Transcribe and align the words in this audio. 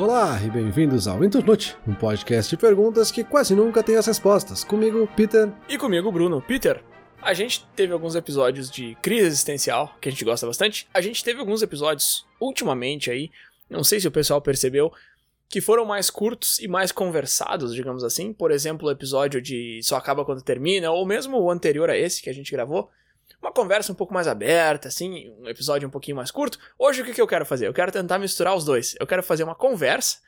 Olá 0.00 0.40
e 0.42 0.48
bem-vindos 0.48 1.06
ao 1.06 1.22
Internute, 1.22 1.76
um 1.86 1.92
podcast 1.94 2.48
de 2.48 2.56
perguntas 2.56 3.12
que 3.12 3.22
quase 3.22 3.54
nunca 3.54 3.82
tem 3.82 3.96
as 3.96 4.06
respostas. 4.06 4.64
Comigo, 4.64 5.06
Peter. 5.14 5.52
E 5.68 5.76
comigo, 5.76 6.10
Bruno. 6.10 6.40
Peter, 6.40 6.82
a 7.20 7.34
gente 7.34 7.66
teve 7.76 7.92
alguns 7.92 8.14
episódios 8.14 8.70
de 8.70 8.96
crise 9.02 9.26
existencial, 9.26 9.94
que 10.00 10.08
a 10.08 10.10
gente 10.10 10.24
gosta 10.24 10.46
bastante. 10.46 10.88
A 10.94 11.02
gente 11.02 11.22
teve 11.22 11.38
alguns 11.38 11.60
episódios 11.60 12.26
ultimamente 12.40 13.10
aí, 13.10 13.30
não 13.68 13.84
sei 13.84 14.00
se 14.00 14.08
o 14.08 14.10
pessoal 14.10 14.40
percebeu, 14.40 14.90
que 15.50 15.60
foram 15.60 15.84
mais 15.84 16.08
curtos 16.08 16.58
e 16.60 16.66
mais 16.66 16.90
conversados, 16.90 17.74
digamos 17.74 18.02
assim. 18.02 18.32
Por 18.32 18.50
exemplo, 18.50 18.88
o 18.88 18.90
episódio 18.90 19.38
de 19.38 19.80
Só 19.82 19.96
Acaba 19.96 20.24
Quando 20.24 20.40
Termina, 20.40 20.90
ou 20.90 21.04
mesmo 21.04 21.38
o 21.38 21.50
anterior 21.50 21.90
a 21.90 21.98
esse 21.98 22.22
que 22.22 22.30
a 22.30 22.34
gente 22.34 22.50
gravou. 22.50 22.90
Uma 23.40 23.52
conversa 23.52 23.92
um 23.92 23.94
pouco 23.94 24.12
mais 24.12 24.28
aberta, 24.28 24.88
assim, 24.88 25.30
um 25.40 25.48
episódio 25.48 25.86
um 25.88 25.90
pouquinho 25.90 26.16
mais 26.16 26.30
curto. 26.30 26.58
Hoje 26.78 27.02
o 27.02 27.04
que, 27.04 27.12
que 27.14 27.20
eu 27.20 27.26
quero 27.26 27.46
fazer? 27.46 27.66
Eu 27.66 27.74
quero 27.74 27.92
tentar 27.92 28.18
misturar 28.18 28.54
os 28.54 28.64
dois. 28.64 28.94
Eu 28.98 29.06
quero 29.06 29.22
fazer 29.22 29.44
uma 29.44 29.54
conversa 29.54 30.18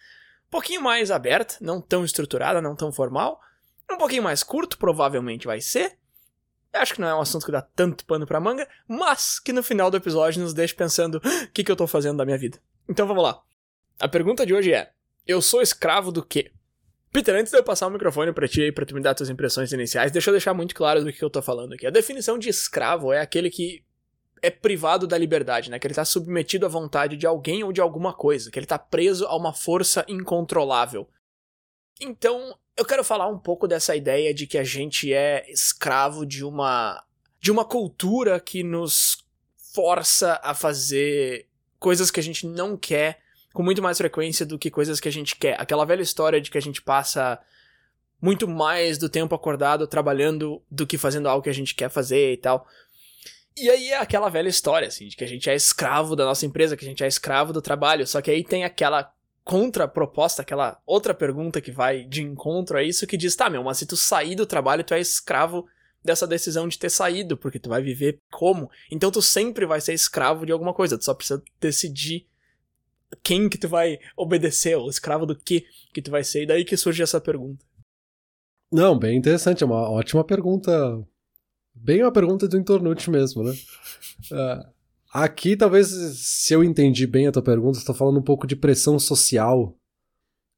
um 0.46 0.50
pouquinho 0.50 0.82
mais 0.82 1.10
aberta, 1.10 1.56
não 1.60 1.80
tão 1.80 2.04
estruturada, 2.04 2.60
não 2.60 2.76
tão 2.76 2.92
formal. 2.92 3.40
Um 3.90 3.98
pouquinho 3.98 4.22
mais 4.22 4.42
curto, 4.42 4.78
provavelmente 4.78 5.46
vai 5.46 5.60
ser. 5.60 5.98
Acho 6.72 6.94
que 6.94 7.00
não 7.00 7.08
é 7.08 7.14
um 7.14 7.20
assunto 7.20 7.44
que 7.44 7.52
dá 7.52 7.60
tanto 7.60 8.06
pano 8.06 8.26
pra 8.26 8.40
manga, 8.40 8.66
mas 8.88 9.38
que 9.38 9.52
no 9.52 9.62
final 9.62 9.90
do 9.90 9.96
episódio 9.96 10.42
nos 10.42 10.54
deixa 10.54 10.74
pensando 10.74 11.16
o 11.16 11.48
que, 11.52 11.62
que 11.62 11.70
eu 11.70 11.76
tô 11.76 11.86
fazendo 11.86 12.16
da 12.16 12.24
minha 12.24 12.38
vida. 12.38 12.58
Então 12.88 13.06
vamos 13.06 13.22
lá. 13.22 13.42
A 14.00 14.08
pergunta 14.08 14.46
de 14.46 14.54
hoje 14.54 14.72
é: 14.72 14.90
Eu 15.26 15.42
sou 15.42 15.60
escravo 15.60 16.10
do 16.10 16.24
quê? 16.24 16.50
Peter, 17.12 17.34
antes 17.34 17.52
de 17.52 17.58
eu 17.58 17.62
passar 17.62 17.88
o 17.88 17.90
microfone 17.90 18.32
para 18.32 18.48
ti 18.48 18.62
aí, 18.62 18.72
pra 18.72 18.86
tu 18.86 18.94
me 18.94 19.00
dar 19.02 19.14
tuas 19.14 19.28
impressões 19.28 19.70
iniciais, 19.70 20.10
deixa 20.10 20.30
eu 20.30 20.32
deixar 20.32 20.54
muito 20.54 20.74
claro 20.74 21.04
do 21.04 21.12
que 21.12 21.22
eu 21.22 21.28
tô 21.28 21.42
falando 21.42 21.74
aqui. 21.74 21.86
A 21.86 21.90
definição 21.90 22.38
de 22.38 22.48
escravo 22.48 23.12
é 23.12 23.20
aquele 23.20 23.50
que 23.50 23.84
é 24.40 24.50
privado 24.50 25.06
da 25.06 25.18
liberdade, 25.18 25.70
né? 25.70 25.78
Que 25.78 25.86
ele 25.86 25.94
tá 25.94 26.06
submetido 26.06 26.64
à 26.64 26.68
vontade 26.70 27.16
de 27.16 27.26
alguém 27.26 27.62
ou 27.62 27.70
de 27.70 27.82
alguma 27.82 28.14
coisa, 28.14 28.50
que 28.50 28.58
ele 28.58 28.66
tá 28.66 28.78
preso 28.78 29.26
a 29.26 29.36
uma 29.36 29.52
força 29.52 30.04
incontrolável. 30.08 31.06
Então, 32.00 32.58
eu 32.76 32.84
quero 32.84 33.04
falar 33.04 33.28
um 33.28 33.38
pouco 33.38 33.68
dessa 33.68 33.94
ideia 33.94 34.32
de 34.32 34.46
que 34.46 34.56
a 34.56 34.64
gente 34.64 35.12
é 35.12 35.44
escravo 35.50 36.24
de 36.24 36.44
uma 36.44 37.04
de 37.38 37.50
uma 37.50 37.64
cultura 37.64 38.38
que 38.40 38.62
nos 38.62 39.24
força 39.74 40.40
a 40.44 40.54
fazer 40.54 41.48
coisas 41.78 42.10
que 42.10 42.20
a 42.20 42.22
gente 42.22 42.46
não 42.46 42.76
quer 42.76 43.20
com 43.52 43.62
muito 43.62 43.82
mais 43.82 43.98
frequência 43.98 44.46
do 44.46 44.58
que 44.58 44.70
coisas 44.70 45.00
que 45.00 45.08
a 45.08 45.12
gente 45.12 45.36
quer. 45.36 45.60
Aquela 45.60 45.84
velha 45.84 46.02
história 46.02 46.40
de 46.40 46.50
que 46.50 46.58
a 46.58 46.62
gente 46.62 46.80
passa 46.82 47.38
muito 48.20 48.46
mais 48.46 48.98
do 48.98 49.08
tempo 49.08 49.34
acordado 49.34 49.86
trabalhando 49.86 50.62
do 50.70 50.86
que 50.86 50.96
fazendo 50.96 51.28
algo 51.28 51.42
que 51.42 51.50
a 51.50 51.54
gente 51.54 51.74
quer 51.74 51.90
fazer 51.90 52.32
e 52.32 52.36
tal. 52.36 52.66
E 53.56 53.68
aí 53.68 53.90
é 53.90 53.98
aquela 53.98 54.30
velha 54.30 54.48
história, 54.48 54.88
assim, 54.88 55.08
de 55.08 55.16
que 55.16 55.24
a 55.24 55.28
gente 55.28 55.50
é 55.50 55.54
escravo 55.54 56.16
da 56.16 56.24
nossa 56.24 56.46
empresa, 56.46 56.76
que 56.76 56.84
a 56.84 56.88
gente 56.88 57.04
é 57.04 57.06
escravo 57.06 57.52
do 57.52 57.60
trabalho. 57.60 58.06
Só 58.06 58.22
que 58.22 58.30
aí 58.30 58.42
tem 58.42 58.64
aquela 58.64 59.12
contraproposta, 59.44 60.40
aquela 60.40 60.80
outra 60.86 61.12
pergunta 61.12 61.60
que 61.60 61.72
vai 61.72 62.04
de 62.04 62.22
encontro 62.22 62.78
a 62.78 62.82
isso, 62.82 63.06
que 63.06 63.16
diz, 63.16 63.34
tá, 63.34 63.50
meu, 63.50 63.62
mas 63.64 63.78
se 63.78 63.86
tu 63.86 63.96
sair 63.96 64.34
do 64.36 64.46
trabalho, 64.46 64.84
tu 64.84 64.94
é 64.94 65.00
escravo 65.00 65.66
dessa 66.02 66.26
decisão 66.26 66.66
de 66.66 66.78
ter 66.78 66.90
saído, 66.90 67.36
porque 67.36 67.58
tu 67.58 67.68
vai 67.68 67.82
viver 67.82 68.20
como? 68.30 68.70
Então 68.90 69.10
tu 69.10 69.20
sempre 69.20 69.66
vai 69.66 69.80
ser 69.80 69.92
escravo 69.92 70.46
de 70.46 70.52
alguma 70.52 70.72
coisa, 70.72 70.96
tu 70.96 71.04
só 71.04 71.14
precisa 71.14 71.42
decidir 71.60 72.26
quem 73.22 73.48
que 73.48 73.58
tu 73.58 73.68
vai 73.68 73.98
obedecer, 74.16 74.76
o 74.76 74.88
escravo 74.88 75.26
do 75.26 75.36
que 75.36 75.64
que 75.92 76.02
tu 76.02 76.10
vai 76.10 76.24
ser, 76.24 76.42
e 76.42 76.46
daí 76.46 76.64
que 76.64 76.76
surge 76.76 77.02
essa 77.02 77.20
pergunta. 77.20 77.64
Não, 78.72 78.98
bem 78.98 79.18
interessante, 79.18 79.62
é 79.62 79.66
uma 79.66 79.90
ótima 79.90 80.24
pergunta. 80.24 80.72
Bem 81.74 82.02
uma 82.02 82.12
pergunta 82.12 82.48
do 82.48 82.56
Intornute 82.56 83.10
mesmo, 83.10 83.42
né? 83.42 83.52
Uh, 84.30 84.72
aqui, 85.12 85.56
talvez, 85.56 85.88
se 85.88 86.54
eu 86.54 86.64
entendi 86.64 87.06
bem 87.06 87.26
a 87.26 87.32
tua 87.32 87.42
pergunta, 87.42 87.78
você 87.78 87.84
tá 87.84 87.92
falando 87.92 88.18
um 88.18 88.24
pouco 88.24 88.46
de 88.46 88.56
pressão 88.56 88.98
social, 88.98 89.76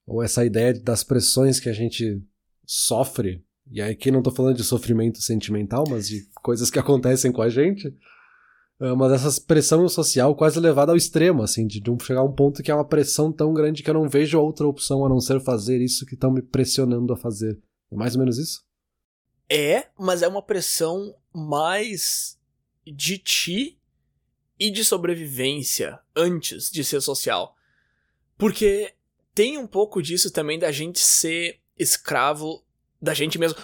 ou 0.07 0.23
essa 0.23 0.45
ideia 0.45 0.73
das 0.75 1.03
pressões 1.03 1.59
que 1.59 1.69
a 1.69 1.73
gente 1.73 2.23
sofre, 2.65 3.45
e 3.71 3.81
aqui 3.81 4.11
não 4.11 4.23
tô 4.23 4.31
falando 4.31 4.57
de 4.57 4.65
sofrimento 4.65 5.21
sentimental, 5.21 5.84
mas 5.89 6.07
de 6.07 6.28
coisas 6.43 6.71
que 6.71 6.78
acontecem 6.78 7.33
com 7.33 7.43
a 7.43 7.49
gente, 7.49 7.93
ah, 8.81 8.95
mas 8.95 9.12
essa 9.12 9.41
pressão 9.41 9.89
social 9.89 10.35
quase 10.35 10.59
levada 10.59 10.93
ao 10.93 10.97
extremo, 10.97 11.43
assim, 11.43 11.67
de, 11.67 11.81
de 11.81 12.05
chegar 12.05 12.21
a 12.21 12.25
um 12.25 12.33
ponto 12.33 12.62
que 12.62 12.71
é 12.71 12.75
uma 12.75 12.87
pressão 12.87 13.33
tão 13.33 13.55
grande 13.55 13.83
que 13.83 13.91
eu 13.91 13.95
não 13.95 14.09
vejo 14.09 14.39
outra 14.39 14.67
opção 14.67 15.05
a 15.05 15.09
não 15.09 15.21
ser 15.21 15.41
fazer 15.41 15.81
isso 15.81 16.05
que 16.05 16.15
estão 16.15 16.31
me 16.31 16.43
pressionando 16.43 17.13
a 17.13 17.17
fazer. 17.17 17.59
É 17.91 17.97
mais 17.97 18.15
ou 18.15 18.21
menos 18.21 18.39
isso? 18.39 18.65
É, 19.49 19.89
mas 19.99 20.23
é 20.23 20.29
uma 20.29 20.43
pressão 20.43 21.15
mais 21.33 22.39
de 22.87 23.19
ti 23.19 23.79
e 24.59 24.71
de 24.71 24.84
sobrevivência 24.84 25.99
antes 26.15 26.71
de 26.71 26.83
ser 26.84 27.01
social. 27.01 27.55
Porque 28.37 28.95
tem 29.34 29.59
um 29.59 29.67
pouco 29.67 30.03
disso 30.03 30.31
também 30.31 30.59
da 30.59 30.73
gente 30.73 30.99
ser 30.99 31.61
escravo 31.79 32.65
da 33.01 33.15
gente 33.15 33.39
mesmo. 33.39 33.59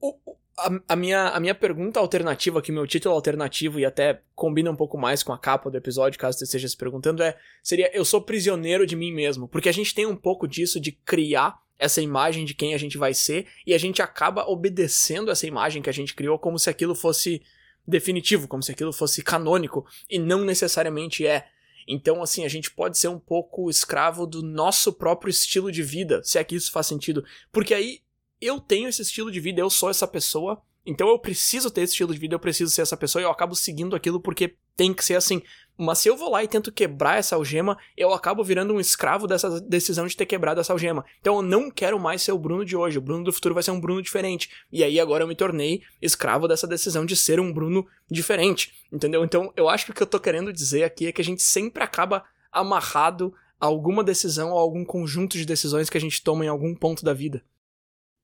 O, 0.00 0.16
a, 0.58 0.70
a, 0.88 0.96
minha, 0.96 1.28
a 1.28 1.40
minha 1.40 1.54
pergunta 1.54 2.00
alternativa 2.00 2.58
aqui, 2.58 2.72
meu 2.72 2.86
título 2.86 3.14
alternativo, 3.14 3.78
e 3.78 3.84
até 3.84 4.22
combina 4.34 4.70
um 4.70 4.76
pouco 4.76 4.96
mais 4.96 5.22
com 5.22 5.32
a 5.32 5.38
capa 5.38 5.70
do 5.70 5.76
episódio, 5.76 6.18
caso 6.18 6.38
você 6.38 6.44
esteja 6.44 6.68
se 6.68 6.76
perguntando, 6.76 7.22
é 7.22 7.36
seria 7.62 7.90
Eu 7.94 8.04
sou 8.04 8.20
prisioneiro 8.22 8.86
de 8.86 8.96
mim 8.96 9.12
mesmo. 9.12 9.46
Porque 9.46 9.68
a 9.68 9.72
gente 9.72 9.94
tem 9.94 10.06
um 10.06 10.16
pouco 10.16 10.48
disso 10.48 10.80
de 10.80 10.92
criar 10.92 11.58
essa 11.78 12.00
imagem 12.00 12.46
de 12.46 12.54
quem 12.54 12.74
a 12.74 12.78
gente 12.78 12.96
vai 12.96 13.12
ser, 13.12 13.46
e 13.66 13.74
a 13.74 13.78
gente 13.78 14.00
acaba 14.00 14.48
obedecendo 14.48 15.30
essa 15.30 15.46
imagem 15.46 15.82
que 15.82 15.90
a 15.90 15.92
gente 15.92 16.14
criou 16.14 16.38
como 16.38 16.58
se 16.58 16.70
aquilo 16.70 16.94
fosse 16.94 17.42
definitivo, 17.86 18.48
como 18.48 18.62
se 18.62 18.72
aquilo 18.72 18.92
fosse 18.92 19.22
canônico, 19.22 19.86
e 20.08 20.18
não 20.18 20.42
necessariamente 20.42 21.26
é. 21.26 21.46
Então, 21.86 22.22
assim, 22.22 22.44
a 22.44 22.48
gente 22.48 22.70
pode 22.70 22.98
ser 22.98 23.08
um 23.08 23.18
pouco 23.18 23.70
escravo 23.70 24.26
do 24.26 24.42
nosso 24.42 24.92
próprio 24.92 25.30
estilo 25.30 25.70
de 25.70 25.82
vida, 25.82 26.22
se 26.24 26.38
é 26.38 26.42
que 26.42 26.56
isso 26.56 26.72
faz 26.72 26.86
sentido. 26.86 27.24
Porque 27.52 27.74
aí 27.74 28.00
eu 28.40 28.60
tenho 28.60 28.88
esse 28.88 29.02
estilo 29.02 29.30
de 29.30 29.40
vida, 29.40 29.60
eu 29.60 29.70
sou 29.70 29.90
essa 29.90 30.06
pessoa, 30.06 30.62
então 30.86 31.08
eu 31.08 31.18
preciso 31.18 31.68
ter 31.70 31.80
esse 31.80 31.92
estilo 31.92 32.14
de 32.14 32.20
vida, 32.20 32.34
eu 32.36 32.38
preciso 32.38 32.70
ser 32.70 32.82
essa 32.82 32.96
pessoa 32.96 33.20
e 33.20 33.24
eu 33.24 33.30
acabo 33.30 33.56
seguindo 33.56 33.96
aquilo 33.96 34.20
porque 34.20 34.54
tem 34.76 34.94
que 34.94 35.04
ser 35.04 35.16
assim. 35.16 35.42
Mas 35.76 35.98
se 35.98 36.08
eu 36.08 36.16
vou 36.16 36.30
lá 36.30 36.44
e 36.44 36.48
tento 36.48 36.70
quebrar 36.70 37.18
essa 37.18 37.34
algema, 37.34 37.76
eu 37.96 38.12
acabo 38.14 38.44
virando 38.44 38.72
um 38.72 38.80
escravo 38.80 39.26
dessa 39.26 39.60
decisão 39.60 40.06
de 40.06 40.16
ter 40.16 40.26
quebrado 40.26 40.60
essa 40.60 40.72
algema. 40.72 41.04
Então 41.20 41.36
eu 41.36 41.42
não 41.42 41.70
quero 41.70 41.98
mais 41.98 42.22
ser 42.22 42.32
o 42.32 42.38
Bruno 42.38 42.64
de 42.64 42.76
hoje. 42.76 42.98
O 42.98 43.02
Bruno 43.02 43.24
do 43.24 43.32
futuro 43.32 43.52
vai 43.52 43.62
ser 43.62 43.72
um 43.72 43.80
Bruno 43.80 44.00
diferente. 44.00 44.48
E 44.72 44.84
aí 44.84 45.00
agora 45.00 45.24
eu 45.24 45.28
me 45.28 45.34
tornei 45.34 45.82
escravo 46.00 46.46
dessa 46.46 46.66
decisão 46.66 47.04
de 47.04 47.16
ser 47.16 47.40
um 47.40 47.52
Bruno 47.52 47.86
diferente. 48.10 48.72
Entendeu? 48.92 49.24
Então 49.24 49.52
eu 49.56 49.68
acho 49.68 49.84
que 49.84 49.90
o 49.90 49.94
que 49.94 50.02
eu 50.02 50.06
tô 50.06 50.20
querendo 50.20 50.52
dizer 50.52 50.84
aqui 50.84 51.08
é 51.08 51.12
que 51.12 51.20
a 51.20 51.24
gente 51.24 51.42
sempre 51.42 51.82
acaba 51.82 52.24
amarrado 52.52 53.34
a 53.60 53.66
alguma 53.66 54.04
decisão 54.04 54.52
ou 54.52 54.58
algum 54.58 54.84
conjunto 54.84 55.36
de 55.36 55.44
decisões 55.44 55.90
que 55.90 55.98
a 55.98 56.00
gente 56.00 56.22
toma 56.22 56.44
em 56.44 56.48
algum 56.48 56.74
ponto 56.74 57.04
da 57.04 57.12
vida. 57.12 57.42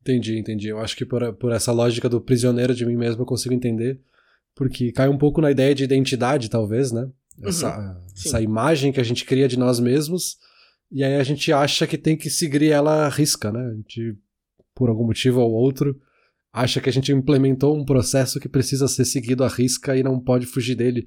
Entendi, 0.02 0.36
entendi. 0.36 0.68
Eu 0.68 0.80
acho 0.80 0.96
que 0.96 1.06
por, 1.06 1.32
por 1.34 1.52
essa 1.52 1.70
lógica 1.70 2.08
do 2.08 2.20
prisioneiro 2.20 2.74
de 2.74 2.84
mim 2.84 2.96
mesmo 2.96 3.22
eu 3.22 3.26
consigo 3.26 3.54
entender. 3.54 4.00
Porque 4.54 4.92
cai 4.92 5.08
um 5.08 5.16
pouco 5.16 5.40
na 5.40 5.50
ideia 5.50 5.74
de 5.74 5.84
identidade, 5.84 6.50
talvez, 6.50 6.92
né? 6.92 7.08
Essa, 7.42 7.78
uhum, 7.78 7.96
essa 8.14 8.40
imagem 8.40 8.92
que 8.92 9.00
a 9.00 9.04
gente 9.04 9.24
cria 9.24 9.48
de 9.48 9.58
nós 9.58 9.80
mesmos. 9.80 10.36
E 10.90 11.02
aí 11.02 11.16
a 11.16 11.22
gente 11.22 11.52
acha 11.52 11.86
que 11.86 11.96
tem 11.96 12.16
que 12.16 12.28
seguir 12.28 12.70
ela 12.70 13.06
à 13.06 13.08
risca, 13.08 13.50
né? 13.50 13.64
A 13.64 13.74
gente, 13.74 14.18
por 14.74 14.90
algum 14.90 15.06
motivo 15.06 15.40
ou 15.40 15.52
outro, 15.52 15.98
acha 16.52 16.80
que 16.80 16.90
a 16.90 16.92
gente 16.92 17.12
implementou 17.12 17.74
um 17.74 17.84
processo 17.84 18.38
que 18.38 18.48
precisa 18.48 18.86
ser 18.88 19.04
seguido 19.04 19.44
à 19.44 19.48
risca 19.48 19.96
e 19.96 20.02
não 20.02 20.20
pode 20.20 20.44
fugir 20.44 20.74
dele. 20.74 21.06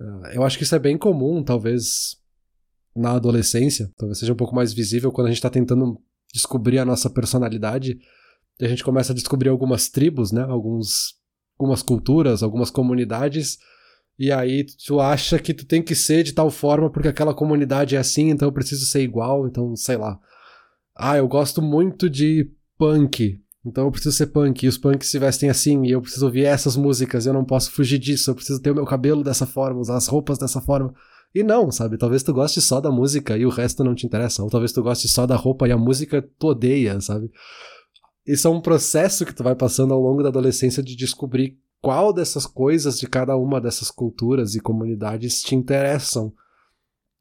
Ah, 0.00 0.30
eu 0.34 0.44
acho 0.44 0.56
que 0.56 0.62
isso 0.62 0.74
é 0.74 0.78
bem 0.78 0.96
comum, 0.96 1.42
talvez 1.42 2.18
na 2.94 3.12
adolescência, 3.12 3.90
talvez 3.96 4.18
seja 4.18 4.32
um 4.32 4.36
pouco 4.36 4.54
mais 4.54 4.72
visível 4.72 5.10
quando 5.10 5.26
a 5.26 5.30
gente 5.30 5.38
está 5.38 5.50
tentando 5.50 6.00
descobrir 6.32 6.78
a 6.78 6.84
nossa 6.84 7.10
personalidade 7.10 7.98
a 8.60 8.68
gente 8.68 8.84
começa 8.84 9.12
a 9.12 9.14
descobrir 9.14 9.48
algumas 9.48 9.88
tribos, 9.88 10.32
né? 10.32 10.42
Alguns, 10.42 11.14
algumas 11.58 11.82
culturas, 11.82 12.42
algumas 12.42 12.70
comunidades. 12.70 13.58
E 14.18 14.32
aí 14.32 14.64
tu 14.86 15.00
acha 15.00 15.38
que 15.38 15.52
tu 15.52 15.66
tem 15.66 15.82
que 15.82 15.94
ser 15.94 16.22
de 16.22 16.32
tal 16.32 16.50
forma 16.50 16.90
porque 16.90 17.08
aquela 17.08 17.34
comunidade 17.34 17.96
é 17.96 17.98
assim, 17.98 18.30
então 18.30 18.48
eu 18.48 18.52
preciso 18.52 18.86
ser 18.86 19.02
igual, 19.02 19.46
então 19.46 19.76
sei 19.76 19.96
lá. 19.96 20.18
Ah, 20.96 21.18
eu 21.18 21.28
gosto 21.28 21.60
muito 21.60 22.08
de 22.08 22.50
punk, 22.78 23.38
então 23.64 23.84
eu 23.84 23.90
preciso 23.90 24.16
ser 24.16 24.28
punk. 24.28 24.64
E 24.64 24.68
os 24.68 24.78
punks 24.78 25.10
se 25.10 25.18
vestem 25.18 25.50
assim, 25.50 25.84
e 25.84 25.90
eu 25.90 26.00
preciso 26.00 26.24
ouvir 26.24 26.44
essas 26.44 26.76
músicas, 26.76 27.26
eu 27.26 27.34
não 27.34 27.44
posso 27.44 27.70
fugir 27.70 27.98
disso, 27.98 28.30
eu 28.30 28.34
preciso 28.34 28.60
ter 28.62 28.70
o 28.70 28.74
meu 28.74 28.86
cabelo 28.86 29.22
dessa 29.22 29.46
forma, 29.46 29.80
usar 29.80 29.96
as 29.96 30.06
roupas 30.06 30.38
dessa 30.38 30.62
forma. 30.62 30.94
E 31.34 31.42
não, 31.42 31.70
sabe? 31.70 31.98
Talvez 31.98 32.22
tu 32.22 32.32
goste 32.32 32.62
só 32.62 32.80
da 32.80 32.90
música 32.90 33.36
e 33.36 33.44
o 33.44 33.50
resto 33.50 33.84
não 33.84 33.94
te 33.94 34.06
interessa. 34.06 34.42
Ou 34.42 34.48
talvez 34.48 34.72
tu 34.72 34.82
goste 34.82 35.06
só 35.06 35.26
da 35.26 35.36
roupa 35.36 35.68
e 35.68 35.72
a 35.72 35.76
música 35.76 36.26
tu 36.38 36.46
odeia, 36.46 36.98
sabe? 37.02 37.30
Isso 38.26 38.48
é 38.48 38.50
um 38.50 38.60
processo 38.60 39.24
que 39.24 39.34
tu 39.34 39.44
vai 39.44 39.54
passando 39.54 39.94
ao 39.94 40.00
longo 40.00 40.22
da 40.22 40.28
adolescência 40.28 40.82
de 40.82 40.96
descobrir 40.96 41.58
qual 41.80 42.12
dessas 42.12 42.46
coisas 42.46 42.98
de 42.98 43.06
cada 43.06 43.36
uma 43.36 43.60
dessas 43.60 43.90
culturas 43.90 44.54
e 44.54 44.60
comunidades 44.60 45.42
te 45.42 45.54
interessam. 45.54 46.32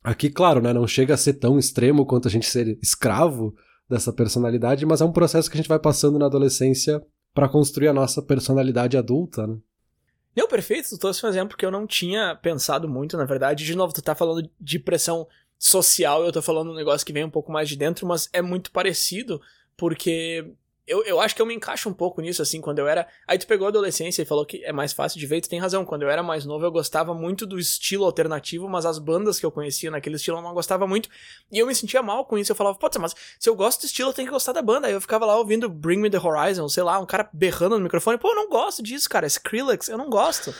Aqui, 0.03 0.29
claro, 0.29 0.61
né, 0.61 0.73
não 0.73 0.87
chega 0.87 1.13
a 1.13 1.17
ser 1.17 1.33
tão 1.33 1.59
extremo 1.59 2.05
quanto 2.05 2.27
a 2.27 2.31
gente 2.31 2.47
ser 2.47 2.77
escravo 2.81 3.55
dessa 3.87 4.11
personalidade, 4.11 4.85
mas 4.85 5.01
é 5.01 5.05
um 5.05 5.11
processo 5.11 5.49
que 5.49 5.55
a 5.55 5.59
gente 5.61 5.69
vai 5.69 5.79
passando 5.79 6.17
na 6.17 6.25
adolescência 6.25 7.01
para 7.33 7.49
construir 7.49 7.87
a 7.87 7.93
nossa 7.93 8.21
personalidade 8.21 8.97
adulta, 8.97 9.45
né? 9.45 9.57
Não, 10.35 10.47
perfeito, 10.47 10.89
tu 10.89 10.97
trouxe 10.97 11.25
um 11.25 11.29
exemplo 11.29 11.55
que 11.55 11.65
eu 11.65 11.71
não 11.71 11.87
tinha 11.87 12.35
pensado 12.35 12.89
muito, 12.89 13.15
na 13.15 13.23
verdade. 13.23 13.63
De 13.63 13.75
novo, 13.75 13.93
tu 13.93 14.01
tá 14.01 14.13
falando 14.13 14.49
de 14.59 14.79
pressão 14.79 15.27
social, 15.57 16.25
eu 16.25 16.31
tô 16.31 16.41
falando 16.41 16.71
um 16.71 16.75
negócio 16.75 17.05
que 17.05 17.13
vem 17.13 17.23
um 17.23 17.29
pouco 17.29 17.51
mais 17.51 17.69
de 17.69 17.77
dentro, 17.77 18.05
mas 18.05 18.29
é 18.33 18.41
muito 18.41 18.71
parecido, 18.71 19.41
porque 19.77 20.53
eu, 20.87 21.03
eu 21.03 21.19
acho 21.19 21.35
que 21.35 21.41
eu 21.41 21.45
me 21.45 21.53
encaixo 21.53 21.89
um 21.89 21.93
pouco 21.93 22.21
nisso, 22.21 22.41
assim, 22.41 22.61
quando 22.61 22.79
eu 22.79 22.87
era. 22.87 23.07
Aí 23.27 23.37
tu 23.37 23.47
pegou 23.47 23.65
a 23.65 23.69
adolescência 23.69 24.21
e 24.21 24.25
falou 24.25 24.45
que 24.45 24.63
é 24.63 24.71
mais 24.71 24.93
fácil 24.93 25.19
de 25.19 25.25
ver, 25.25 25.41
tu 25.41 25.49
tem 25.49 25.59
razão. 25.59 25.83
Quando 25.83 26.03
eu 26.03 26.09
era 26.09 26.21
mais 26.21 26.45
novo, 26.45 26.65
eu 26.65 26.71
gostava 26.71 27.13
muito 27.13 27.45
do 27.45 27.57
estilo 27.57 28.05
alternativo, 28.05 28.69
mas 28.69 28.85
as 28.85 28.99
bandas 28.99 29.39
que 29.39 29.45
eu 29.45 29.51
conhecia 29.51 29.89
naquele 29.89 30.15
estilo 30.15 30.37
eu 30.37 30.41
não 30.41 30.53
gostava 30.53 30.85
muito. 30.85 31.09
E 31.51 31.59
eu 31.59 31.67
me 31.67 31.73
sentia 31.73 32.03
mal 32.03 32.25
com 32.25 32.37
isso. 32.37 32.51
Eu 32.51 32.55
falava, 32.55 32.77
putz, 32.77 32.97
mas 32.97 33.15
se 33.39 33.49
eu 33.49 33.55
gosto 33.55 33.81
do 33.81 33.85
estilo, 33.85 34.09
eu 34.09 34.13
tenho 34.13 34.27
que 34.27 34.33
gostar 34.33 34.51
da 34.51 34.61
banda. 34.61 34.87
Aí 34.87 34.93
eu 34.93 35.01
ficava 35.01 35.25
lá 35.25 35.35
ouvindo 35.37 35.67
Bring 35.69 35.97
Me 35.97 36.09
the 36.09 36.19
Horizon, 36.19 36.69
sei 36.69 36.83
lá, 36.83 36.99
um 36.99 37.05
cara 37.05 37.29
berrando 37.33 37.77
no 37.77 37.83
microfone. 37.83 38.17
Pô, 38.17 38.29
eu 38.29 38.35
não 38.35 38.49
gosto 38.49 38.83
disso, 38.83 39.09
cara. 39.09 39.25
Skrillex, 39.25 39.89
eu 39.89 39.97
não 39.97 40.09
gosto 40.09 40.53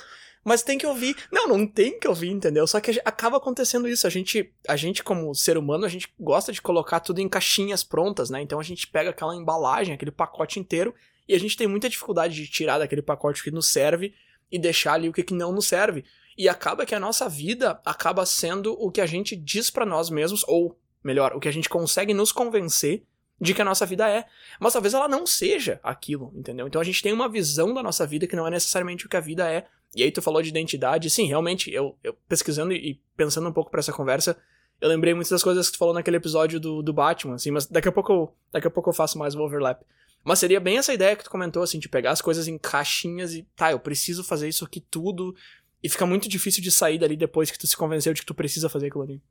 mas 0.45 0.61
tem 0.61 0.77
que 0.77 0.85
ouvir. 0.85 1.17
Não, 1.31 1.47
não 1.47 1.65
tem 1.65 1.99
que 1.99 2.07
ouvir, 2.07 2.29
entendeu? 2.29 2.67
Só 2.67 2.79
que 2.79 3.01
acaba 3.03 3.37
acontecendo 3.37 3.87
isso. 3.87 4.05
A 4.05 4.11
gente, 4.11 4.53
a 4.67 4.75
gente 4.75 5.03
como 5.03 5.33
ser 5.33 5.57
humano, 5.57 5.85
a 5.85 5.89
gente 5.89 6.07
gosta 6.19 6.53
de 6.53 6.61
colocar 6.61 6.99
tudo 6.99 7.19
em 7.19 7.27
caixinhas 7.27 7.83
prontas, 7.83 8.29
né? 8.29 8.43
Então 8.43 8.59
a 8.59 8.63
gente 8.63 8.87
pega 8.87 9.09
aquela 9.09 9.35
embalagem, 9.35 9.95
aquele 9.95 10.11
pacote 10.11 10.59
inteiro, 10.59 10.93
e 11.27 11.33
a 11.33 11.39
gente 11.39 11.57
tem 11.57 11.65
muita 11.65 11.89
dificuldade 11.89 12.35
de 12.35 12.47
tirar 12.47 12.77
daquele 12.77 13.01
pacote 13.01 13.43
que 13.43 13.49
nos 13.49 13.67
serve 13.67 14.13
e 14.51 14.59
deixar 14.59 14.93
ali 14.93 15.09
o 15.09 15.13
que, 15.13 15.23
que 15.23 15.33
não 15.33 15.51
nos 15.51 15.65
serve. 15.65 16.05
E 16.37 16.47
acaba 16.47 16.85
que 16.85 16.93
a 16.93 16.99
nossa 16.99 17.27
vida 17.27 17.81
acaba 17.83 18.23
sendo 18.23 18.73
o 18.73 18.91
que 18.91 19.01
a 19.01 19.05
gente 19.07 19.35
diz 19.35 19.71
para 19.71 19.85
nós 19.85 20.11
mesmos, 20.11 20.43
ou 20.47 20.77
melhor, 21.03 21.35
o 21.35 21.39
que 21.39 21.47
a 21.47 21.51
gente 21.51 21.67
consegue 21.67 22.13
nos 22.13 22.31
convencer 22.31 23.03
de 23.39 23.53
que 23.53 23.61
a 23.61 23.65
nossa 23.65 23.85
vida 23.85 24.09
é. 24.09 24.25
Mas 24.59 24.73
talvez 24.73 24.93
ela 24.93 25.07
não 25.07 25.25
seja 25.25 25.79
aquilo, 25.83 26.31
entendeu? 26.35 26.67
Então 26.67 26.81
a 26.81 26.83
gente 26.83 27.01
tem 27.01 27.13
uma 27.13 27.29
visão 27.29 27.73
da 27.73 27.83
nossa 27.83 28.05
vida 28.05 28.27
que 28.27 28.35
não 28.35 28.47
é 28.47 28.49
necessariamente 28.49 29.05
o 29.05 29.09
que 29.09 29.17
a 29.17 29.21
vida 29.21 29.51
é. 29.51 29.65
E 29.95 30.03
aí 30.03 30.11
tu 30.11 30.21
falou 30.21 30.41
de 30.41 30.49
identidade, 30.49 31.09
sim, 31.09 31.27
realmente, 31.27 31.71
eu, 31.71 31.97
eu 32.03 32.13
pesquisando 32.27 32.73
e 32.73 32.99
pensando 33.15 33.47
um 33.47 33.53
pouco 33.53 33.71
para 33.71 33.79
essa 33.79 33.93
conversa, 33.93 34.37
eu 34.81 34.89
lembrei 34.89 35.13
muitas 35.13 35.31
das 35.31 35.43
coisas 35.43 35.67
que 35.67 35.73
tu 35.73 35.79
falou 35.79 35.93
naquele 35.93 36.17
episódio 36.17 36.59
do, 36.59 36.81
do 36.81 36.91
Batman, 36.91 37.35
assim, 37.35 37.49
mas 37.49 37.65
daqui 37.65 37.87
a 37.87 37.91
pouco 37.91 38.11
eu, 38.11 38.35
daqui 38.51 38.67
a 38.67 38.71
pouco 38.71 38.89
eu 38.89 38.93
faço 38.93 39.17
mais 39.17 39.35
o 39.35 39.41
overlap. 39.41 39.81
Mas 40.23 40.39
seria 40.39 40.59
bem 40.59 40.77
essa 40.77 40.93
ideia 40.93 41.15
que 41.15 41.23
tu 41.23 41.29
comentou, 41.29 41.63
assim, 41.63 41.79
de 41.79 41.87
pegar 41.87 42.11
as 42.11 42.21
coisas 42.21 42.47
em 42.47 42.57
caixinhas 42.57 43.33
e, 43.33 43.47
tá, 43.55 43.71
eu 43.71 43.79
preciso 43.79 44.23
fazer 44.23 44.49
isso 44.49 44.65
aqui 44.65 44.81
tudo, 44.81 45.33
e 45.81 45.87
fica 45.87 46.05
muito 46.05 46.27
difícil 46.27 46.63
de 46.63 46.71
sair 46.71 46.97
dali 46.97 47.15
depois 47.15 47.51
que 47.51 47.59
tu 47.59 47.67
se 47.67 47.77
convenceu 47.77 48.13
de 48.13 48.21
que 48.21 48.25
tu 48.25 48.33
precisa 48.33 48.67
fazer 48.67 48.87
aquilo 48.87 49.03
ali. 49.03 49.21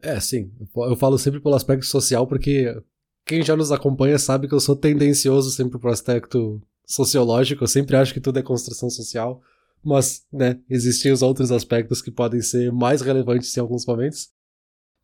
É, 0.00 0.18
sim. 0.20 0.50
Eu 0.74 0.96
falo 0.96 1.18
sempre 1.18 1.38
pelo 1.38 1.54
aspecto 1.54 1.84
social, 1.84 2.26
porque 2.26 2.74
quem 3.26 3.42
já 3.42 3.56
nos 3.56 3.72
acompanha 3.72 4.18
sabe 4.18 4.48
que 4.48 4.54
eu 4.54 4.60
sou 4.60 4.76
tendencioso 4.76 5.50
sempre 5.50 5.78
pro 5.78 5.90
aspecto 5.90 6.62
sociológico, 6.86 7.64
eu 7.64 7.68
sempre 7.68 7.96
acho 7.96 8.14
que 8.14 8.20
tudo 8.20 8.38
é 8.38 8.42
construção 8.42 8.88
social 8.88 9.42
mas, 9.86 10.26
né, 10.32 10.58
existem 10.68 11.12
os 11.12 11.22
outros 11.22 11.52
aspectos 11.52 12.02
que 12.02 12.10
podem 12.10 12.42
ser 12.42 12.72
mais 12.72 13.00
relevantes 13.00 13.56
em 13.56 13.60
alguns 13.60 13.86
momentos. 13.86 14.30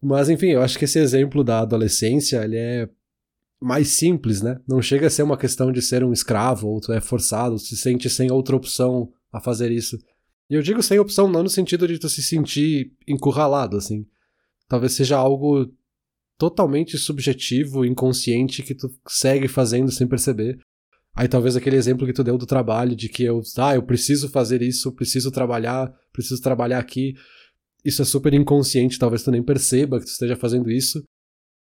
Mas, 0.02 0.28
enfim, 0.28 0.48
eu 0.48 0.60
acho 0.60 0.76
que 0.76 0.86
esse 0.86 0.98
exemplo 0.98 1.44
da 1.44 1.60
adolescência, 1.60 2.42
ele 2.44 2.56
é 2.56 2.88
mais 3.60 3.90
simples, 3.90 4.42
né? 4.42 4.60
Não 4.66 4.82
chega 4.82 5.06
a 5.06 5.10
ser 5.10 5.22
uma 5.22 5.36
questão 5.36 5.70
de 5.70 5.80
ser 5.80 6.02
um 6.02 6.12
escravo, 6.12 6.66
ou 6.66 6.80
tu 6.80 6.92
é 6.92 7.00
forçado, 7.00 7.60
se 7.60 7.76
sente 7.76 8.10
sem 8.10 8.32
outra 8.32 8.56
opção 8.56 9.12
a 9.32 9.40
fazer 9.40 9.70
isso. 9.70 9.96
E 10.50 10.54
eu 10.54 10.62
digo 10.62 10.82
sem 10.82 10.98
opção 10.98 11.28
não 11.28 11.44
no 11.44 11.48
sentido 11.48 11.86
de 11.86 11.96
tu 11.96 12.08
se 12.08 12.20
sentir 12.20 12.92
encurralado, 13.06 13.76
assim. 13.76 14.04
Talvez 14.68 14.94
seja 14.94 15.16
algo 15.16 15.72
totalmente 16.42 16.98
subjetivo, 16.98 17.84
inconsciente, 17.84 18.64
que 18.64 18.74
tu 18.74 18.90
segue 19.06 19.46
fazendo 19.46 19.92
sem 19.92 20.08
perceber. 20.08 20.58
Aí 21.14 21.28
talvez 21.28 21.54
aquele 21.54 21.76
exemplo 21.76 22.04
que 22.04 22.12
tu 22.12 22.24
deu 22.24 22.36
do 22.36 22.44
trabalho, 22.44 22.96
de 22.96 23.08
que 23.08 23.22
eu, 23.22 23.40
ah, 23.58 23.76
eu 23.76 23.82
preciso 23.84 24.28
fazer 24.28 24.60
isso, 24.60 24.90
preciso 24.90 25.30
trabalhar, 25.30 25.94
preciso 26.12 26.42
trabalhar 26.42 26.80
aqui. 26.80 27.14
Isso 27.84 28.02
é 28.02 28.04
super 28.04 28.34
inconsciente, 28.34 28.98
talvez 28.98 29.22
tu 29.22 29.30
nem 29.30 29.40
perceba 29.40 30.00
que 30.00 30.04
tu 30.04 30.08
esteja 30.08 30.34
fazendo 30.34 30.68
isso. 30.68 31.04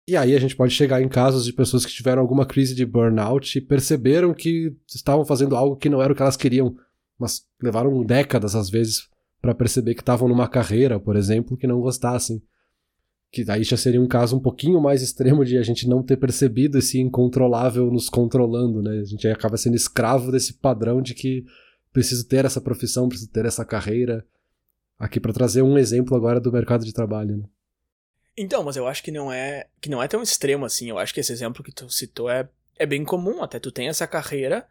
E 0.09 0.17
aí 0.17 0.35
a 0.35 0.41
gente 0.41 0.57
pode 0.57 0.73
chegar 0.73 1.03
em 1.03 1.09
casos 1.09 1.45
de 1.45 1.53
pessoas 1.53 1.85
que 1.85 1.93
tiveram 1.93 2.23
alguma 2.23 2.47
crise 2.47 2.75
de 2.75 2.87
burnout 2.87 3.59
e 3.59 3.61
perceberam 3.61 4.33
que 4.33 4.75
estavam 4.89 5.23
fazendo 5.27 5.55
algo 5.55 5.77
que 5.77 5.91
não 5.91 6.01
era 6.01 6.15
o 6.15 6.17
que 6.17 6.23
elas 6.23 6.37
queriam, 6.39 6.75
mas 7.19 7.43
levaram 7.63 8.03
décadas 8.03 8.57
às 8.57 8.71
vezes 8.71 9.07
para 9.39 9.55
perceber 9.55 9.95
que 9.95 10.01
estavam 10.01 10.29
numa 10.29 10.49
carreira, 10.49 10.99
por 10.99 11.15
exemplo, 11.15 11.59
que 11.59 11.67
não 11.67 11.79
gostassem 11.79 12.43
que 13.33 13.51
aí 13.51 13.65
já 13.65 13.79
seria 13.79 14.01
um 14.01 14.07
caso 14.07 14.37
um 14.37 14.41
pouquinho 14.41 14.79
mais 14.79 15.01
extremo 15.01 15.43
de 15.43 15.57
a 15.57 15.63
gente 15.63 15.89
não 15.89 16.03
ter 16.03 16.19
percebido 16.19 16.79
esse 16.79 17.01
incontrolável 17.01 17.91
nos 17.91 18.11
controlando, 18.11 18.83
né? 18.83 19.01
A 19.01 19.05
gente 19.05 19.27
acaba 19.27 19.57
sendo 19.57 19.75
escravo 19.75 20.31
desse 20.31 20.53
padrão 20.53 21.01
de 21.01 21.15
que 21.15 21.47
preciso 21.91 22.29
ter 22.29 22.45
essa 22.45 22.61
profissão, 22.61 23.09
preciso 23.09 23.31
ter 23.31 23.47
essa 23.47 23.65
carreira. 23.65 24.23
Aqui 24.99 25.19
para 25.19 25.33
trazer 25.33 25.63
um 25.63 25.79
exemplo 25.79 26.15
agora 26.15 26.39
do 26.39 26.53
mercado 26.53 26.85
de 26.85 26.93
trabalho, 26.93 27.39
né? 27.39 27.45
Então, 28.37 28.63
mas 28.63 28.77
eu 28.77 28.87
acho 28.87 29.03
que 29.03 29.11
não 29.11 29.33
é 29.33 29.67
que 29.81 29.89
não 29.89 30.03
é 30.03 30.07
tão 30.07 30.23
extremo 30.23 30.67
assim. 30.67 30.91
Eu 30.91 30.99
acho 30.99 31.15
que 31.15 31.21
esse 31.21 31.33
exemplo 31.33 31.65
que 31.65 31.73
tu 31.73 31.89
citou 31.89 32.29
é, 32.29 32.47
é 32.79 32.85
bem 32.85 33.03
comum. 33.03 33.43
Até 33.43 33.59
tu 33.59 33.73
tem 33.73 33.89
essa 33.89 34.07
carreira 34.07 34.67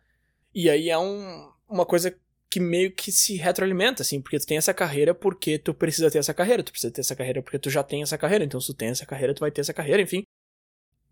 e 0.54 0.69
aí 0.69 0.88
é 0.92 0.98
um, 1.00 1.50
uma 1.68 1.86
coisa 1.86 2.16
que 2.51 2.59
meio 2.59 2.92
que 2.92 3.13
se 3.13 3.38
retroalimenta, 3.38 4.03
assim, 4.03 4.21
porque 4.21 4.38
tu 4.38 4.45
tem 4.45 4.57
essa 4.57 4.74
carreira 4.74 5.15
porque 5.15 5.57
tu 5.57 5.74
precisa 5.74 6.12
ter 6.12 6.19
essa 6.19 6.33
carreira, 6.33 6.62
tu 6.62 6.71
precisa 6.74 6.92
ter 6.92 7.00
essa 7.00 7.15
carreira 7.15 7.42
porque 7.42 7.57
tu 7.57 7.69
já 7.69 7.81
tem 7.81 8.03
essa 8.03 8.18
carreira, 8.18 8.44
então 8.44 8.59
se 8.59 8.68
tu 8.68 8.74
tem 8.74 8.89
essa 8.89 9.06
carreira, 9.06 9.33
tu 9.33 9.39
vai 9.39 9.50
ter 9.50 9.62
essa 9.62 9.74
carreira, 9.74 10.01
enfim. 10.01 10.25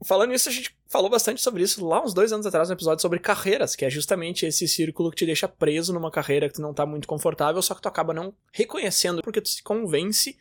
Falando 0.06 0.32
nisso, 0.32 0.50
a 0.50 0.52
gente 0.52 0.78
falou 0.86 1.10
bastante 1.10 1.42
sobre 1.42 1.64
isso 1.64 1.86
lá 1.86 2.04
uns 2.04 2.14
dois 2.14 2.34
anos 2.34 2.46
atrás 2.46 2.68
no 2.68 2.76
episódio 2.76 3.02
sobre 3.02 3.20
carreiras, 3.20 3.74
que 3.74 3.86
é 3.86 3.90
justamente 3.90 4.46
esse 4.46 4.68
círculo 4.68 5.10
que 5.12 5.16
te 5.16 5.26
deixa 5.26 5.48
preso 5.48 5.94
numa 5.94 6.12
carreira 6.12 6.50
que 6.50 6.56
tu 6.56 6.62
não 6.62 6.74
tá 6.74 6.86
muito 6.86 7.08
confortável, 7.08 7.62
só 7.62 7.74
que 7.74 7.82
tu 7.82 7.88
acaba 7.88 8.14
não 8.14 8.34
reconhecendo 8.52 9.22
porque 9.22 9.40
tu 9.40 9.48
se 9.48 9.64
convence 9.64 10.38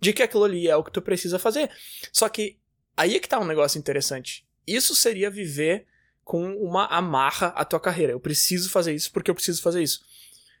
de 0.00 0.12
que 0.12 0.22
aquilo 0.22 0.44
ali 0.44 0.68
é 0.68 0.74
o 0.74 0.82
que 0.82 0.90
tu 0.90 1.00
precisa 1.00 1.38
fazer. 1.38 1.70
Só 2.12 2.28
que 2.28 2.58
aí 2.96 3.14
é 3.14 3.20
que 3.20 3.28
tá 3.28 3.38
um 3.38 3.46
negócio 3.46 3.78
interessante. 3.78 4.44
Isso 4.66 4.96
seria 4.96 5.30
viver 5.30 5.86
com 6.24 6.56
uma 6.56 6.86
amarra 6.86 7.48
à 7.48 7.64
tua 7.64 7.78
carreira. 7.78 8.12
Eu 8.12 8.20
preciso 8.20 8.70
fazer 8.70 8.94
isso 8.94 9.12
porque 9.12 9.30
eu 9.30 9.34
preciso 9.34 9.62
fazer 9.62 9.82
isso. 9.82 10.04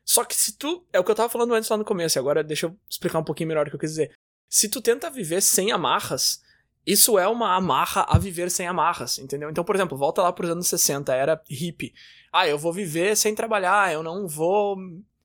Só 0.04 0.24
que 0.24 0.34
se 0.34 0.56
tu. 0.58 0.84
É 0.92 1.00
o 1.00 1.04
que 1.04 1.10
eu 1.10 1.14
tava 1.14 1.28
falando 1.28 1.54
antes 1.54 1.68
lá 1.68 1.76
no 1.76 1.84
começo, 1.84 2.18
agora 2.18 2.44
deixa 2.44 2.66
eu 2.66 2.76
explicar 2.88 3.18
um 3.18 3.24
pouquinho 3.24 3.48
melhor 3.48 3.66
o 3.66 3.70
que 3.70 3.76
eu 3.76 3.80
quis 3.80 3.90
dizer. 3.90 4.12
Se 4.48 4.68
tu 4.68 4.80
tenta 4.80 5.10
viver 5.10 5.40
sem 5.40 5.72
amarras, 5.72 6.42
isso 6.86 7.18
é 7.18 7.26
uma 7.26 7.56
amarra 7.56 8.06
a 8.08 8.18
viver 8.18 8.50
sem 8.50 8.66
amarras, 8.66 9.18
entendeu? 9.18 9.50
Então, 9.50 9.64
por 9.64 9.74
exemplo, 9.74 9.96
volta 9.96 10.22
lá 10.22 10.32
pros 10.32 10.50
anos 10.50 10.68
60, 10.68 11.14
era 11.14 11.40
hippie. 11.48 11.94
Ah, 12.32 12.46
eu 12.46 12.58
vou 12.58 12.72
viver 12.72 13.16
sem 13.16 13.34
trabalhar, 13.34 13.92
eu 13.92 14.02
não 14.02 14.28
vou. 14.28 14.76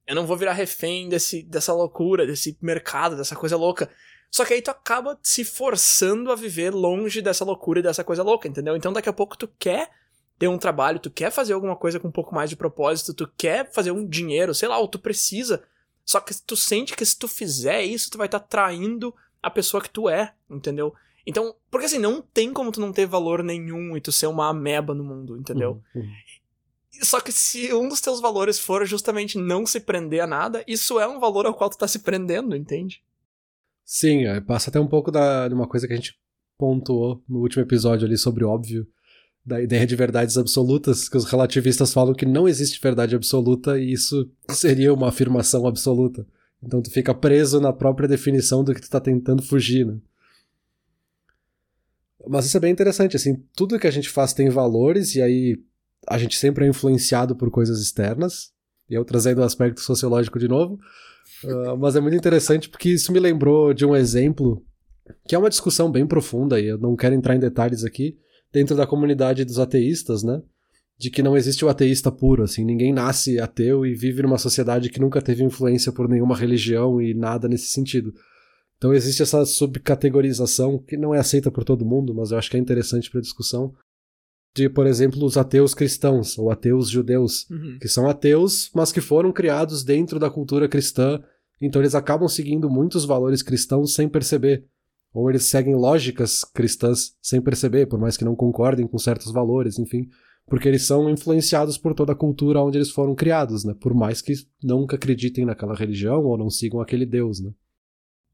Eu 0.07 0.15
não 0.15 0.25
vou 0.25 0.37
virar 0.37 0.53
refém 0.53 1.07
desse, 1.07 1.43
dessa 1.43 1.73
loucura, 1.73 2.25
desse 2.25 2.57
mercado, 2.61 3.15
dessa 3.15 3.35
coisa 3.35 3.55
louca. 3.55 3.89
Só 4.31 4.45
que 4.45 4.53
aí 4.53 4.61
tu 4.61 4.71
acaba 4.71 5.19
se 5.21 5.43
forçando 5.43 6.31
a 6.31 6.35
viver 6.35 6.73
longe 6.73 7.21
dessa 7.21 7.43
loucura 7.43 7.79
e 7.79 7.83
dessa 7.83 8.03
coisa 8.03 8.23
louca, 8.23 8.47
entendeu? 8.47 8.75
Então 8.75 8.93
daqui 8.93 9.09
a 9.09 9.13
pouco 9.13 9.37
tu 9.37 9.47
quer 9.59 9.91
ter 10.39 10.47
um 10.47 10.57
trabalho, 10.57 10.99
tu 10.99 11.11
quer 11.11 11.31
fazer 11.31 11.51
alguma 11.51 11.75
coisa 11.75 11.99
com 11.99 12.07
um 12.07 12.11
pouco 12.11 12.33
mais 12.33 12.49
de 12.49 12.55
propósito, 12.55 13.13
tu 13.13 13.29
quer 13.37 13.69
fazer 13.71 13.91
um 13.91 14.07
dinheiro, 14.07 14.55
sei 14.55 14.69
lá, 14.69 14.79
ou 14.79 14.87
tu 14.87 14.97
precisa. 14.97 15.61
Só 16.05 16.21
que 16.21 16.33
tu 16.41 16.55
sente 16.55 16.95
que 16.95 17.05
se 17.05 17.19
tu 17.19 17.27
fizer 17.27 17.83
isso, 17.83 18.09
tu 18.09 18.17
vai 18.17 18.27
estar 18.27 18.39
tá 18.39 18.47
traindo 18.47 19.13
a 19.43 19.49
pessoa 19.51 19.83
que 19.83 19.89
tu 19.89 20.09
é, 20.09 20.33
entendeu? 20.49 20.95
Então, 21.27 21.53
porque 21.69 21.85
assim, 21.85 21.99
não 21.99 22.21
tem 22.21 22.53
como 22.53 22.71
tu 22.71 22.79
não 22.79 22.93
ter 22.93 23.05
valor 23.05 23.43
nenhum 23.43 23.97
e 23.97 24.01
tu 24.01 24.11
ser 24.11 24.27
uma 24.27 24.49
ameba 24.49 24.95
no 24.95 25.03
mundo, 25.03 25.37
entendeu? 25.37 25.83
Uhum, 25.93 26.01
uhum. 26.01 26.09
Só 27.03 27.19
que 27.19 27.31
se 27.31 27.71
um 27.73 27.87
dos 27.87 28.01
teus 28.01 28.21
valores 28.21 28.57
for 28.57 28.85
justamente 28.85 29.37
não 29.37 29.65
se 29.65 29.79
prender 29.81 30.21
a 30.21 30.27
nada, 30.27 30.63
isso 30.65 30.99
é 30.99 31.07
um 31.07 31.19
valor 31.19 31.45
ao 31.45 31.53
qual 31.53 31.69
tu 31.69 31.77
tá 31.77 31.87
se 31.87 31.99
prendendo, 31.99 32.55
entende? 32.55 33.03
Sim, 33.83 34.25
é, 34.25 34.39
passa 34.39 34.69
até 34.69 34.79
um 34.79 34.87
pouco 34.87 35.11
da, 35.11 35.47
de 35.47 35.53
uma 35.53 35.67
coisa 35.67 35.85
que 35.85 35.93
a 35.93 35.95
gente 35.95 36.17
pontuou 36.57 37.21
no 37.27 37.39
último 37.39 37.61
episódio 37.61 38.07
ali 38.07 38.17
sobre 38.17 38.43
óbvio, 38.43 38.87
da 39.45 39.61
ideia 39.61 39.85
de 39.85 39.95
verdades 39.95 40.37
absolutas, 40.37 41.09
que 41.09 41.17
os 41.17 41.25
relativistas 41.25 41.93
falam 41.93 42.13
que 42.13 42.25
não 42.25 42.47
existe 42.47 42.79
verdade 42.81 43.15
absoluta 43.15 43.79
e 43.79 43.93
isso 43.93 44.29
seria 44.51 44.93
uma 44.93 45.09
afirmação 45.09 45.65
absoluta. 45.65 46.25
Então 46.61 46.81
tu 46.81 46.91
fica 46.91 47.13
preso 47.13 47.59
na 47.59 47.71
própria 47.71 48.07
definição 48.07 48.63
do 48.63 48.73
que 48.73 48.81
tu 48.81 48.83
está 48.83 48.99
tentando 48.99 49.41
fugir, 49.41 49.85
né? 49.85 49.97
Mas 52.27 52.45
isso 52.45 52.57
é 52.57 52.59
bem 52.59 52.71
interessante, 52.71 53.15
assim, 53.15 53.41
tudo 53.55 53.79
que 53.79 53.87
a 53.87 53.91
gente 53.91 54.09
faz 54.09 54.33
tem 54.33 54.49
valores 54.49 55.15
e 55.15 55.21
aí 55.21 55.57
a 56.07 56.17
gente 56.17 56.37
sempre 56.37 56.65
é 56.65 56.67
influenciado 56.67 57.35
por 57.35 57.49
coisas 57.49 57.81
externas, 57.81 58.51
e 58.89 58.93
eu 58.93 59.05
trazendo 59.05 59.39
o 59.39 59.43
aspecto 59.43 59.79
sociológico 59.79 60.37
de 60.37 60.47
novo, 60.47 60.79
uh, 61.45 61.77
mas 61.77 61.95
é 61.95 62.01
muito 62.01 62.17
interessante 62.17 62.69
porque 62.69 62.89
isso 62.89 63.11
me 63.11 63.19
lembrou 63.19 63.73
de 63.73 63.85
um 63.85 63.95
exemplo 63.95 64.63
que 65.27 65.33
é 65.33 65.37
uma 65.37 65.49
discussão 65.49 65.91
bem 65.91 66.05
profunda 66.05 66.59
e 66.59 66.67
eu 66.67 66.77
não 66.77 66.95
quero 66.95 67.15
entrar 67.15 67.35
em 67.35 67.39
detalhes 67.39 67.83
aqui, 67.83 68.17
dentro 68.51 68.75
da 68.75 68.87
comunidade 68.87 69.45
dos 69.45 69.59
ateístas, 69.59 70.23
né? 70.23 70.41
De 70.97 71.09
que 71.09 71.23
não 71.23 71.37
existe 71.37 71.63
o 71.63 71.69
ateísta 71.69 72.11
puro, 72.11 72.43
assim, 72.43 72.63
ninguém 72.65 72.91
nasce 72.91 73.39
ateu 73.39 73.85
e 73.85 73.93
vive 73.93 74.21
numa 74.21 74.37
sociedade 74.37 74.89
que 74.89 74.99
nunca 74.99 75.21
teve 75.21 75.43
influência 75.43 75.91
por 75.91 76.09
nenhuma 76.09 76.35
religião 76.35 77.01
e 77.01 77.13
nada 77.13 77.47
nesse 77.47 77.67
sentido. 77.67 78.13
Então 78.77 78.93
existe 78.93 79.21
essa 79.21 79.45
subcategorização 79.45 80.77
que 80.79 80.97
não 80.97 81.13
é 81.13 81.19
aceita 81.19 81.51
por 81.51 81.63
todo 81.63 81.85
mundo, 81.85 82.13
mas 82.13 82.31
eu 82.31 82.37
acho 82.37 82.49
que 82.49 82.57
é 82.57 82.59
interessante 82.59 83.09
para 83.09 83.21
discussão. 83.21 83.73
De, 84.55 84.67
por 84.67 84.87
exemplo, 84.87 85.23
os 85.23 85.37
ateus 85.37 85.73
cristãos 85.73 86.37
ou 86.37 86.49
ateus 86.49 86.89
judeus, 86.89 87.47
uhum. 87.49 87.77
que 87.79 87.87
são 87.87 88.09
ateus, 88.09 88.71
mas 88.73 88.91
que 88.91 88.99
foram 88.99 89.31
criados 89.31 89.83
dentro 89.83 90.17
da 90.17 90.29
cultura 90.29 90.67
cristã, 90.67 91.21
então 91.61 91.81
eles 91.81 91.93
acabam 91.93 92.27
seguindo 92.27 92.69
muitos 92.69 93.05
valores 93.05 93.43
cristãos 93.43 93.93
sem 93.93 94.09
perceber. 94.09 94.65
Ou 95.13 95.29
eles 95.29 95.45
seguem 95.45 95.75
lógicas 95.75 96.43
cristãs 96.43 97.15
sem 97.21 97.41
perceber, 97.41 97.87
por 97.87 97.99
mais 97.99 98.15
que 98.15 98.25
não 98.25 98.35
concordem 98.35 98.87
com 98.87 98.97
certos 98.97 99.31
valores, 99.31 99.79
enfim. 99.79 100.07
Porque 100.45 100.67
eles 100.67 100.85
são 100.85 101.09
influenciados 101.09 101.77
por 101.77 101.93
toda 101.93 102.13
a 102.13 102.15
cultura 102.15 102.61
onde 102.61 102.77
eles 102.77 102.91
foram 102.91 103.15
criados, 103.15 103.63
né? 103.63 103.75
Por 103.79 103.93
mais 103.93 104.21
que 104.21 104.33
nunca 104.63 104.95
acreditem 104.95 105.45
naquela 105.45 105.75
religião 105.75 106.23
ou 106.23 106.37
não 106.37 106.49
sigam 106.49 106.81
aquele 106.81 107.05
Deus, 107.05 107.39
né? 107.39 107.51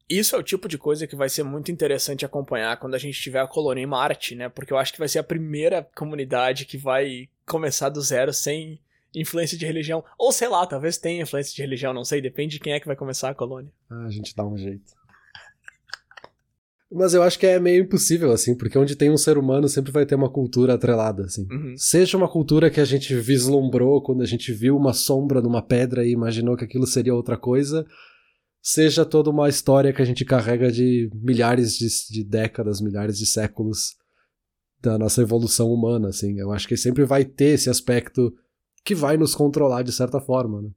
Isso 0.07 0.35
é 0.35 0.39
o 0.39 0.43
tipo 0.43 0.67
de 0.67 0.77
coisa 0.77 1.07
que 1.07 1.15
vai 1.15 1.29
ser 1.29 1.43
muito 1.43 1.71
interessante 1.71 2.25
acompanhar 2.25 2.77
quando 2.77 2.93
a 2.93 2.99
gente 2.99 3.19
tiver 3.19 3.39
a 3.39 3.47
colônia 3.47 3.81
em 3.81 3.87
Marte, 3.87 4.35
né? 4.35 4.47
Porque 4.49 4.71
eu 4.71 4.77
acho 4.77 4.93
que 4.93 4.99
vai 4.99 5.07
ser 5.07 5.19
a 5.19 5.23
primeira 5.23 5.87
comunidade 5.95 6.65
que 6.65 6.77
vai 6.77 7.27
começar 7.45 7.89
do 7.89 8.01
zero 8.01 8.31
sem 8.31 8.79
influência 9.15 9.57
de 9.57 9.65
religião. 9.65 10.03
Ou 10.17 10.31
sei 10.31 10.47
lá, 10.47 10.65
talvez 10.67 10.97
tenha 10.97 11.23
influência 11.23 11.55
de 11.55 11.61
religião, 11.61 11.93
não 11.93 12.03
sei, 12.03 12.21
depende 12.21 12.53
de 12.53 12.59
quem 12.59 12.73
é 12.73 12.79
que 12.79 12.85
vai 12.85 12.95
começar 12.95 13.29
a 13.29 13.35
colônia. 13.35 13.71
Ah, 13.89 14.05
a 14.05 14.09
gente 14.09 14.35
dá 14.35 14.45
um 14.45 14.57
jeito. 14.57 14.93
Mas 16.95 17.13
eu 17.13 17.21
acho 17.21 17.37
que 17.37 17.45
é 17.45 17.59
meio 17.59 17.83
impossível, 17.83 18.31
assim, 18.31 18.55
porque 18.55 18.77
onde 18.77 18.95
tem 18.95 19.11
um 19.11 19.17
ser 19.17 19.37
humano 19.37 19.67
sempre 19.67 19.91
vai 19.91 20.05
ter 20.05 20.15
uma 20.15 20.29
cultura 20.29 20.75
atrelada, 20.75 21.25
assim. 21.25 21.45
Uhum. 21.51 21.75
Seja 21.75 22.15
uma 22.15 22.29
cultura 22.29 22.69
que 22.69 22.79
a 22.79 22.85
gente 22.85 23.13
vislumbrou 23.15 24.01
quando 24.01 24.21
a 24.21 24.25
gente 24.25 24.53
viu 24.53 24.77
uma 24.77 24.93
sombra 24.93 25.41
numa 25.41 25.61
pedra 25.61 26.05
e 26.05 26.11
imaginou 26.11 26.55
que 26.55 26.63
aquilo 26.63 26.87
seria 26.87 27.13
outra 27.13 27.35
coisa, 27.35 27.85
seja 28.61 29.05
toda 29.05 29.29
uma 29.29 29.49
história 29.49 29.91
que 29.91 30.01
a 30.01 30.05
gente 30.05 30.23
carrega 30.23 30.71
de 30.71 31.09
milhares 31.13 31.75
de, 31.75 31.87
de 32.09 32.23
décadas, 32.23 32.79
milhares 32.79 33.17
de 33.17 33.25
séculos 33.25 33.97
da 34.81 34.97
nossa 34.97 35.21
evolução 35.21 35.73
humana, 35.73 36.07
assim. 36.07 36.39
Eu 36.39 36.53
acho 36.53 36.65
que 36.65 36.77
sempre 36.77 37.03
vai 37.03 37.25
ter 37.25 37.55
esse 37.55 37.69
aspecto 37.69 38.33
que 38.85 38.95
vai 38.95 39.17
nos 39.17 39.35
controlar 39.35 39.83
de 39.83 39.91
certa 39.91 40.21
forma, 40.21 40.61
né? 40.61 40.69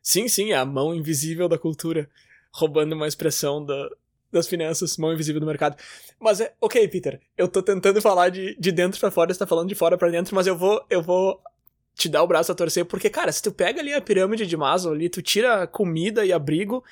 Sim, 0.00 0.28
sim, 0.28 0.52
é 0.52 0.56
a 0.56 0.64
mão 0.64 0.94
invisível 0.94 1.46
da 1.46 1.58
cultura, 1.58 2.08
roubando 2.54 2.94
uma 2.94 3.08
expressão 3.08 3.62
da, 3.62 3.90
das 4.32 4.46
finanças, 4.46 4.96
mão 4.96 5.12
invisível 5.12 5.40
do 5.40 5.46
mercado. 5.46 5.76
Mas 6.18 6.40
é, 6.40 6.52
ok, 6.60 6.86
Peter, 6.88 7.20
eu 7.36 7.48
tô 7.48 7.62
tentando 7.62 8.00
falar 8.00 8.28
de, 8.28 8.56
de 8.58 8.72
dentro 8.72 9.00
para 9.00 9.10
fora, 9.10 9.32
você 9.32 9.38
tá 9.38 9.46
falando 9.46 9.68
de 9.68 9.74
fora 9.74 9.96
para 9.96 10.10
dentro, 10.10 10.34
mas 10.34 10.46
eu 10.46 10.56
vou, 10.56 10.84
eu 10.90 11.02
vou 11.02 11.40
te 11.94 12.08
dar 12.08 12.22
o 12.22 12.26
braço 12.26 12.52
a 12.52 12.54
torcer, 12.54 12.84
porque, 12.84 13.08
cara, 13.08 13.32
se 13.32 13.42
tu 13.42 13.50
pega 13.50 13.80
ali 13.80 13.92
a 13.92 14.00
pirâmide 14.00 14.46
de 14.46 14.56
Maslow 14.56 14.92
ali, 14.92 15.08
tu 15.08 15.22
tira 15.22 15.66
comida 15.66 16.26
e 16.26 16.32
abrigo, 16.32 16.84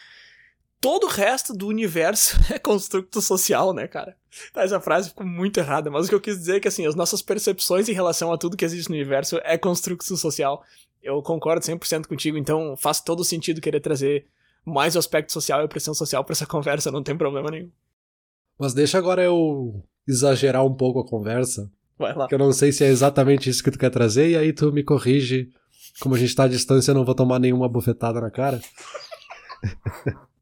todo 0.81 1.05
o 1.05 1.11
resto 1.11 1.55
do 1.55 1.67
universo 1.67 2.37
é 2.53 2.59
construto 2.59 3.21
social, 3.21 3.75
né, 3.75 3.87
cara? 3.87 4.17
Tá, 4.53 4.62
essa 4.62 4.81
frase 4.81 5.11
ficou 5.11 5.26
muito 5.26 5.59
errada, 5.59 5.91
mas 5.91 6.07
o 6.07 6.09
que 6.09 6.14
eu 6.14 6.21
quis 6.21 6.38
dizer 6.38 6.57
é 6.57 6.61
que, 6.61 6.69
assim, 6.69 6.87
as 6.87 6.95
nossas 6.95 7.21
percepções 7.23 7.88
em 7.88 7.93
relação 7.93 8.33
a 8.33 8.38
tudo 8.38 8.57
que 8.57 8.64
existe 8.64 8.88
no 8.88 8.95
universo 8.95 9.38
é 9.45 9.59
construto 9.59 10.05
social. 10.17 10.64
Eu 11.03 11.23
concordo 11.23 11.64
100% 11.64 12.07
contigo, 12.07 12.38
então 12.38 12.76
faz 12.76 13.00
todo 13.00 13.23
sentido 13.25 13.61
querer 13.61 13.81
trazer 13.81 14.26
mais 14.64 14.97
o 14.97 14.99
aspecto 14.99 15.33
social 15.33 15.61
e 15.61 15.64
a 15.64 15.68
pressão 15.68 15.94
social 15.94 16.25
para 16.25 16.33
essa 16.33 16.47
conversa, 16.47 16.90
não 16.90 17.02
tem 17.02 17.16
problema 17.16 17.50
nenhum. 17.50 17.71
Mas 18.59 18.75
deixa 18.75 18.99
agora 18.99 19.23
eu 19.23 19.85
exagerar 20.06 20.64
um 20.64 20.75
pouco 20.75 21.00
a 21.00 21.06
conversa. 21.06 21.71
Vai 21.99 22.14
lá. 22.14 22.28
Que 22.28 22.35
eu 22.35 22.38
não 22.38 22.52
sei 22.52 22.73
se 22.73 22.85
é 22.85 22.88
exatamente 22.88 23.49
isso 23.49 23.62
que 23.62 23.71
tu 23.71 23.78
quer 23.78 23.90
trazer, 23.90 24.30
e 24.30 24.37
aí 24.37 24.52
tu 24.52 24.73
me 24.73 24.83
corrige. 24.83 25.50
Como 26.00 26.14
a 26.14 26.18
gente 26.18 26.35
tá 26.35 26.44
à 26.44 26.49
distância, 26.49 26.90
eu 26.90 26.94
não 26.94 27.04
vou 27.04 27.14
tomar 27.14 27.38
nenhuma 27.38 27.68
bufetada 27.68 28.21
na 28.21 28.30
cara. 28.30 28.61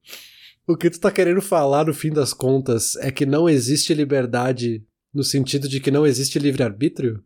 O 0.67 0.77
que 0.77 0.89
tu 0.89 1.01
tá 1.01 1.11
querendo 1.11 1.43
falar, 1.43 1.87
no 1.87 1.95
fim 1.95 2.11
das 2.11 2.33
contas, 2.33 2.95
é 2.97 3.11
que 3.11 3.27
não 3.27 3.49
existe 3.49 3.93
liberdade 3.93 4.85
no 5.13 5.25
sentido 5.25 5.69
de 5.69 5.81
que 5.81 5.91
não 5.91 6.07
existe 6.07 6.39
livre-arbítrio? 6.39 7.23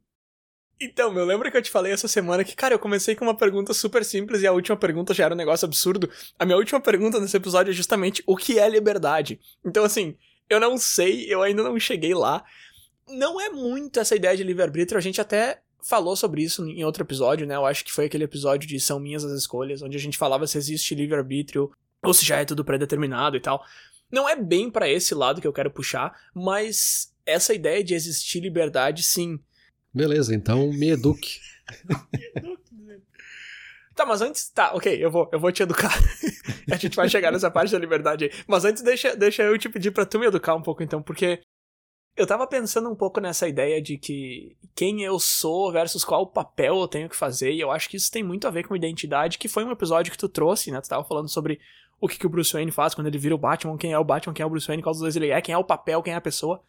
Então, 0.81 1.17
eu 1.17 1.25
lembro 1.25 1.51
que 1.51 1.57
eu 1.57 1.63
te 1.63 1.71
falei 1.71 1.93
essa 1.93 2.07
semana 2.07 2.45
que, 2.45 2.55
cara, 2.55 2.75
eu 2.75 2.79
comecei 2.79 3.15
com 3.15 3.25
uma 3.25 3.37
pergunta 3.37 3.73
super 3.73 4.05
simples 4.05 4.43
e 4.43 4.47
a 4.47 4.53
última 4.53 4.77
pergunta 4.77 5.15
já 5.15 5.25
era 5.25 5.35
um 5.35 5.37
negócio 5.37 5.65
absurdo. 5.65 6.11
A 6.39 6.45
minha 6.45 6.59
última 6.59 6.81
pergunta 6.81 7.19
nesse 7.19 7.37
episódio 7.37 7.71
é 7.71 7.75
justamente 7.75 8.23
o 8.27 8.37
que 8.37 8.59
é 8.59 8.69
liberdade. 8.69 9.41
Então, 9.65 9.85
assim, 9.85 10.17
eu 10.51 10.61
não 10.61 10.77
sei, 10.77 11.33
eu 11.33 11.43
ainda 11.43 11.63
não 11.63 11.79
cheguei 11.81 12.15
lá. 12.15 12.45
Não 13.09 13.41
é 13.41 13.49
muito 13.49 13.99
essa 13.99 14.15
ideia 14.15 14.37
de 14.37 14.45
livre-arbítrio, 14.45 14.99
a 14.99 15.03
gente 15.03 15.21
até 15.21 15.63
falou 15.83 16.17
sobre 16.17 16.43
isso 16.43 16.67
em 16.67 16.85
outro 16.85 17.05
episódio, 17.05 17.47
né? 17.47 17.55
Eu 17.55 17.65
acho 17.65 17.85
que 17.85 17.93
foi 17.93 18.07
aquele 18.07 18.25
episódio 18.25 18.69
de 18.69 18.79
São 18.81 18.99
Minhas 18.99 19.25
as 19.25 19.33
Escolhas, 19.33 19.83
onde 19.83 19.97
a 19.97 20.01
gente 20.01 20.19
falava 20.19 20.47
se 20.47 20.59
existe 20.59 20.95
livre-arbítrio 20.95 21.71
ou 22.03 22.13
se 22.13 22.25
já 22.25 22.39
é 22.39 22.45
tudo 22.45 22.65
pré-determinado 22.65 23.37
e 23.37 23.41
tal. 23.41 23.65
Não 24.11 24.29
é 24.29 24.37
bem 24.37 24.71
para 24.71 24.89
esse 24.89 25.15
lado 25.15 25.41
que 25.41 25.47
eu 25.47 25.53
quero 25.53 25.71
puxar, 25.71 26.15
mas 26.35 27.13
essa 27.25 27.55
ideia 27.55 27.83
de 27.83 27.95
existir 27.95 28.41
liberdade, 28.41 29.03
sim. 29.03 29.39
Beleza, 29.97 30.35
então 30.35 30.71
me 30.75 30.91
eduque. 30.91 31.41
tá, 33.97 34.05
mas 34.05 34.21
antes. 34.21 34.51
Tá, 34.51 34.75
ok, 34.75 35.03
eu 35.03 35.11
vou, 35.11 35.27
eu 35.33 35.41
vou 35.41 35.51
te 35.51 35.63
educar. 35.63 35.91
a 36.71 36.77
gente 36.77 36.95
vai 36.95 37.09
chegar 37.09 37.33
nessa 37.33 37.51
parte 37.51 37.73
da 37.73 37.79
liberdade 37.79 38.27
aí. 38.27 38.31
Mas 38.47 38.67
antes, 38.67 38.83
deixa, 38.83 39.17
deixa 39.17 39.43
eu 39.43 39.57
te 39.57 39.71
pedir 39.71 39.93
pra 39.93 40.05
tu 40.05 40.19
me 40.19 40.27
educar 40.27 40.55
um 40.55 40.61
pouco, 40.61 40.83
então, 40.83 41.01
porque 41.01 41.41
eu 42.15 42.27
tava 42.27 42.47
pensando 42.47 42.91
um 42.91 42.95
pouco 42.95 43.21
nessa 43.21 43.49
ideia 43.49 43.81
de 43.81 43.97
que 43.97 44.55
quem 44.75 45.03
eu 45.03 45.19
sou 45.19 45.73
versus 45.73 46.05
qual 46.05 46.27
papel 46.27 46.79
eu 46.79 46.89
tenho 46.89 47.09
que 47.09 47.17
fazer, 47.17 47.53
e 47.53 47.61
eu 47.61 47.71
acho 47.71 47.89
que 47.89 47.97
isso 47.97 48.13
tem 48.13 48.23
muito 48.23 48.47
a 48.47 48.51
ver 48.51 48.69
com 48.69 48.77
identidade, 48.77 49.39
que 49.39 49.49
foi 49.49 49.65
um 49.65 49.71
episódio 49.71 50.13
que 50.13 50.19
tu 50.19 50.29
trouxe, 50.29 50.71
né? 50.71 50.79
Tu 50.83 50.91
tava 50.91 51.05
falando 51.05 51.31
sobre 51.31 51.59
o 51.99 52.07
que, 52.07 52.19
que 52.19 52.27
o 52.27 52.31
Bruce 52.31 52.53
Wayne 52.53 52.71
faz 52.71 52.95
quando 52.95 53.07
ele 53.07 53.17
vira 53.17 53.35
o 53.35 53.39
Batman, 53.39 53.79
quem 53.79 53.95
é 53.95 53.99
o 53.99 54.05
Batman, 54.05 54.35
quem 54.35 54.43
é 54.43 54.47
o 54.47 54.51
Bruce 54.51 54.67
Wayne, 54.67 54.83
qual 54.83 54.93
dos 54.93 55.01
dois 55.01 55.17
ele 55.17 55.31
é, 55.31 55.41
quem 55.41 55.55
é 55.55 55.59
o 55.59 55.65
papel, 55.65 56.03
quem 56.03 56.13
é 56.13 56.17
a 56.17 56.21
pessoa. 56.21 56.61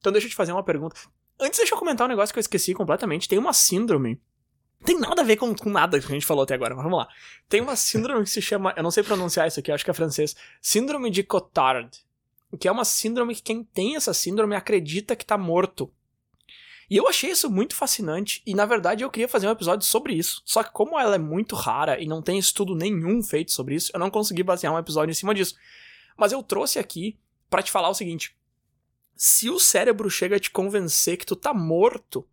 Então 0.00 0.10
deixa 0.10 0.26
eu 0.26 0.30
te 0.30 0.36
fazer 0.36 0.52
uma 0.52 0.62
pergunta. 0.62 0.96
Antes 1.38 1.58
deixa 1.58 1.74
eu 1.74 1.78
comentar 1.78 2.06
um 2.06 2.10
negócio 2.10 2.32
que 2.32 2.38
eu 2.38 2.42
esqueci 2.42 2.74
completamente. 2.74 3.28
Tem 3.28 3.38
uma 3.38 3.52
síndrome. 3.52 4.20
Tem 4.84 4.98
nada 4.98 5.22
a 5.22 5.24
ver 5.24 5.36
com, 5.36 5.54
com 5.54 5.70
nada 5.70 5.98
que 5.98 6.06
a 6.06 6.10
gente 6.10 6.26
falou 6.26 6.44
até 6.44 6.54
agora, 6.54 6.74
mas 6.74 6.84
vamos 6.84 6.98
lá. 6.98 7.08
Tem 7.48 7.60
uma 7.60 7.74
síndrome 7.76 8.24
que 8.24 8.30
se 8.30 8.42
chama. 8.42 8.74
Eu 8.76 8.82
não 8.82 8.90
sei 8.90 9.02
pronunciar 9.02 9.48
isso 9.48 9.60
aqui, 9.60 9.72
acho 9.72 9.84
que 9.84 9.90
é 9.90 9.94
francês. 9.94 10.36
Síndrome 10.60 11.10
de 11.10 11.22
Cotard. 11.22 11.90
Que 12.58 12.68
é 12.68 12.72
uma 12.72 12.84
síndrome 12.84 13.34
que 13.34 13.42
quem 13.42 13.64
tem 13.64 13.96
essa 13.96 14.14
síndrome 14.14 14.54
acredita 14.54 15.16
que 15.16 15.24
tá 15.24 15.36
morto. 15.36 15.90
E 16.88 16.96
eu 16.96 17.08
achei 17.08 17.30
isso 17.30 17.50
muito 17.50 17.74
fascinante, 17.74 18.42
e 18.46 18.54
na 18.54 18.66
verdade 18.66 19.02
eu 19.02 19.10
queria 19.10 19.28
fazer 19.28 19.48
um 19.48 19.50
episódio 19.50 19.86
sobre 19.86 20.12
isso. 20.12 20.42
Só 20.44 20.62
que 20.62 20.70
como 20.70 20.98
ela 20.98 21.14
é 21.14 21.18
muito 21.18 21.56
rara 21.56 22.00
e 22.00 22.06
não 22.06 22.20
tem 22.22 22.38
estudo 22.38 22.74
nenhum 22.74 23.22
feito 23.22 23.52
sobre 23.52 23.74
isso, 23.74 23.90
eu 23.94 23.98
não 23.98 24.10
consegui 24.10 24.42
basear 24.42 24.72
um 24.72 24.78
episódio 24.78 25.10
em 25.10 25.14
cima 25.14 25.34
disso. 25.34 25.56
Mas 26.16 26.30
eu 26.30 26.42
trouxe 26.42 26.78
aqui 26.78 27.18
para 27.48 27.62
te 27.62 27.70
falar 27.70 27.88
o 27.88 27.94
seguinte: 27.94 28.36
se 29.16 29.48
o 29.48 29.58
cérebro 29.58 30.10
chega 30.10 30.36
a 30.36 30.40
te 30.40 30.50
convencer 30.50 31.16
que 31.16 31.26
tu 31.26 31.36
tá 31.36 31.54
morto, 31.54 32.26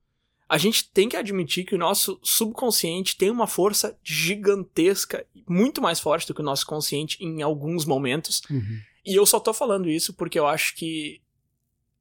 a 0.47 0.57
gente 0.57 0.89
tem 0.89 1.07
que 1.07 1.15
admitir 1.15 1.63
que 1.63 1.75
o 1.75 1.77
nosso 1.77 2.19
subconsciente 2.21 3.15
tem 3.15 3.29
uma 3.29 3.47
força 3.47 3.97
gigantesca, 4.03 5.25
muito 5.47 5.81
mais 5.81 5.99
forte 5.99 6.27
do 6.27 6.33
que 6.33 6.41
o 6.41 6.45
nosso 6.45 6.65
consciente 6.65 7.23
em 7.23 7.41
alguns 7.41 7.85
momentos. 7.85 8.41
Uhum. 8.49 8.79
E 9.05 9.15
eu 9.15 9.25
só 9.25 9.39
tô 9.39 9.53
falando 9.53 9.89
isso 9.89 10.13
porque 10.13 10.37
eu 10.37 10.45
acho 10.45 10.75
que 10.75 11.21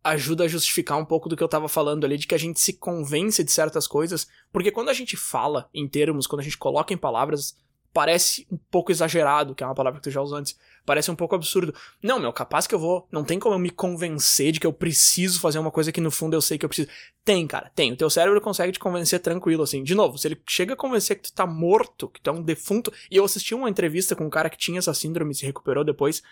ajuda 0.03 0.45
a 0.45 0.49
justificar 0.49 0.99
um 0.99 1.05
pouco 1.05 1.29
do 1.29 1.37
que 1.37 1.43
eu 1.43 1.49
tava 1.49 1.69
falando 1.69 2.05
ali, 2.05 2.17
de 2.17 2.27
que 2.27 2.35
a 2.35 2.39
gente 2.39 2.59
se 2.59 2.73
convence 2.73 3.45
de 3.45 3.53
certas 3.53 3.87
coisas, 3.87 4.27
porque 4.51 4.71
quando 4.71 4.89
a 4.89 4.95
gente 4.95 5.17
fala 5.17 5.69
em 5.75 5.87
termos, 5.87 6.27
quando 6.27 6.41
a 6.41 6.45
gente 6.45 6.59
coloca 6.59 6.93
em 6.93 6.99
palavras, 6.99 7.57
parece 7.93 8.47
um 8.51 8.57
pouco 8.71 8.93
exagerado, 8.93 9.55
que 9.55 9.63
é 9.63 9.67
uma 9.67 9.75
palavra 9.75 9.99
que 9.99 10.05
tu 10.05 10.11
já 10.11 10.21
usou 10.21 10.39
antes, 10.39 10.57
parece 10.87 11.11
um 11.11 11.17
pouco 11.17 11.35
absurdo. 11.35 11.75
Não, 12.03 12.19
meu, 12.19 12.33
capaz 12.33 12.67
que 12.67 12.75
eu 12.75 12.79
vou, 12.79 13.07
não 13.11 13.25
tem 13.25 13.39
como 13.39 13.55
eu 13.55 13.59
me 13.59 13.71
convencer 13.71 14.53
de 14.53 14.61
que 14.61 14.67
eu 14.67 14.73
preciso 14.73 15.41
fazer 15.41 15.59
uma 15.59 15.71
coisa 15.71 15.93
que 15.93 16.01
no 16.01 16.11
fundo 16.11 16.35
eu 16.35 16.41
sei 16.41 16.59
que 16.59 16.65
eu 16.65 16.69
preciso. 16.69 16.89
Tem, 17.25 17.47
cara, 17.47 17.71
tem. 17.75 17.93
O 17.93 17.97
teu 17.97 18.09
cérebro 18.09 18.41
consegue 18.41 18.73
te 18.73 18.79
convencer 18.79 19.21
tranquilo, 19.21 19.63
assim. 19.63 19.83
De 19.83 19.95
novo, 19.95 20.19
se 20.19 20.29
ele 20.29 20.41
chega 20.49 20.75
a 20.75 20.77
convencer 20.77 21.17
que 21.17 21.25
tu 21.25 21.33
tá 21.33 21.47
morto, 21.47 22.09
que 22.09 22.21
tu 22.21 22.31
é 22.31 22.33
um 22.33 22.43
defunto, 22.43 22.93
e 23.11 23.17
eu 23.17 23.25
assisti 23.25 23.55
uma 23.55 23.69
entrevista 23.69 24.17
com 24.17 24.25
um 24.25 24.31
cara 24.31 24.49
que 24.49 24.59
tinha 24.59 24.79
essa 24.79 24.95
síndrome 24.95 25.33
e 25.33 25.35
se 25.35 25.47
recuperou 25.47 25.85
depois, 25.85 26.23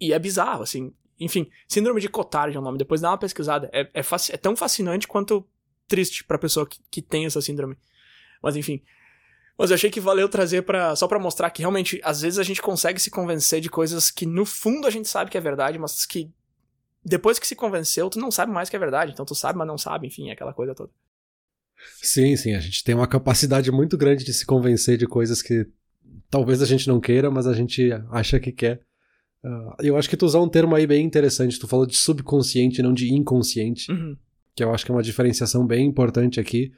e 0.00 0.12
é 0.12 0.18
bizarro, 0.18 0.62
assim. 0.62 0.92
Enfim, 1.18 1.50
síndrome 1.66 2.00
de 2.00 2.08
Cotard 2.08 2.54
é 2.54 2.60
o 2.60 2.62
nome. 2.62 2.78
Depois 2.78 3.00
dá 3.00 3.10
uma 3.10 3.18
pesquisada. 3.18 3.70
É, 3.72 3.82
é, 3.94 4.02
é 4.02 4.36
tão 4.36 4.54
fascinante 4.54 5.08
quanto 5.08 5.46
triste 5.88 6.24
pra 6.24 6.38
pessoa 6.38 6.66
que, 6.66 6.78
que 6.90 7.00
tem 7.00 7.24
essa 7.24 7.40
síndrome. 7.40 7.76
Mas 8.42 8.56
enfim. 8.56 8.82
Mas 9.58 9.70
eu 9.70 9.74
achei 9.74 9.90
que 9.90 10.00
valeu 10.00 10.28
trazer 10.28 10.62
para 10.62 10.94
só 10.94 11.08
para 11.08 11.18
mostrar 11.18 11.50
que 11.50 11.62
realmente, 11.62 12.00
às 12.04 12.20
vezes 12.20 12.38
a 12.38 12.42
gente 12.42 12.60
consegue 12.60 13.00
se 13.00 13.10
convencer 13.10 13.60
de 13.60 13.70
coisas 13.70 14.10
que 14.10 14.26
no 14.26 14.44
fundo 14.44 14.86
a 14.86 14.90
gente 14.90 15.08
sabe 15.08 15.30
que 15.30 15.38
é 15.38 15.40
verdade, 15.40 15.78
mas 15.78 16.04
que 16.04 16.30
depois 17.04 17.38
que 17.38 17.46
se 17.46 17.56
convenceu, 17.56 18.10
tu 18.10 18.18
não 18.18 18.30
sabe 18.30 18.52
mais 18.52 18.68
que 18.68 18.76
é 18.76 18.78
verdade. 18.78 19.12
Então 19.12 19.24
tu 19.24 19.34
sabe, 19.34 19.58
mas 19.58 19.66
não 19.66 19.78
sabe, 19.78 20.08
enfim, 20.08 20.30
aquela 20.30 20.52
coisa 20.52 20.74
toda. 20.74 20.90
Sim, 22.02 22.36
sim, 22.36 22.54
a 22.54 22.60
gente 22.60 22.82
tem 22.82 22.94
uma 22.94 23.06
capacidade 23.06 23.70
muito 23.70 23.96
grande 23.96 24.24
de 24.24 24.34
se 24.34 24.44
convencer 24.44 24.98
de 24.98 25.06
coisas 25.06 25.40
que 25.40 25.66
talvez 26.30 26.60
a 26.60 26.66
gente 26.66 26.88
não 26.88 27.00
queira, 27.00 27.30
mas 27.30 27.46
a 27.46 27.52
gente 27.52 27.90
acha 28.10 28.40
que 28.40 28.52
quer. 28.52 28.80
Uh, 29.44 29.74
eu 29.80 29.96
acho 29.96 30.08
que 30.08 30.16
tu 30.16 30.26
usou 30.26 30.44
um 30.44 30.48
termo 30.48 30.74
aí 30.74 30.86
bem 30.86 31.04
interessante. 31.04 31.58
Tu 31.58 31.68
falou 31.68 31.86
de 31.86 31.96
subconsciente, 31.96 32.82
não 32.82 32.92
de 32.92 33.14
inconsciente. 33.14 33.90
Uhum. 33.90 34.16
Que 34.54 34.64
eu 34.64 34.74
acho 34.74 34.84
que 34.84 34.90
é 34.90 34.94
uma 34.94 35.02
diferenciação 35.02 35.66
bem 35.66 35.86
importante 35.86 36.40
aqui. 36.40 36.72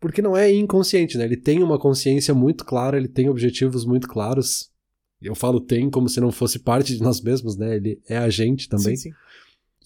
Porque 0.00 0.20
não 0.20 0.36
é 0.36 0.52
inconsciente, 0.52 1.16
né? 1.16 1.24
Ele 1.24 1.36
tem 1.36 1.62
uma 1.62 1.78
consciência 1.78 2.34
muito 2.34 2.64
clara, 2.64 2.96
ele 2.96 3.08
tem 3.08 3.28
objetivos 3.28 3.84
muito 3.84 4.06
claros. 4.06 4.70
Eu 5.20 5.34
falo 5.34 5.60
tem 5.60 5.88
como 5.88 6.08
se 6.08 6.20
não 6.20 6.30
fosse 6.30 6.58
parte 6.58 6.94
de 6.94 7.02
nós 7.02 7.20
mesmos, 7.20 7.56
né? 7.56 7.76
Ele 7.76 8.00
é 8.08 8.18
a 8.18 8.28
gente 8.28 8.68
também. 8.68 8.96
Sim, 8.96 9.10
sim. 9.10 9.16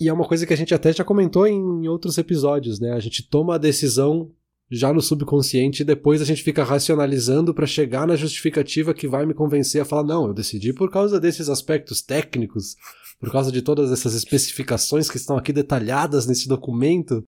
E 0.01 0.09
é 0.09 0.13
uma 0.13 0.27
coisa 0.27 0.47
que 0.47 0.53
a 0.53 0.57
gente 0.57 0.75
até 0.75 0.93
já 0.93 1.05
comentou 1.05 1.47
em 1.47 1.87
outros 1.87 2.17
episódios, 2.19 2.81
né? 2.81 2.93
A 2.93 3.01
gente 3.01 3.29
toma 3.29 3.55
a 3.55 3.59
decisão 3.59 4.31
já 4.71 4.93
no 4.93 5.03
subconsciente 5.03 5.83
e 5.83 5.85
depois 5.85 6.23
a 6.23 6.25
gente 6.25 6.43
fica 6.43 6.63
racionalizando 6.63 7.53
para 7.53 7.67
chegar 7.67 8.07
na 8.07 8.15
justificativa 8.15 8.95
que 8.95 9.09
vai 9.09 9.27
me 9.27 9.35
convencer 9.35 9.83
a 9.83 9.85
falar 9.85 10.05
não, 10.05 10.29
eu 10.29 10.35
decidi 10.35 10.73
por 10.73 10.91
causa 10.91 11.19
desses 11.19 11.49
aspectos 11.49 12.01
técnicos, 12.01 12.77
por 13.19 13.33
causa 13.33 13.51
de 13.51 13.63
todas 13.63 13.91
essas 13.91 14.15
especificações 14.15 15.11
que 15.11 15.17
estão 15.17 15.37
aqui 15.37 15.53
detalhadas 15.53 16.27
nesse 16.27 16.49
documento. 16.49 17.25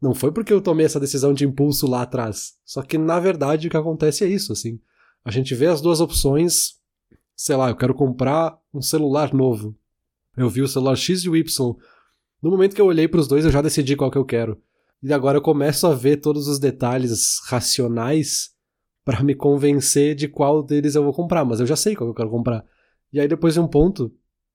Não 0.00 0.14
foi 0.14 0.32
porque 0.32 0.52
eu 0.52 0.60
tomei 0.60 0.86
essa 0.86 0.98
decisão 0.98 1.34
de 1.34 1.44
impulso 1.44 1.86
lá 1.86 2.02
atrás. 2.02 2.54
Só 2.64 2.82
que 2.82 2.96
na 2.96 3.20
verdade 3.20 3.68
o 3.68 3.70
que 3.70 3.76
acontece 3.76 4.24
é 4.24 4.28
isso, 4.28 4.52
assim. 4.52 4.80
A 5.24 5.30
gente 5.30 5.54
vê 5.54 5.66
as 5.66 5.80
duas 5.80 6.00
opções, 6.00 6.76
sei 7.36 7.56
lá, 7.56 7.68
eu 7.68 7.76
quero 7.76 7.94
comprar 7.94 8.58
um 8.72 8.80
celular 8.80 9.34
novo. 9.34 9.76
Eu 10.36 10.48
vi 10.48 10.62
o 10.62 10.68
celular 10.68 10.96
X 10.96 11.24
e 11.24 11.28
o 11.28 11.36
Y. 11.36 11.76
No 12.42 12.50
momento 12.50 12.74
que 12.74 12.80
eu 12.80 12.86
olhei 12.86 13.06
para 13.06 13.20
os 13.20 13.28
dois, 13.28 13.44
eu 13.44 13.50
já 13.50 13.60
decidi 13.60 13.94
qual 13.94 14.10
que 14.10 14.16
eu 14.16 14.24
quero. 14.24 14.58
E 15.02 15.12
agora 15.12 15.38
eu 15.38 15.42
começo 15.42 15.86
a 15.86 15.94
ver 15.94 16.16
todos 16.18 16.48
os 16.48 16.58
detalhes 16.58 17.40
racionais 17.46 18.50
para 19.04 19.22
me 19.22 19.34
convencer 19.34 20.14
de 20.14 20.28
qual 20.28 20.62
deles 20.62 20.94
eu 20.94 21.02
vou 21.02 21.12
comprar, 21.12 21.44
mas 21.44 21.60
eu 21.60 21.66
já 21.66 21.76
sei 21.76 21.94
qual 21.94 22.08
que 22.08 22.12
eu 22.12 22.16
quero 22.16 22.30
comprar. 22.30 22.64
E 23.12 23.20
aí 23.20 23.26
depois 23.26 23.54
de 23.54 23.60
um 23.60 23.66
ponto, 23.66 24.12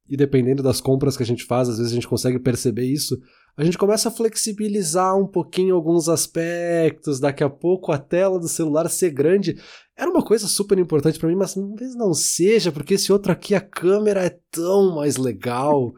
e 0.07 0.15
dependendo 0.15 0.63
das 0.63 0.79
compras 0.79 1.17
que 1.17 1.23
a 1.23 1.25
gente 1.25 1.43
faz, 1.43 1.67
às 1.67 1.77
vezes 1.77 1.91
a 1.91 1.95
gente 1.95 2.07
consegue 2.07 2.39
perceber 2.39 2.85
isso, 2.85 3.19
a 3.57 3.63
gente 3.63 3.77
começa 3.77 4.09
a 4.09 4.11
flexibilizar 4.11 5.17
um 5.17 5.25
pouquinho 5.25 5.75
alguns 5.75 6.09
aspectos, 6.09 7.19
daqui 7.19 7.43
a 7.43 7.49
pouco 7.49 7.91
a 7.91 7.97
tela 7.97 8.37
do 8.37 8.49
celular 8.49 8.89
ser 8.89 9.11
grande. 9.11 9.57
Era 9.95 10.09
uma 10.09 10.21
coisa 10.21 10.45
super 10.47 10.77
importante 10.77 11.17
para 11.17 11.29
mim, 11.29 11.35
mas 11.35 11.53
talvez 11.53 11.95
não 11.95 12.13
seja, 12.13 12.71
porque 12.71 12.95
esse 12.95 13.13
outro 13.13 13.31
aqui 13.31 13.55
a 13.55 13.61
câmera 13.61 14.25
é 14.25 14.37
tão 14.51 14.95
mais 14.95 15.15
legal. 15.15 15.93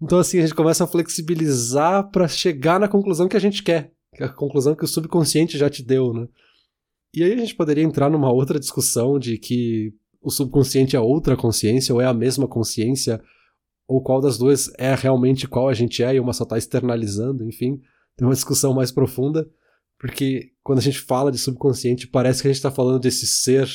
Então, 0.00 0.20
assim, 0.20 0.38
a 0.38 0.42
gente 0.42 0.54
começa 0.54 0.84
a 0.84 0.86
flexibilizar 0.86 2.10
para 2.10 2.28
chegar 2.28 2.78
na 2.78 2.86
conclusão 2.86 3.26
que 3.26 3.36
a 3.36 3.40
gente 3.40 3.62
quer, 3.62 3.92
que 4.14 4.22
é 4.22 4.26
a 4.26 4.32
conclusão 4.32 4.76
que 4.76 4.84
o 4.84 4.88
subconsciente 4.88 5.58
já 5.58 5.68
te 5.68 5.82
deu, 5.82 6.12
né? 6.12 6.28
E 7.12 7.24
aí 7.24 7.32
a 7.32 7.36
gente 7.36 7.56
poderia 7.56 7.82
entrar 7.82 8.08
numa 8.08 8.32
outra 8.32 8.60
discussão 8.60 9.18
de 9.18 9.36
que 9.36 9.92
o 10.20 10.30
subconsciente 10.30 10.94
é 10.94 11.00
outra 11.00 11.36
consciência 11.36 11.94
ou 11.94 12.00
é 12.00 12.06
a 12.06 12.14
mesma 12.14 12.46
consciência, 12.46 13.20
ou 13.86 14.02
qual 14.02 14.20
das 14.20 14.38
duas 14.38 14.70
é 14.78 14.94
realmente 14.94 15.46
qual 15.46 15.68
a 15.68 15.74
gente 15.74 16.02
é 16.02 16.14
e 16.14 16.20
uma 16.20 16.32
só 16.32 16.44
está 16.44 16.56
externalizando, 16.56 17.44
enfim. 17.44 17.80
Tem 18.16 18.26
uma 18.26 18.34
discussão 18.34 18.72
mais 18.72 18.90
profunda, 18.90 19.48
porque 19.98 20.52
quando 20.62 20.78
a 20.78 20.82
gente 20.82 21.00
fala 21.00 21.30
de 21.30 21.38
subconsciente, 21.38 22.06
parece 22.06 22.42
que 22.42 22.48
a 22.48 22.50
gente 22.50 22.58
está 22.58 22.70
falando 22.70 23.00
desse 23.00 23.26
ser 23.26 23.68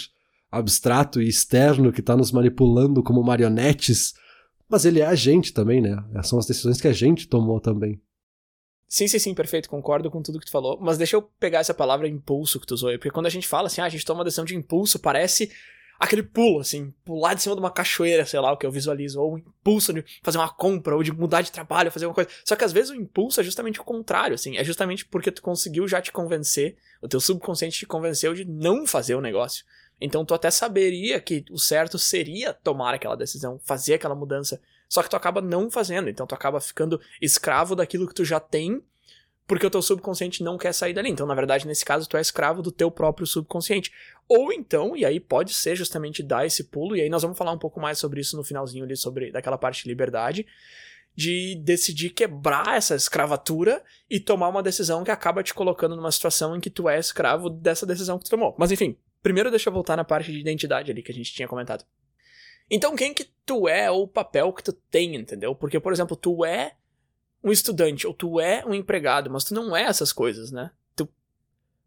abstrato 0.51 1.21
e 1.21 1.27
externo 1.27 1.91
que 1.91 1.99
está 1.99 2.17
nos 2.17 2.31
manipulando 2.31 3.03
como 3.03 3.23
marionetes 3.23 4.13
mas 4.69 4.85
ele 4.85 4.99
é 4.99 5.05
a 5.05 5.15
gente 5.15 5.51
também, 5.51 5.81
né? 5.81 5.97
São 6.21 6.37
as 6.37 6.45
decisões 6.45 6.79
que 6.79 6.87
a 6.87 6.93
gente 6.93 7.27
tomou 7.27 7.59
também. 7.59 7.99
Sim, 8.87 9.07
sim, 9.07 9.19
sim, 9.19 9.33
perfeito, 9.33 9.69
concordo 9.69 10.09
com 10.11 10.21
tudo 10.21 10.39
que 10.39 10.45
tu 10.45 10.51
falou. 10.51 10.77
Mas 10.79 10.97
deixa 10.97 11.15
eu 11.15 11.23
pegar 11.23 11.59
essa 11.59 11.73
palavra 11.73 12.07
impulso 12.07 12.59
que 12.59 12.67
tu 12.67 12.75
usou 12.75 12.89
aí, 12.89 12.97
porque 12.97 13.11
quando 13.11 13.25
a 13.25 13.31
gente 13.31 13.47
fala 13.47 13.67
assim, 13.67 13.81
ah, 13.81 13.85
a 13.85 13.89
gente 13.89 14.05
toma 14.05 14.19
uma 14.19 14.23
decisão 14.23 14.45
de 14.45 14.55
impulso, 14.55 14.99
parece 14.99 15.51
aquele 15.99 16.23
pulo, 16.23 16.61
assim, 16.61 16.93
pular 17.03 17.33
de 17.33 17.41
cima 17.41 17.55
de 17.55 17.61
uma 17.61 17.69
cachoeira, 17.69 18.25
sei 18.25 18.39
lá, 18.39 18.53
o 18.53 18.57
que 18.57 18.65
eu 18.65 18.71
visualizo, 18.71 19.19
ou 19.19 19.33
o 19.33 19.37
impulso 19.37 19.93
de 19.93 20.05
fazer 20.23 20.37
uma 20.37 20.47
compra, 20.47 20.95
ou 20.95 21.03
de 21.03 21.11
mudar 21.11 21.41
de 21.41 21.51
trabalho, 21.51 21.91
fazer 21.91 22.05
uma 22.05 22.13
coisa. 22.13 22.29
Só 22.45 22.55
que 22.55 22.63
às 22.63 22.71
vezes 22.71 22.89
o 22.89 22.95
impulso 22.95 23.41
é 23.41 23.43
justamente 23.43 23.81
o 23.81 23.83
contrário, 23.83 24.33
assim, 24.33 24.55
é 24.55 24.63
justamente 24.63 25.05
porque 25.05 25.29
tu 25.29 25.41
conseguiu 25.41 25.87
já 25.87 26.01
te 26.01 26.11
convencer, 26.11 26.77
o 27.01 27.07
teu 27.07 27.19
subconsciente 27.19 27.77
te 27.77 27.85
convenceu 27.85 28.33
de 28.33 28.45
não 28.45 28.87
fazer 28.87 29.15
o 29.15 29.21
negócio. 29.21 29.65
Então 29.99 30.23
tu 30.23 30.33
até 30.33 30.49
saberia 30.49 31.19
que 31.19 31.43
o 31.51 31.59
certo 31.59 31.99
seria 31.99 32.53
tomar 32.53 32.93
aquela 32.93 33.17
decisão, 33.17 33.59
fazer 33.65 33.95
aquela 33.95 34.15
mudança. 34.15 34.61
Só 34.87 35.03
que 35.03 35.09
tu 35.09 35.17
acaba 35.17 35.41
não 35.41 35.69
fazendo, 35.69 36.09
então 36.09 36.25
tu 36.25 36.33
acaba 36.33 36.61
ficando 36.61 36.99
escravo 37.21 37.75
daquilo 37.75 38.07
que 38.07 38.13
tu 38.13 38.23
já 38.23 38.39
tem, 38.39 38.81
porque 39.49 39.65
o 39.65 39.69
teu 39.69 39.81
subconsciente 39.81 40.41
não 40.41 40.57
quer 40.57 40.71
sair 40.71 40.93
dali. 40.93 41.09
Então, 41.09 41.27
na 41.27 41.35
verdade, 41.35 41.67
nesse 41.67 41.83
caso, 41.83 42.07
tu 42.07 42.15
é 42.15 42.21
escravo 42.21 42.61
do 42.61 42.71
teu 42.71 42.89
próprio 42.89 43.27
subconsciente. 43.27 43.91
Ou 44.29 44.53
então, 44.53 44.95
e 44.95 45.03
aí 45.03 45.19
pode 45.19 45.53
ser 45.53 45.75
justamente 45.75 46.23
dar 46.23 46.45
esse 46.45 46.65
pulo, 46.65 46.95
e 46.95 47.01
aí 47.01 47.09
nós 47.09 47.23
vamos 47.23 47.37
falar 47.37 47.51
um 47.51 47.57
pouco 47.57 47.81
mais 47.81 47.97
sobre 47.97 48.21
isso 48.21 48.37
no 48.37 48.43
finalzinho 48.45 48.85
ali, 48.85 48.95
sobre 48.95 49.31
daquela 49.31 49.57
parte 49.57 49.83
de 49.83 49.89
liberdade, 49.89 50.47
de 51.13 51.55
decidir 51.65 52.11
quebrar 52.11 52.77
essa 52.77 52.95
escravatura 52.95 53.83
e 54.09 54.21
tomar 54.21 54.47
uma 54.47 54.63
decisão 54.63 55.03
que 55.03 55.11
acaba 55.11 55.43
te 55.43 55.53
colocando 55.53 55.95
numa 55.95 56.11
situação 56.11 56.55
em 56.55 56.61
que 56.61 56.69
tu 56.69 56.87
é 56.87 56.97
escravo 56.97 57.49
dessa 57.49 57.85
decisão 57.85 58.17
que 58.17 58.23
tu 58.23 58.29
tomou. 58.29 58.55
Mas 58.57 58.71
enfim, 58.71 58.95
Primeiro 59.21 59.49
deixa 59.49 59.69
eu 59.69 59.73
voltar 59.73 59.97
na 59.97 60.05
parte 60.05 60.31
de 60.31 60.39
identidade 60.39 60.91
ali 60.91 61.03
que 61.03 61.11
a 61.11 61.15
gente 61.15 61.33
tinha 61.33 61.47
comentado. 61.47 61.83
Então, 62.71 62.95
quem 62.95 63.13
que 63.13 63.25
tu 63.45 63.67
é 63.67 63.89
ou 63.89 64.03
o 64.03 64.07
papel 64.07 64.53
que 64.53 64.63
tu 64.63 64.71
tem, 64.71 65.15
entendeu? 65.15 65.55
Porque, 65.55 65.79
por 65.79 65.91
exemplo, 65.91 66.15
tu 66.15 66.45
é 66.45 66.73
um 67.43 67.51
estudante 67.51 68.05
ou 68.05 68.13
tu 68.13 68.39
é 68.39 68.63
um 68.65 68.73
empregado, 68.73 69.29
mas 69.29 69.43
tu 69.43 69.53
não 69.53 69.75
é 69.75 69.83
essas 69.83 70.11
coisas, 70.11 70.51
né? 70.51 70.71
Tu 70.95 71.07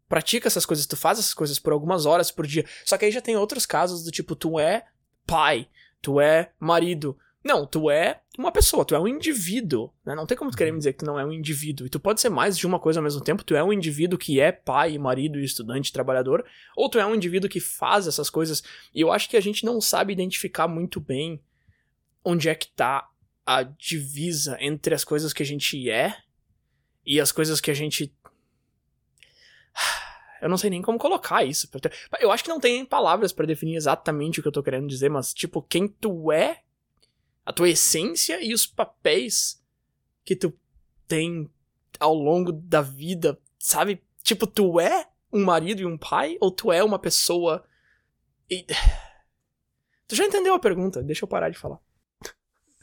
pratica 0.09 0.47
essas 0.47 0.65
coisas, 0.65 0.85
tu 0.85 0.97
faz 0.97 1.19
essas 1.19 1.33
coisas 1.33 1.59
por 1.59 1.73
algumas 1.73 2.05
horas 2.05 2.31
por 2.31 2.47
dia. 2.47 2.65
Só 2.85 2.97
que 2.97 3.05
aí 3.05 3.11
já 3.11 3.21
tem 3.21 3.35
outros 3.35 3.65
casos 3.65 4.03
do 4.03 4.11
tipo, 4.11 4.35
tu 4.35 4.59
é 4.59 4.85
pai, 5.25 5.67
tu 6.01 6.19
é 6.19 6.51
marido, 6.59 7.17
não, 7.43 7.67
tu 7.67 7.91
é 7.91 8.21
uma 8.37 8.53
pessoa, 8.53 8.85
tu 8.85 8.95
é 8.95 8.99
um 8.99 9.07
indivíduo, 9.07 9.91
né? 10.05 10.15
Não 10.15 10.25
tem 10.25 10.37
como 10.37 10.49
tu 10.49 10.55
querer 10.55 10.71
me 10.71 10.77
dizer 10.77 10.93
que 10.93 10.99
tu 10.99 11.05
não 11.05 11.19
é 11.19 11.25
um 11.25 11.31
indivíduo. 11.31 11.85
E 11.85 11.89
tu 11.89 11.99
pode 11.99 12.21
ser 12.21 12.29
mais 12.29 12.57
de 12.57 12.65
uma 12.65 12.79
coisa 12.79 12.99
ao 12.99 13.03
mesmo 13.03 13.21
tempo. 13.21 13.43
Tu 13.43 13.53
é 13.53 13.61
um 13.61 13.73
indivíduo 13.73 14.17
que 14.17 14.39
é 14.39 14.49
pai, 14.51 14.97
marido, 14.97 15.37
estudante, 15.37 15.91
trabalhador, 15.91 16.45
ou 16.75 16.89
tu 16.89 16.97
é 16.97 17.05
um 17.05 17.13
indivíduo 17.13 17.49
que 17.49 17.59
faz 17.59 18.07
essas 18.07 18.29
coisas. 18.29 18.63
E 18.95 19.01
eu 19.01 19.11
acho 19.11 19.29
que 19.29 19.35
a 19.35 19.41
gente 19.41 19.65
não 19.65 19.81
sabe 19.81 20.13
identificar 20.13 20.69
muito 20.69 21.01
bem 21.01 21.41
onde 22.23 22.47
é 22.47 22.55
que 22.55 22.67
tá 22.69 23.09
a 23.45 23.63
divisa 23.63 24.57
entre 24.59 24.95
as 24.95 25.03
coisas 25.03 25.33
que 25.33 25.43
a 25.43 25.45
gente 25.45 25.89
é 25.89 26.17
e 27.05 27.19
as 27.19 27.31
coisas 27.31 27.59
que 27.59 27.69
a 27.69 27.73
gente 27.73 28.13
eu 30.41 30.49
não 30.49 30.57
sei 30.57 30.69
nem 30.69 30.81
como 30.81 30.97
colocar 30.97 31.43
isso. 31.43 31.69
Eu 32.19 32.31
acho 32.31 32.43
que 32.43 32.49
não 32.49 32.59
tem 32.59 32.85
palavras 32.85 33.31
para 33.31 33.45
definir 33.45 33.75
exatamente 33.75 34.39
o 34.39 34.43
que 34.43 34.47
eu 34.47 34.53
tô 34.53 34.63
querendo 34.63 34.87
dizer, 34.87 35.09
mas 35.09 35.33
tipo, 35.33 35.61
quem 35.61 35.87
tu 35.87 36.31
é 36.31 36.61
a 37.45 37.51
tua 37.51 37.69
essência 37.69 38.41
e 38.41 38.53
os 38.53 38.65
papéis 38.65 39.61
que 40.23 40.35
tu 40.35 40.53
tem 41.07 41.49
ao 41.99 42.13
longo 42.13 42.51
da 42.51 42.81
vida, 42.81 43.37
sabe? 43.59 44.01
Tipo, 44.23 44.47
tu 44.47 44.79
é 44.79 45.07
um 45.31 45.43
marido 45.43 45.81
e 45.81 45.85
um 45.85 45.97
pai 45.97 46.37
ou 46.39 46.51
tu 46.51 46.71
é 46.71 46.83
uma 46.83 46.99
pessoa 46.99 47.63
e 48.49 48.65
Tu 50.07 50.15
já 50.15 50.25
entendeu 50.25 50.53
a 50.53 50.59
pergunta? 50.59 51.01
Deixa 51.01 51.23
eu 51.23 51.27
parar 51.27 51.49
de 51.49 51.57
falar. 51.57 51.79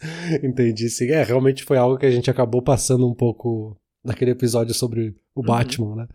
Entendi, 0.43 0.89
sim. 0.89 1.07
É, 1.07 1.23
realmente 1.23 1.65
foi 1.65 1.77
algo 1.77 1.99
que 1.99 2.07
a 2.07 2.11
gente 2.11 2.31
acabou 2.31 2.63
passando 2.63 3.09
um 3.09 3.15
pouco 3.15 3.77
naquele 4.05 4.31
episódio 4.31 4.75
sobre 4.75 5.15
o 5.35 5.41
uhum. 5.41 5.47
Batman, 5.47 5.97
né? 5.97 6.09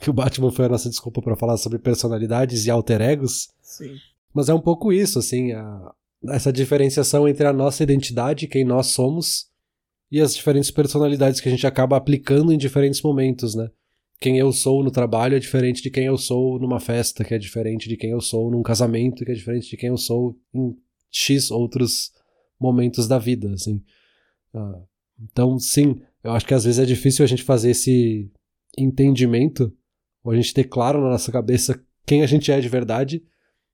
Que 0.00 0.08
o 0.08 0.12
Batman 0.12 0.50
foi 0.50 0.64
a 0.64 0.68
nossa 0.68 0.88
desculpa 0.88 1.20
para 1.20 1.36
falar 1.36 1.56
sobre 1.56 1.78
personalidades 1.78 2.64
e 2.64 2.70
alter 2.70 3.00
egos. 3.00 3.48
Sim. 3.60 3.94
Mas 4.32 4.48
é 4.48 4.54
um 4.54 4.60
pouco 4.60 4.92
isso, 4.92 5.18
assim, 5.18 5.52
a, 5.52 5.92
essa 6.28 6.52
diferenciação 6.52 7.28
entre 7.28 7.46
a 7.46 7.52
nossa 7.52 7.82
identidade, 7.82 8.46
quem 8.46 8.64
nós 8.64 8.88
somos, 8.88 9.46
e 10.10 10.20
as 10.20 10.34
diferentes 10.34 10.70
personalidades 10.70 11.40
que 11.40 11.48
a 11.48 11.52
gente 11.52 11.66
acaba 11.66 11.96
aplicando 11.96 12.52
em 12.52 12.58
diferentes 12.58 13.02
momentos, 13.02 13.54
né? 13.54 13.68
Quem 14.20 14.38
eu 14.38 14.52
sou 14.52 14.82
no 14.82 14.90
trabalho 14.90 15.36
é 15.36 15.40
diferente 15.40 15.82
de 15.82 15.90
quem 15.90 16.06
eu 16.06 16.16
sou 16.16 16.58
numa 16.58 16.80
festa, 16.80 17.24
que 17.24 17.34
é 17.34 17.38
diferente 17.38 17.88
de 17.88 17.96
quem 17.96 18.10
eu 18.10 18.20
sou 18.20 18.50
num 18.50 18.62
casamento, 18.62 19.24
que 19.24 19.30
é 19.30 19.34
diferente 19.34 19.68
de 19.68 19.76
quem 19.76 19.88
eu 19.88 19.98
sou 19.98 20.38
em 20.54 20.74
X 21.10 21.50
outros 21.50 22.12
momentos 22.60 23.06
da 23.08 23.18
vida, 23.18 23.52
assim. 23.52 23.82
Ah, 24.52 24.80
então, 25.20 25.58
sim, 25.58 26.00
eu 26.22 26.32
acho 26.32 26.46
que 26.46 26.54
às 26.54 26.64
vezes 26.64 26.78
é 26.78 26.86
difícil 26.86 27.24
a 27.24 27.28
gente 27.28 27.42
fazer 27.42 27.70
esse 27.70 28.30
entendimento, 28.76 29.72
ou 30.22 30.32
a 30.32 30.36
gente 30.36 30.54
ter 30.54 30.64
claro 30.64 31.00
na 31.00 31.10
nossa 31.10 31.30
cabeça 31.30 31.80
quem 32.06 32.22
a 32.22 32.26
gente 32.26 32.50
é 32.50 32.60
de 32.60 32.68
verdade, 32.68 33.22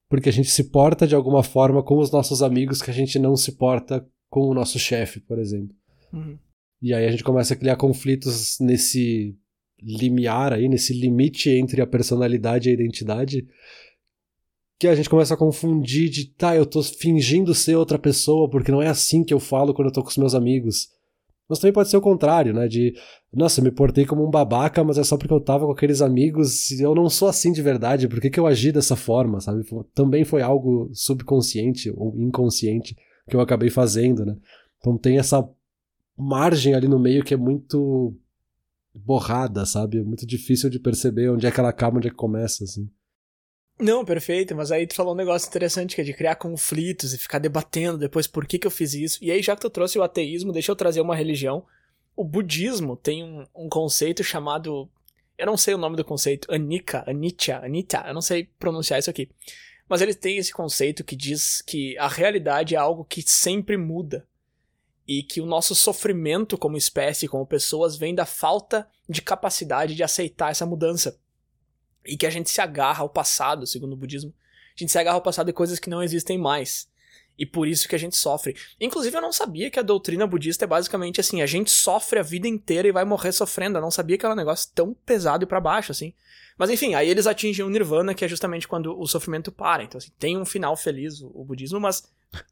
porque 0.08 0.28
a 0.28 0.32
gente 0.32 0.50
se 0.50 0.64
porta 0.64 1.06
de 1.06 1.14
alguma 1.14 1.42
forma 1.42 1.82
com 1.82 1.98
os 1.98 2.10
nossos 2.10 2.42
amigos 2.42 2.82
que 2.82 2.90
a 2.90 2.94
gente 2.94 3.18
não 3.18 3.36
se 3.36 3.52
porta 3.52 4.06
com 4.28 4.48
o 4.48 4.54
nosso 4.54 4.78
chefe, 4.78 5.20
por 5.20 5.38
exemplo. 5.38 5.74
Uhum. 6.12 6.38
E 6.82 6.94
aí 6.94 7.06
a 7.06 7.10
gente 7.10 7.24
começa 7.24 7.54
a 7.54 7.56
criar 7.56 7.76
conflitos 7.76 8.58
nesse 8.60 9.36
limiar 9.82 10.52
aí, 10.52 10.68
nesse 10.68 10.92
limite 10.92 11.50
entre 11.50 11.80
a 11.80 11.86
personalidade 11.86 12.68
e 12.68 12.70
a 12.70 12.74
identidade, 12.74 13.46
que 14.80 14.88
a 14.88 14.94
gente 14.94 15.10
começa 15.10 15.34
a 15.34 15.36
confundir 15.36 16.08
de, 16.08 16.24
tá, 16.24 16.56
eu 16.56 16.64
tô 16.64 16.82
fingindo 16.82 17.54
ser 17.54 17.76
outra 17.76 17.98
pessoa 17.98 18.48
porque 18.48 18.72
não 18.72 18.80
é 18.80 18.88
assim 18.88 19.22
que 19.22 19.34
eu 19.34 19.38
falo 19.38 19.74
quando 19.74 19.88
eu 19.88 19.92
tô 19.92 20.02
com 20.02 20.08
os 20.08 20.16
meus 20.16 20.34
amigos. 20.34 20.88
Mas 21.46 21.58
também 21.58 21.74
pode 21.74 21.90
ser 21.90 21.98
o 21.98 22.00
contrário, 22.00 22.54
né? 22.54 22.66
De, 22.66 22.94
nossa, 23.30 23.60
eu 23.60 23.64
me 23.64 23.70
portei 23.70 24.06
como 24.06 24.26
um 24.26 24.30
babaca, 24.30 24.82
mas 24.82 24.96
é 24.96 25.04
só 25.04 25.18
porque 25.18 25.34
eu 25.34 25.40
tava 25.40 25.66
com 25.66 25.72
aqueles 25.72 26.00
amigos 26.00 26.70
e 26.70 26.80
eu 26.80 26.94
não 26.94 27.10
sou 27.10 27.28
assim 27.28 27.52
de 27.52 27.60
verdade, 27.60 28.08
por 28.08 28.22
que, 28.22 28.30
que 28.30 28.40
eu 28.40 28.46
agi 28.46 28.72
dessa 28.72 28.96
forma, 28.96 29.38
sabe? 29.38 29.66
Também 29.94 30.24
foi 30.24 30.40
algo 30.40 30.88
subconsciente 30.94 31.92
ou 31.94 32.18
inconsciente 32.18 32.96
que 33.28 33.36
eu 33.36 33.40
acabei 33.42 33.68
fazendo, 33.68 34.24
né? 34.24 34.34
Então 34.78 34.96
tem 34.96 35.18
essa 35.18 35.46
margem 36.16 36.72
ali 36.72 36.88
no 36.88 36.98
meio 36.98 37.22
que 37.22 37.34
é 37.34 37.36
muito 37.36 38.16
borrada, 38.94 39.66
sabe? 39.66 39.98
É 39.98 40.02
muito 40.02 40.26
difícil 40.26 40.70
de 40.70 40.78
perceber 40.78 41.28
onde 41.28 41.46
é 41.46 41.50
que 41.50 41.60
ela 41.60 41.68
acaba, 41.68 41.98
onde 41.98 42.08
é 42.08 42.10
que 42.10 42.16
começa, 42.16 42.64
assim. 42.64 42.88
Não, 43.80 44.04
perfeito, 44.04 44.54
mas 44.54 44.70
aí 44.70 44.86
tu 44.86 44.94
falou 44.94 45.14
um 45.14 45.16
negócio 45.16 45.48
interessante 45.48 45.94
que 45.94 46.02
é 46.02 46.04
de 46.04 46.12
criar 46.12 46.34
conflitos 46.34 47.14
e 47.14 47.18
ficar 47.18 47.38
debatendo 47.38 47.96
depois 47.96 48.26
por 48.26 48.46
que, 48.46 48.58
que 48.58 48.66
eu 48.66 48.70
fiz 48.70 48.92
isso. 48.92 49.18
E 49.22 49.30
aí, 49.30 49.42
já 49.42 49.56
que 49.56 49.62
tu 49.62 49.70
trouxe 49.70 49.98
o 49.98 50.02
ateísmo, 50.02 50.52
deixa 50.52 50.70
eu 50.70 50.76
trazer 50.76 51.00
uma 51.00 51.16
religião. 51.16 51.64
O 52.14 52.22
budismo 52.22 52.94
tem 52.94 53.24
um, 53.24 53.46
um 53.54 53.68
conceito 53.70 54.22
chamado. 54.22 54.86
Eu 55.38 55.46
não 55.46 55.56
sei 55.56 55.72
o 55.72 55.78
nome 55.78 55.96
do 55.96 56.04
conceito. 56.04 56.52
Anika, 56.52 57.04
Anitya, 57.08 57.64
Anita, 57.64 58.04
eu 58.06 58.12
não 58.12 58.20
sei 58.20 58.50
pronunciar 58.58 58.98
isso 58.98 59.08
aqui. 59.08 59.30
Mas 59.88 60.02
eles 60.02 60.16
têm 60.16 60.36
esse 60.36 60.52
conceito 60.52 61.02
que 61.02 61.16
diz 61.16 61.62
que 61.62 61.96
a 61.96 62.06
realidade 62.06 62.74
é 62.74 62.78
algo 62.78 63.02
que 63.02 63.22
sempre 63.22 63.78
muda. 63.78 64.26
E 65.08 65.22
que 65.22 65.40
o 65.40 65.46
nosso 65.46 65.74
sofrimento 65.74 66.58
como 66.58 66.76
espécie, 66.76 67.26
como 67.26 67.46
pessoas, 67.46 67.96
vem 67.96 68.14
da 68.14 68.26
falta 68.26 68.86
de 69.08 69.22
capacidade 69.22 69.94
de 69.94 70.02
aceitar 70.02 70.50
essa 70.50 70.66
mudança. 70.66 71.18
E 72.06 72.16
que 72.16 72.26
a 72.26 72.30
gente 72.30 72.50
se 72.50 72.60
agarra 72.60 73.02
ao 73.02 73.08
passado, 73.08 73.66
segundo 73.66 73.92
o 73.92 73.96
budismo. 73.96 74.32
A 74.76 74.80
gente 74.80 74.92
se 74.92 74.98
agarra 74.98 75.16
ao 75.16 75.22
passado 75.22 75.46
de 75.46 75.52
coisas 75.52 75.78
que 75.78 75.90
não 75.90 76.02
existem 76.02 76.38
mais. 76.38 76.88
E 77.38 77.46
por 77.46 77.66
isso 77.66 77.88
que 77.88 77.94
a 77.94 77.98
gente 77.98 78.16
sofre. 78.16 78.54
Inclusive, 78.78 79.16
eu 79.16 79.22
não 79.22 79.32
sabia 79.32 79.70
que 79.70 79.78
a 79.78 79.82
doutrina 79.82 80.26
budista 80.26 80.64
é 80.64 80.68
basicamente 80.68 81.20
assim: 81.20 81.40
a 81.40 81.46
gente 81.46 81.70
sofre 81.70 82.18
a 82.18 82.22
vida 82.22 82.46
inteira 82.46 82.86
e 82.86 82.92
vai 82.92 83.04
morrer 83.04 83.32
sofrendo. 83.32 83.78
Eu 83.78 83.82
não 83.82 83.90
sabia 83.90 84.18
que 84.18 84.26
era 84.26 84.34
um 84.34 84.36
negócio 84.36 84.70
tão 84.74 84.92
pesado 84.92 85.44
e 85.44 85.46
para 85.46 85.60
baixo, 85.60 85.90
assim. 85.90 86.12
Mas 86.58 86.68
enfim, 86.68 86.94
aí 86.94 87.08
eles 87.08 87.26
atingem 87.26 87.64
o 87.64 87.70
nirvana, 87.70 88.14
que 88.14 88.22
é 88.22 88.28
justamente 88.28 88.68
quando 88.68 88.98
o 88.98 89.06
sofrimento 89.06 89.50
para. 89.50 89.82
Então, 89.82 89.96
assim, 89.96 90.12
tem 90.18 90.36
um 90.36 90.44
final 90.44 90.76
feliz 90.76 91.22
o, 91.22 91.30
o 91.34 91.42
budismo, 91.42 91.80
mas 91.80 92.06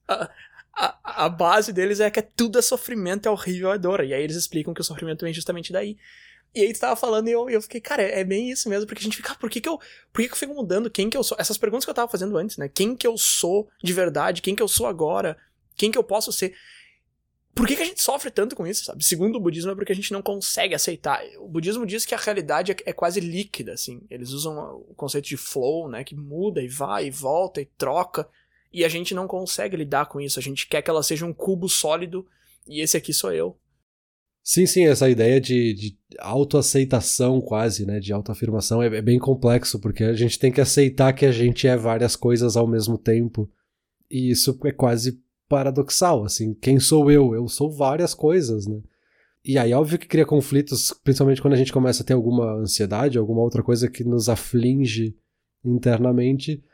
a, 0.09 0.31
a, 0.75 1.25
a, 1.27 1.29
base 1.29 1.71
deles 1.71 2.01
é 2.01 2.11
que 2.11 2.21
é 2.21 2.23
tudo 2.23 2.59
é 2.59 2.63
sofrimento, 2.63 3.27
é 3.27 3.31
horrível, 3.31 3.71
é 3.71 3.77
dor. 3.77 4.03
E 4.03 4.15
aí 4.15 4.23
eles 4.23 4.37
explicam 4.37 4.73
que 4.73 4.81
o 4.81 4.85
sofrimento 4.85 5.27
vem 5.27 5.35
justamente 5.35 5.71
daí. 5.71 5.99
E 6.55 6.63
aí 6.63 6.73
tu 6.73 6.81
tava 6.81 6.97
falando 6.97 7.29
e 7.29 7.33
eu, 7.33 7.49
eu 7.51 7.61
fiquei, 7.63 7.81
cara, 7.81 8.03
é, 8.03 8.21
é 8.21 8.25
bem 8.25 8.51
isso 8.51 8.69
mesmo, 8.69 8.87
porque 8.87 9.01
a 9.01 9.05
gente 9.05 9.17
fica, 9.17 9.33
ah, 9.33 9.37
por 9.37 9.51
que 9.51 9.61
que 9.61 9.69
eu, 9.69 9.79
por 10.13 10.23
que 10.23 10.29
que 10.29 10.35
eu 10.35 10.39
fico 10.39 10.55
mudando 10.55 10.91
quem 10.91 11.11
que 11.11 11.17
eu 11.17 11.23
sou? 11.23 11.37
Essas 11.39 11.59
perguntas 11.59 11.85
que 11.85 11.91
eu 11.91 11.95
tava 11.95 12.11
fazendo 12.11 12.37
antes, 12.37 12.57
né? 12.57 12.69
Quem 12.69 12.97
que 12.97 13.07
eu 13.07 13.17
sou 13.17 13.69
de 13.83 13.93
verdade? 13.93 14.43
Quem 14.43 14.55
que 14.55 14.63
eu 14.63 14.69
sou 14.69 14.87
agora? 14.87 15.37
Quem 15.77 15.91
que 15.91 15.99
eu 15.99 16.05
posso 16.05 16.33
ser? 16.33 16.55
Por 17.55 17.67
que, 17.67 17.75
que 17.75 17.83
a 17.83 17.87
gente 17.87 18.01
sofre 18.01 18.31
tanto 18.31 18.55
com 18.55 18.67
isso, 18.67 18.85
sabe? 18.85 19.05
Segundo 19.05 19.37
o 19.37 19.41
budismo 19.41 19.73
é 19.73 19.75
porque 19.75 19.91
a 19.91 19.95
gente 19.95 20.13
não 20.13 20.23
consegue 20.23 20.77
aceitar. 20.77 21.21
O 21.41 21.49
budismo 21.49 21.85
diz 21.85 22.07
que 22.07 22.15
a 22.15 22.19
realidade 22.19 22.71
é, 22.71 22.77
é 22.87 22.93
quase 22.93 23.19
líquida, 23.19 23.73
assim. 23.73 24.01
Eles 24.09 24.31
usam 24.31 24.77
o 24.89 24.95
conceito 24.95 25.27
de 25.27 25.37
flow, 25.37 25.89
né? 25.89 26.05
Que 26.05 26.15
muda 26.15 26.63
e 26.63 26.69
vai 26.69 27.07
e 27.07 27.11
volta 27.11 27.61
e 27.61 27.67
troca. 27.67 28.29
E 28.73 28.85
a 28.85 28.89
gente 28.89 29.13
não 29.13 29.27
consegue 29.27 29.77
lidar 29.77 30.07
com 30.07 30.21
isso. 30.21 30.39
A 30.39 30.43
gente 30.43 30.69
quer 30.69 30.83
que 30.83 30.91
ela 30.91 31.03
seja 31.03 31.27
um 31.27 31.33
cubo 31.33 31.69
sólido 31.69 32.25
e 32.65 32.81
esse 32.81 32.97
aqui 32.97 33.13
sou 33.13 33.33
eu. 33.33 33.57
Sim, 34.51 34.65
sim, 34.65 34.87
essa 34.87 35.11
ideia 35.11 35.39
de, 35.39 35.75
de 35.75 35.99
autoaceitação 36.19 37.39
quase, 37.39 37.85
né, 37.85 38.01
de 38.01 38.15
autoafirmação 38.15 38.83
é, 38.83 38.87
é 38.87 39.03
bem 39.03 39.19
complexo, 39.19 39.79
porque 39.79 40.03
a 40.03 40.15
gente 40.15 40.39
tem 40.39 40.51
que 40.51 40.59
aceitar 40.59 41.13
que 41.13 41.27
a 41.27 41.31
gente 41.31 41.69
é 41.69 41.77
várias 41.77 42.17
coisas 42.17 42.57
ao 42.57 42.67
mesmo 42.67 42.97
tempo, 42.97 43.47
e 44.11 44.31
isso 44.31 44.59
é 44.65 44.73
quase 44.73 45.23
paradoxal, 45.51 46.25
assim, 46.25 46.55
quem 46.55 46.81
sou 46.81 47.11
eu? 47.11 47.35
Eu 47.35 47.47
sou 47.47 47.71
várias 47.71 48.15
coisas, 48.15 48.67
né? 48.67 48.81
E 49.45 49.59
aí, 49.59 49.75
óbvio 49.75 49.99
que 49.99 50.09
cria 50.09 50.25
conflitos, 50.25 50.95
principalmente 51.05 51.43
quando 51.43 51.53
a 51.53 51.59
gente 51.59 51.73
começa 51.73 52.03
a 52.03 52.07
ter 52.07 52.15
alguma 52.15 52.55
ansiedade, 52.55 53.19
alguma 53.19 53.43
outra 53.43 53.63
coisa 53.63 53.87
que 53.87 54.03
nos 54.03 54.31
aflige 54.31 55.15
internamente. 55.63 56.65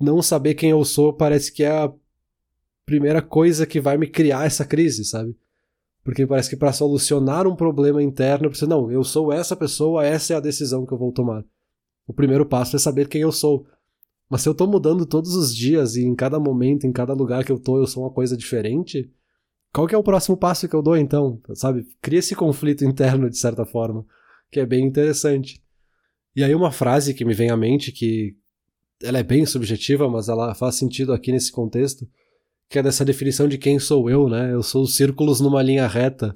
Não 0.00 0.22
saber 0.22 0.54
quem 0.54 0.70
eu 0.70 0.84
sou 0.84 1.12
parece 1.12 1.52
que 1.52 1.64
é 1.64 1.70
a 1.70 1.92
primeira 2.86 3.20
coisa 3.20 3.66
que 3.66 3.80
vai 3.80 3.98
me 3.98 4.06
criar 4.06 4.46
essa 4.46 4.64
crise, 4.64 5.04
sabe? 5.04 5.34
Porque 6.04 6.26
parece 6.26 6.50
que 6.50 6.56
para 6.56 6.72
solucionar 6.72 7.46
um 7.46 7.56
problema 7.56 8.02
interno, 8.02 8.50
preciso, 8.50 8.68
não, 8.68 8.92
eu 8.92 9.02
sou 9.02 9.32
essa 9.32 9.56
pessoa, 9.56 10.04
essa 10.04 10.34
é 10.34 10.36
a 10.36 10.40
decisão 10.40 10.84
que 10.84 10.92
eu 10.92 10.98
vou 10.98 11.10
tomar. 11.10 11.42
O 12.06 12.12
primeiro 12.12 12.44
passo 12.44 12.76
é 12.76 12.78
saber 12.78 13.08
quem 13.08 13.22
eu 13.22 13.32
sou. 13.32 13.66
Mas 14.28 14.42
se 14.42 14.48
eu 14.48 14.54
tô 14.54 14.66
mudando 14.66 15.06
todos 15.06 15.34
os 15.34 15.54
dias 15.54 15.96
e 15.96 16.04
em 16.04 16.14
cada 16.14 16.38
momento, 16.38 16.86
em 16.86 16.92
cada 16.92 17.14
lugar 17.14 17.42
que 17.42 17.50
eu 17.50 17.58
tô, 17.58 17.78
eu 17.78 17.86
sou 17.86 18.02
uma 18.02 18.10
coisa 18.10 18.36
diferente, 18.36 19.10
qual 19.72 19.86
que 19.86 19.94
é 19.94 19.98
o 19.98 20.02
próximo 20.02 20.36
passo 20.36 20.68
que 20.68 20.76
eu 20.76 20.82
dou 20.82 20.96
então? 20.96 21.40
Sabe? 21.54 21.86
Cria 22.02 22.18
esse 22.18 22.34
conflito 22.34 22.84
interno 22.86 23.30
de 23.30 23.38
certa 23.38 23.64
forma, 23.64 24.04
que 24.50 24.60
é 24.60 24.66
bem 24.66 24.86
interessante. 24.86 25.62
E 26.36 26.44
aí 26.44 26.54
uma 26.54 26.70
frase 26.70 27.14
que 27.14 27.24
me 27.24 27.32
vem 27.32 27.50
à 27.50 27.56
mente 27.56 27.92
que 27.92 28.36
ela 29.02 29.18
é 29.18 29.22
bem 29.22 29.44
subjetiva, 29.46 30.08
mas 30.08 30.28
ela 30.28 30.54
faz 30.54 30.76
sentido 30.76 31.12
aqui 31.12 31.32
nesse 31.32 31.50
contexto, 31.50 32.08
que 32.68 32.78
é 32.78 32.82
dessa 32.82 33.04
definição 33.04 33.46
de 33.48 33.58
quem 33.58 33.78
sou 33.78 34.08
eu, 34.10 34.28
né? 34.28 34.52
Eu 34.52 34.62
sou 34.62 34.82
os 34.82 34.96
círculos 34.96 35.40
numa 35.40 35.62
linha 35.62 35.86
reta, 35.86 36.34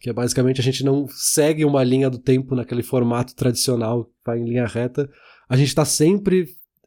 que 0.00 0.10
é 0.10 0.12
basicamente 0.12 0.60
a 0.60 0.64
gente 0.64 0.84
não 0.84 1.06
segue 1.08 1.64
uma 1.64 1.82
linha 1.82 2.10
do 2.10 2.18
tempo 2.18 2.54
naquele 2.54 2.82
formato 2.82 3.34
tradicional, 3.34 4.10
vai 4.24 4.38
em 4.38 4.44
linha 4.44 4.66
reta. 4.66 5.08
A 5.48 5.56
gente 5.56 5.68
está 5.68 5.84
sempre 5.84 6.46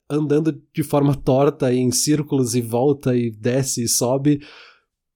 andando 0.10 0.62
de 0.74 0.84
forma 0.84 1.16
torta 1.16 1.74
em 1.74 1.92
círculos 1.92 2.56
e 2.56 2.62
volta 2.62 3.16
e 3.16 3.32
desce 3.32 3.84
e 3.84 3.88
sobe. 3.88 4.42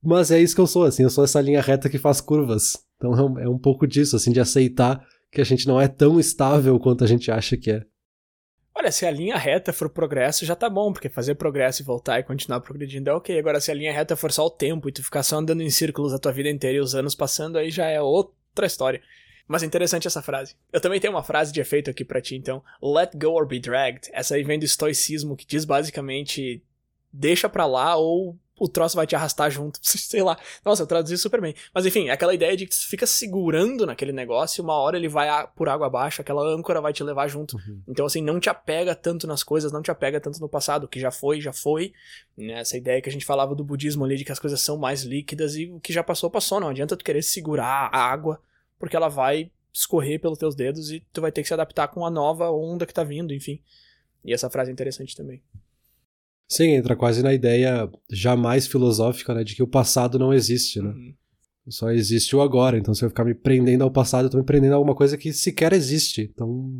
Mas 0.01 0.31
é 0.31 0.41
isso 0.41 0.55
que 0.55 0.61
eu 0.61 0.67
sou, 0.67 0.85
assim, 0.85 1.03
eu 1.03 1.09
sou 1.09 1.23
essa 1.23 1.41
linha 1.41 1.61
reta 1.61 1.89
que 1.89 1.97
faz 1.97 2.21
curvas. 2.21 2.77
Então 2.95 3.13
é 3.13 3.23
um, 3.23 3.39
é 3.39 3.49
um 3.49 3.57
pouco 3.57 3.85
disso, 3.85 4.15
assim, 4.15 4.31
de 4.31 4.39
aceitar 4.39 5.05
que 5.31 5.41
a 5.41 5.43
gente 5.43 5.67
não 5.67 5.79
é 5.79 5.87
tão 5.87 6.19
estável 6.19 6.79
quanto 6.79 7.03
a 7.03 7.07
gente 7.07 7.29
acha 7.31 7.55
que 7.55 7.71
é. 7.71 7.85
Olha, 8.79 8.93
se 8.93 9.05
a 9.05 9.11
linha 9.11 9.35
reta 9.35 9.73
for 9.73 9.89
progresso, 9.89 10.45
já 10.45 10.55
tá 10.55 10.69
bom, 10.69 10.93
porque 10.93 11.09
fazer 11.09 11.35
progresso 11.35 11.81
e 11.81 11.85
voltar 11.85 12.17
e 12.17 12.23
continuar 12.23 12.61
progredindo 12.61 13.09
é 13.09 13.13
ok. 13.13 13.37
Agora, 13.37 13.59
se 13.59 13.69
a 13.69 13.73
linha 13.73 13.91
reta 13.91 14.15
for 14.15 14.31
só 14.31 14.45
o 14.45 14.49
tempo 14.49 14.87
e 14.87 14.91
tu 14.93 15.03
ficar 15.03 15.21
só 15.21 15.35
andando 15.35 15.61
em 15.61 15.69
círculos 15.69 16.13
a 16.13 16.17
tua 16.17 16.31
vida 16.31 16.47
inteira 16.47 16.77
e 16.77 16.79
os 16.79 16.95
anos 16.95 17.13
passando, 17.13 17.57
aí 17.57 17.69
já 17.69 17.87
é 17.87 17.99
outra 17.99 18.65
história. 18.65 19.01
Mas 19.45 19.63
é 19.63 19.65
interessante 19.65 20.07
essa 20.07 20.21
frase. 20.21 20.55
Eu 20.71 20.79
também 20.79 20.97
tenho 20.97 21.11
uma 21.11 21.23
frase 21.23 21.51
de 21.51 21.59
efeito 21.59 21.89
aqui 21.89 22.05
para 22.05 22.21
ti, 22.21 22.37
então. 22.37 22.63
Let 22.81 23.17
go 23.17 23.33
or 23.33 23.45
be 23.45 23.59
dragged. 23.59 24.09
Essa 24.13 24.35
aí 24.35 24.43
vem 24.43 24.57
do 24.57 24.63
estoicismo, 24.63 25.35
que 25.35 25.45
diz 25.45 25.65
basicamente: 25.65 26.63
deixa 27.11 27.49
pra 27.49 27.65
lá 27.65 27.97
ou 27.97 28.37
o 28.59 28.67
troço 28.67 28.95
vai 28.95 29.07
te 29.07 29.15
arrastar 29.15 29.49
junto. 29.49 29.79
Sei 29.83 30.21
lá. 30.21 30.37
Nossa, 30.63 30.83
eu 30.83 30.87
traduzi 30.87 31.17
super 31.17 31.39
bem. 31.39 31.55
Mas 31.73 31.85
enfim, 31.85 32.09
é 32.09 32.11
aquela 32.11 32.33
ideia 32.33 32.55
de 32.55 32.65
que 32.65 32.71
tu 32.75 32.87
fica 32.87 33.07
segurando 33.07 33.85
naquele 33.85 34.11
negócio 34.11 34.61
e 34.61 34.63
uma 34.63 34.73
hora 34.73 34.97
ele 34.97 35.07
vai 35.07 35.29
por 35.55 35.69
água 35.69 35.87
abaixo, 35.87 36.21
aquela 36.21 36.43
âncora 36.43 36.81
vai 36.81 36.91
te 36.91 37.03
levar 37.03 37.27
junto. 37.27 37.55
Uhum. 37.55 37.81
Então, 37.87 38.05
assim, 38.05 38.21
não 38.21 38.39
te 38.39 38.49
apega 38.49 38.93
tanto 38.93 39.25
nas 39.25 39.43
coisas, 39.43 39.71
não 39.71 39.81
te 39.81 39.89
apega 39.89 40.19
tanto 40.19 40.39
no 40.39 40.49
passado. 40.49 40.83
O 40.83 40.87
que 40.87 40.99
já 40.99 41.11
foi, 41.11 41.39
já 41.39 41.53
foi. 41.53 41.93
Né? 42.37 42.59
Essa 42.59 42.77
ideia 42.77 43.01
que 43.01 43.09
a 43.09 43.11
gente 43.11 43.25
falava 43.25 43.55
do 43.55 43.63
budismo 43.63 44.03
ali, 44.03 44.17
de 44.17 44.25
que 44.25 44.31
as 44.31 44.39
coisas 44.39 44.59
são 44.59 44.77
mais 44.77 45.03
líquidas 45.03 45.55
e 45.55 45.67
o 45.67 45.79
que 45.79 45.93
já 45.93 46.03
passou, 46.03 46.29
passou. 46.29 46.59
Não 46.59 46.69
adianta 46.69 46.97
tu 46.97 47.03
querer 47.03 47.23
segurar 47.23 47.89
a 47.93 47.97
água, 47.97 48.41
porque 48.77 48.95
ela 48.95 49.07
vai 49.07 49.51
escorrer 49.71 50.19
pelos 50.19 50.37
teus 50.37 50.55
dedos 50.55 50.91
e 50.91 50.99
tu 51.13 51.21
vai 51.21 51.31
ter 51.31 51.41
que 51.41 51.47
se 51.47 51.53
adaptar 51.53 51.87
com 51.87 52.05
a 52.05 52.09
nova 52.09 52.49
onda 52.51 52.85
que 52.85 52.93
tá 52.93 53.03
vindo, 53.03 53.33
enfim. 53.33 53.61
E 54.25 54.33
essa 54.33 54.49
frase 54.49 54.69
é 54.69 54.73
interessante 54.73 55.15
também. 55.15 55.41
Sim, 56.49 56.71
entra 56.71 56.95
quase 56.95 57.21
na 57.21 57.31
ideia 57.31 57.87
jamais 58.11 58.65
filosófica, 58.65 59.35
né, 59.35 59.43
de 59.43 59.55
que 59.55 59.61
o 59.61 59.67
passado 59.67 60.17
não 60.17 60.33
existe, 60.33 60.81
né? 60.81 60.89
Uhum. 60.89 61.13
Só 61.69 61.91
existe 61.91 62.35
o 62.35 62.41
agora. 62.41 62.75
Então, 62.75 62.95
se 62.95 63.05
eu 63.05 63.09
ficar 63.09 63.23
me 63.23 63.35
prendendo 63.35 63.83
ao 63.83 63.91
passado, 63.91 64.25
eu 64.25 64.29
tô 64.31 64.37
me 64.37 64.43
prendendo 64.43 64.73
a 64.73 64.75
alguma 64.75 64.95
coisa 64.95 65.15
que 65.15 65.31
sequer 65.31 65.71
existe. 65.73 66.27
Então, 66.33 66.71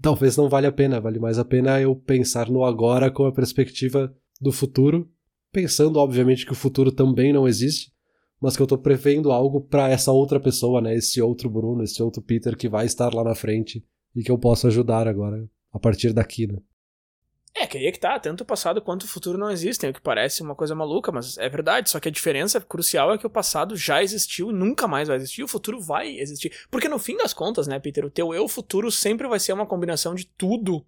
talvez 0.00 0.36
não 0.36 0.48
valha 0.48 0.68
a 0.68 0.72
pena. 0.72 1.00
Vale 1.00 1.18
mais 1.18 1.38
a 1.38 1.44
pena 1.44 1.80
eu 1.80 1.96
pensar 1.96 2.48
no 2.48 2.64
agora 2.64 3.10
com 3.10 3.24
a 3.24 3.32
perspectiva 3.32 4.14
do 4.40 4.52
futuro, 4.52 5.10
pensando, 5.50 5.98
obviamente, 5.98 6.46
que 6.46 6.52
o 6.52 6.56
futuro 6.56 6.92
também 6.92 7.32
não 7.32 7.48
existe, 7.48 7.92
mas 8.40 8.56
que 8.56 8.62
eu 8.62 8.66
tô 8.68 8.78
prevendo 8.78 9.32
algo 9.32 9.60
para 9.60 9.88
essa 9.88 10.12
outra 10.12 10.38
pessoa, 10.38 10.80
né? 10.80 10.94
Esse 10.94 11.20
outro 11.20 11.50
Bruno, 11.50 11.82
esse 11.82 12.00
outro 12.00 12.22
Peter 12.22 12.56
que 12.56 12.68
vai 12.68 12.86
estar 12.86 13.12
lá 13.12 13.24
na 13.24 13.34
frente 13.34 13.84
e 14.14 14.22
que 14.22 14.30
eu 14.30 14.38
posso 14.38 14.68
ajudar 14.68 15.08
agora, 15.08 15.44
a 15.72 15.78
partir 15.80 16.12
daqui, 16.12 16.46
né? 16.46 16.58
É, 17.54 17.66
que 17.66 17.76
aí 17.76 17.86
é 17.86 17.92
que 17.92 18.00
tá, 18.00 18.18
tanto 18.18 18.40
o 18.40 18.46
passado 18.46 18.80
quanto 18.80 19.02
o 19.02 19.08
futuro 19.08 19.36
não 19.36 19.50
existem, 19.50 19.90
o 19.90 19.92
que 19.92 20.00
parece 20.00 20.42
uma 20.42 20.54
coisa 20.54 20.74
maluca, 20.74 21.12
mas 21.12 21.36
é 21.36 21.48
verdade, 21.50 21.90
só 21.90 22.00
que 22.00 22.08
a 22.08 22.12
diferença 22.12 22.58
crucial 22.60 23.12
é 23.12 23.18
que 23.18 23.26
o 23.26 23.30
passado 23.30 23.76
já 23.76 24.02
existiu 24.02 24.50
e 24.50 24.54
nunca 24.54 24.88
mais 24.88 25.08
vai 25.08 25.18
existir, 25.18 25.42
o 25.42 25.48
futuro 25.48 25.78
vai 25.78 26.18
existir. 26.18 26.66
Porque 26.70 26.88
no 26.88 26.98
fim 26.98 27.16
das 27.16 27.34
contas, 27.34 27.66
né, 27.66 27.78
Peter, 27.78 28.04
o 28.06 28.10
teu 28.10 28.32
eu 28.32 28.48
futuro 28.48 28.90
sempre 28.90 29.28
vai 29.28 29.38
ser 29.38 29.52
uma 29.52 29.66
combinação 29.66 30.14
de 30.14 30.24
tudo 30.24 30.84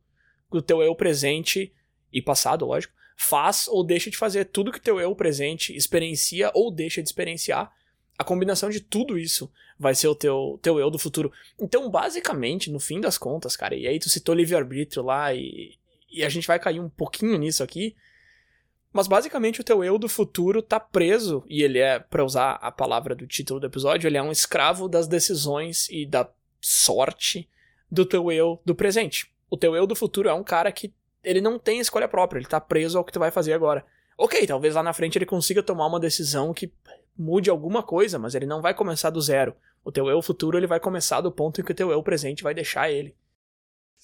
que 0.51 0.57
o 0.57 0.63
teu 0.63 0.83
eu 0.83 0.95
presente 0.95 1.71
e 2.11 2.23
passado, 2.23 2.65
lógico, 2.65 2.95
faz 3.17 3.69
ou 3.69 3.85
deixa 3.85 4.11
de 4.11 4.17
fazer, 4.17 4.47
tudo 4.47 4.73
que 4.73 4.79
o 4.79 4.83
teu 4.83 4.99
eu 4.99 5.15
presente 5.15 5.77
experiencia 5.77 6.51
ou 6.55 6.71
deixa 6.71 7.03
de 7.03 7.09
experienciar. 7.09 7.71
A 8.17 8.25
combinação 8.25 8.71
de 8.71 8.81
tudo 8.81 9.19
isso 9.19 9.51
vai 9.79 9.95
ser 9.95 10.09
o 10.09 10.15
teu, 10.15 10.59
teu 10.63 10.79
eu 10.79 10.89
do 10.89 10.99
futuro. 10.99 11.33
Então, 11.61 11.91
basicamente, 11.91 12.71
no 12.71 12.79
fim 12.79 13.01
das 13.01 13.19
contas, 13.19 13.57
cara, 13.57 13.75
e 13.75 13.87
aí 13.87 13.99
tu 13.99 14.09
citou 14.09 14.35
livre-arbítrio 14.35 15.03
lá 15.03 15.35
e, 15.35 15.75
e 16.15 16.25
a 16.25 16.29
gente 16.29 16.47
vai 16.47 16.59
cair 16.59 16.81
um 16.81 16.89
pouquinho 16.89 17.37
nisso 17.37 17.63
aqui. 17.63 17.97
Mas 18.93 19.09
basicamente 19.09 19.61
o 19.61 19.65
teu 19.65 19.83
eu 19.83 19.99
do 19.99 20.09
futuro 20.09 20.63
tá 20.63 20.79
preso, 20.79 21.45
e 21.49 21.63
ele 21.63 21.81
é, 21.81 21.99
para 21.99 22.25
usar 22.25 22.53
a 22.53 22.71
palavra 22.71 23.15
do 23.15 23.27
título 23.27 23.59
do 23.59 23.67
episódio, 23.67 24.07
ele 24.07 24.17
é 24.17 24.23
um 24.23 24.31
escravo 24.31 24.89
das 24.89 25.09
decisões 25.09 25.89
e 25.91 26.07
da 26.07 26.31
sorte 26.61 27.49
do 27.91 28.07
teu 28.07 28.31
eu 28.31 28.61
do 28.65 28.75
presente. 28.75 29.33
O 29.51 29.57
teu 29.57 29.75
eu 29.75 29.87
do 29.87 29.97
futuro 29.97 30.29
é 30.29 30.35
um 30.35 30.45
cara 30.45 30.71
que 30.71 30.95
ele 31.25 31.41
não 31.41 31.59
tem 31.59 31.81
escolha 31.81 32.07
própria, 32.07 32.39
ele 32.39 32.47
tá 32.47 32.61
preso 32.61 32.97
ao 32.97 33.05
que 33.05 33.13
tu 33.13 33.19
vai 33.19 33.33
fazer 33.33 33.53
agora. 33.53 33.85
Ok, 34.17 34.47
talvez 34.47 34.77
lá 34.77 34.83
na 34.83 34.93
frente 34.93 35.19
ele 35.19 35.27
consiga 35.27 35.63
tomar 35.63 35.87
uma 35.87 35.99
decisão 35.99 36.55
que 36.55 36.73
mude 37.19 37.51
alguma 37.51 37.83
coisa, 37.83 38.17
mas 38.17 38.35
ele 38.37 38.47
não 38.47 38.63
vai 38.63 38.75
começar 38.75 39.11
do 39.11 39.21
zero. 39.21 39.57
O 39.85 39.91
teu 39.91 40.09
eu 40.09 40.23
futuro 40.23 40.57
ele 40.57 40.69
vai 40.69 40.79
começar 40.79 41.21
do 41.21 41.33
ponto 41.33 41.61
em 41.61 41.65
que 41.65 41.73
o 41.73 41.75
teu 41.75 41.91
eu 41.91 42.03
presente 42.03 42.45
vai 42.45 42.55
deixar 42.55 42.91
ele. 42.91 43.17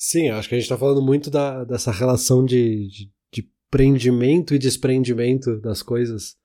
Sim, 0.03 0.31
acho 0.31 0.49
que 0.49 0.55
a 0.55 0.59
gente 0.59 0.65
está 0.65 0.79
falando 0.79 1.03
muito 1.03 1.31
da, 1.31 1.63
dessa 1.63 1.93
relação 1.93 2.43
de, 2.43 2.89
de, 2.89 3.13
de, 3.31 3.51
prendimento 3.71 4.55
e 4.55 4.59
desprendimento 4.59 5.61
das 5.61 5.83
coisas. 5.83 6.37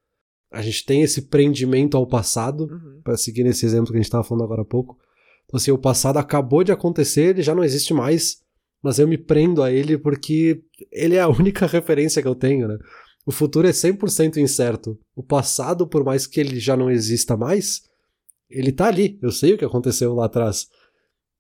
A 0.52 0.62
gente 0.62 0.86
tem 0.86 1.04
esse 1.04 1.22
prendimento 1.22 1.96
ao 1.96 2.06
passado, 2.06 2.66
uhum. 2.70 3.00
para 3.02 3.16
seguir 3.16 3.46
nesse 3.46 3.66
exemplo 3.66 3.92
que 3.92 3.94
a 3.94 4.00
gente 4.00 4.08
estava 4.08 4.26
falando 4.26 4.44
agora 4.44 4.64
há 4.64 4.66
pouco, 4.66 4.98
Então, 5.46 5.56
assim, 5.56 5.72
o 5.72 5.78
passado 5.78 6.18
acabou 6.18 6.66
de 6.66 6.74
acontecer, 6.74 7.30
ele 7.30 7.42
já 7.42 7.56
não 7.56 7.64
existe 7.64 7.94
mais, 7.94 8.42
mas 8.84 9.00
eu 9.00 9.08
me 9.08 9.18
prendo 9.18 9.64
a 9.64 9.72
ele 9.72 9.98
porque 9.98 10.62
ele 10.92 11.16
é 11.16 11.22
a 11.22 11.30
única 11.32 11.66
referência 11.66 12.22
que 12.22 12.28
eu 12.28 12.36
tenho, 12.36 12.68
né? 12.68 12.78
O 13.26 13.32
futuro 13.32 13.66
é 13.66 13.72
100% 13.72 14.36
incerto. 14.36 15.00
O 15.16 15.24
passado, 15.24 15.88
por 15.88 16.04
mais 16.04 16.28
que 16.28 16.42
ele 16.42 16.60
já 16.60 16.76
não 16.76 16.92
exista 16.92 17.38
mais, 17.38 17.84
ele 18.50 18.74
tá 18.74 18.88
ali. 18.88 19.18
Eu 19.22 19.32
sei 19.32 19.54
o 19.54 19.58
que 19.58 19.64
aconteceu 19.64 20.14
lá 20.14 20.26
atrás. 20.26 20.68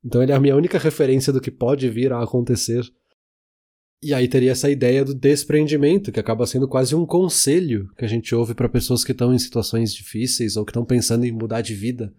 Então 0.05 0.21
ele 0.21 0.31
é 0.31 0.35
a 0.35 0.39
minha 0.39 0.55
única 0.55 0.77
referência 0.77 1.33
do 1.33 1.41
que 1.41 1.49
pode 1.49 1.89
vir 1.89 2.13
a 2.13 2.21
acontecer. 2.21 2.83
E 4.03 4.13
aí 4.13 4.27
teria 4.27 4.51
essa 4.51 4.69
ideia 4.69 5.03
do 5.03 5.15
desprendimento, 5.15 6.11
que 6.11 6.19
acaba 6.19 6.45
sendo 6.45 6.67
quase 6.67 6.93
um 6.93 7.07
conselho 7.07 7.89
que 7.97 8.05
a 8.05 8.07
gente 8.07 8.35
ouve 8.35 8.53
para 8.53 8.69
pessoas 8.69 9.03
que 9.03 9.13
estão 9.13 9.33
em 9.33 9.39
situações 9.39 9.91
difíceis 9.91 10.55
ou 10.55 10.63
que 10.63 10.69
estão 10.69 10.85
pensando 10.85 11.25
em 11.25 11.31
mudar 11.31 11.61
de 11.61 11.73
vida, 11.73 12.13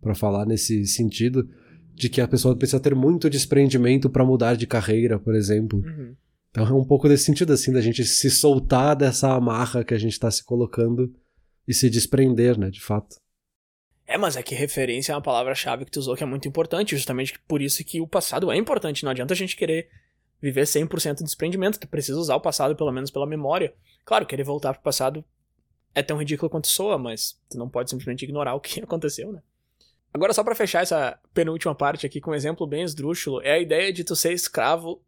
para 0.00 0.14
falar 0.14 0.46
nesse 0.46 0.86
sentido, 0.86 1.48
de 1.94 2.08
que 2.08 2.20
a 2.20 2.28
pessoa 2.28 2.56
precisa 2.56 2.78
ter 2.78 2.94
muito 2.94 3.28
desprendimento 3.28 4.08
para 4.08 4.24
mudar 4.24 4.54
de 4.54 4.66
carreira, 4.66 5.18
por 5.18 5.34
exemplo. 5.34 5.80
Uhum. 5.80 6.14
Então 6.50 6.66
é 6.66 6.72
um 6.72 6.84
pouco 6.84 7.08
desse 7.08 7.24
sentido, 7.24 7.52
assim, 7.52 7.72
da 7.72 7.80
gente 7.80 8.04
se 8.04 8.30
soltar 8.30 8.94
dessa 8.94 9.34
amarra 9.34 9.82
que 9.82 9.94
a 9.94 9.98
gente 9.98 10.12
está 10.12 10.30
se 10.30 10.44
colocando 10.44 11.12
e 11.66 11.74
se 11.74 11.90
desprender, 11.90 12.58
né, 12.58 12.70
de 12.70 12.80
fato. 12.80 13.16
É, 14.12 14.18
mas 14.18 14.36
é 14.36 14.42
que 14.42 14.54
referência 14.54 15.12
é 15.12 15.14
uma 15.14 15.22
palavra-chave 15.22 15.86
que 15.86 15.90
tu 15.90 15.98
usou 15.98 16.14
que 16.14 16.22
é 16.22 16.26
muito 16.26 16.46
importante, 16.46 16.94
justamente 16.94 17.38
por 17.48 17.62
isso 17.62 17.82
que 17.82 17.98
o 17.98 18.06
passado 18.06 18.52
é 18.52 18.56
importante. 18.58 19.04
Não 19.04 19.10
adianta 19.10 19.32
a 19.32 19.36
gente 19.36 19.56
querer 19.56 19.88
viver 20.38 20.64
100% 20.64 21.18
de 21.18 21.24
desprendimento, 21.24 21.80
tu 21.80 21.88
precisa 21.88 22.18
usar 22.18 22.36
o 22.36 22.40
passado 22.40 22.76
pelo 22.76 22.92
menos 22.92 23.10
pela 23.10 23.26
memória. 23.26 23.74
Claro, 24.04 24.26
querer 24.26 24.44
voltar 24.44 24.74
pro 24.74 24.82
passado 24.82 25.24
é 25.94 26.02
tão 26.02 26.18
ridículo 26.18 26.50
quanto 26.50 26.66
soa, 26.66 26.98
mas 26.98 27.40
tu 27.48 27.56
não 27.56 27.70
pode 27.70 27.88
simplesmente 27.88 28.22
ignorar 28.22 28.54
o 28.54 28.60
que 28.60 28.80
aconteceu, 28.84 29.32
né? 29.32 29.42
Agora, 30.12 30.34
só 30.34 30.44
para 30.44 30.54
fechar 30.54 30.82
essa 30.82 31.18
penúltima 31.32 31.74
parte 31.74 32.04
aqui 32.04 32.20
com 32.20 32.32
um 32.32 32.34
exemplo 32.34 32.66
bem 32.66 32.82
esdrúxulo, 32.82 33.40
é 33.40 33.52
a 33.52 33.58
ideia 33.58 33.90
de 33.90 34.04
tu 34.04 34.14
ser 34.14 34.34
escravo 34.34 35.02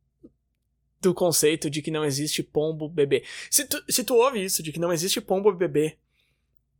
do 1.03 1.13
conceito 1.13 1.69
de 1.69 1.83
que 1.83 1.91
não 1.91 2.07
existe 2.07 2.43
pombo 2.43 2.89
bebê. 2.89 3.23
Se 3.51 3.67
tu, 3.67 3.85
se 3.87 4.03
tu 4.03 4.15
ouve 4.15 4.43
isso, 4.43 4.63
de 4.63 4.73
que 4.73 4.81
não 4.81 4.91
existe 4.91 5.21
pombo 5.21 5.53
bebê, 5.53 5.99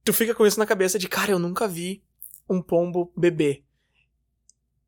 tu 0.03 0.15
fica 0.15 0.35
com 0.35 0.47
isso 0.47 0.59
na 0.59 0.65
cabeça 0.65 0.99
de, 0.99 1.07
cara, 1.07 1.33
eu 1.33 1.39
nunca 1.39 1.69
vi 1.69 2.03
um 2.49 2.61
pombo 2.61 3.13
bebê. 3.17 3.63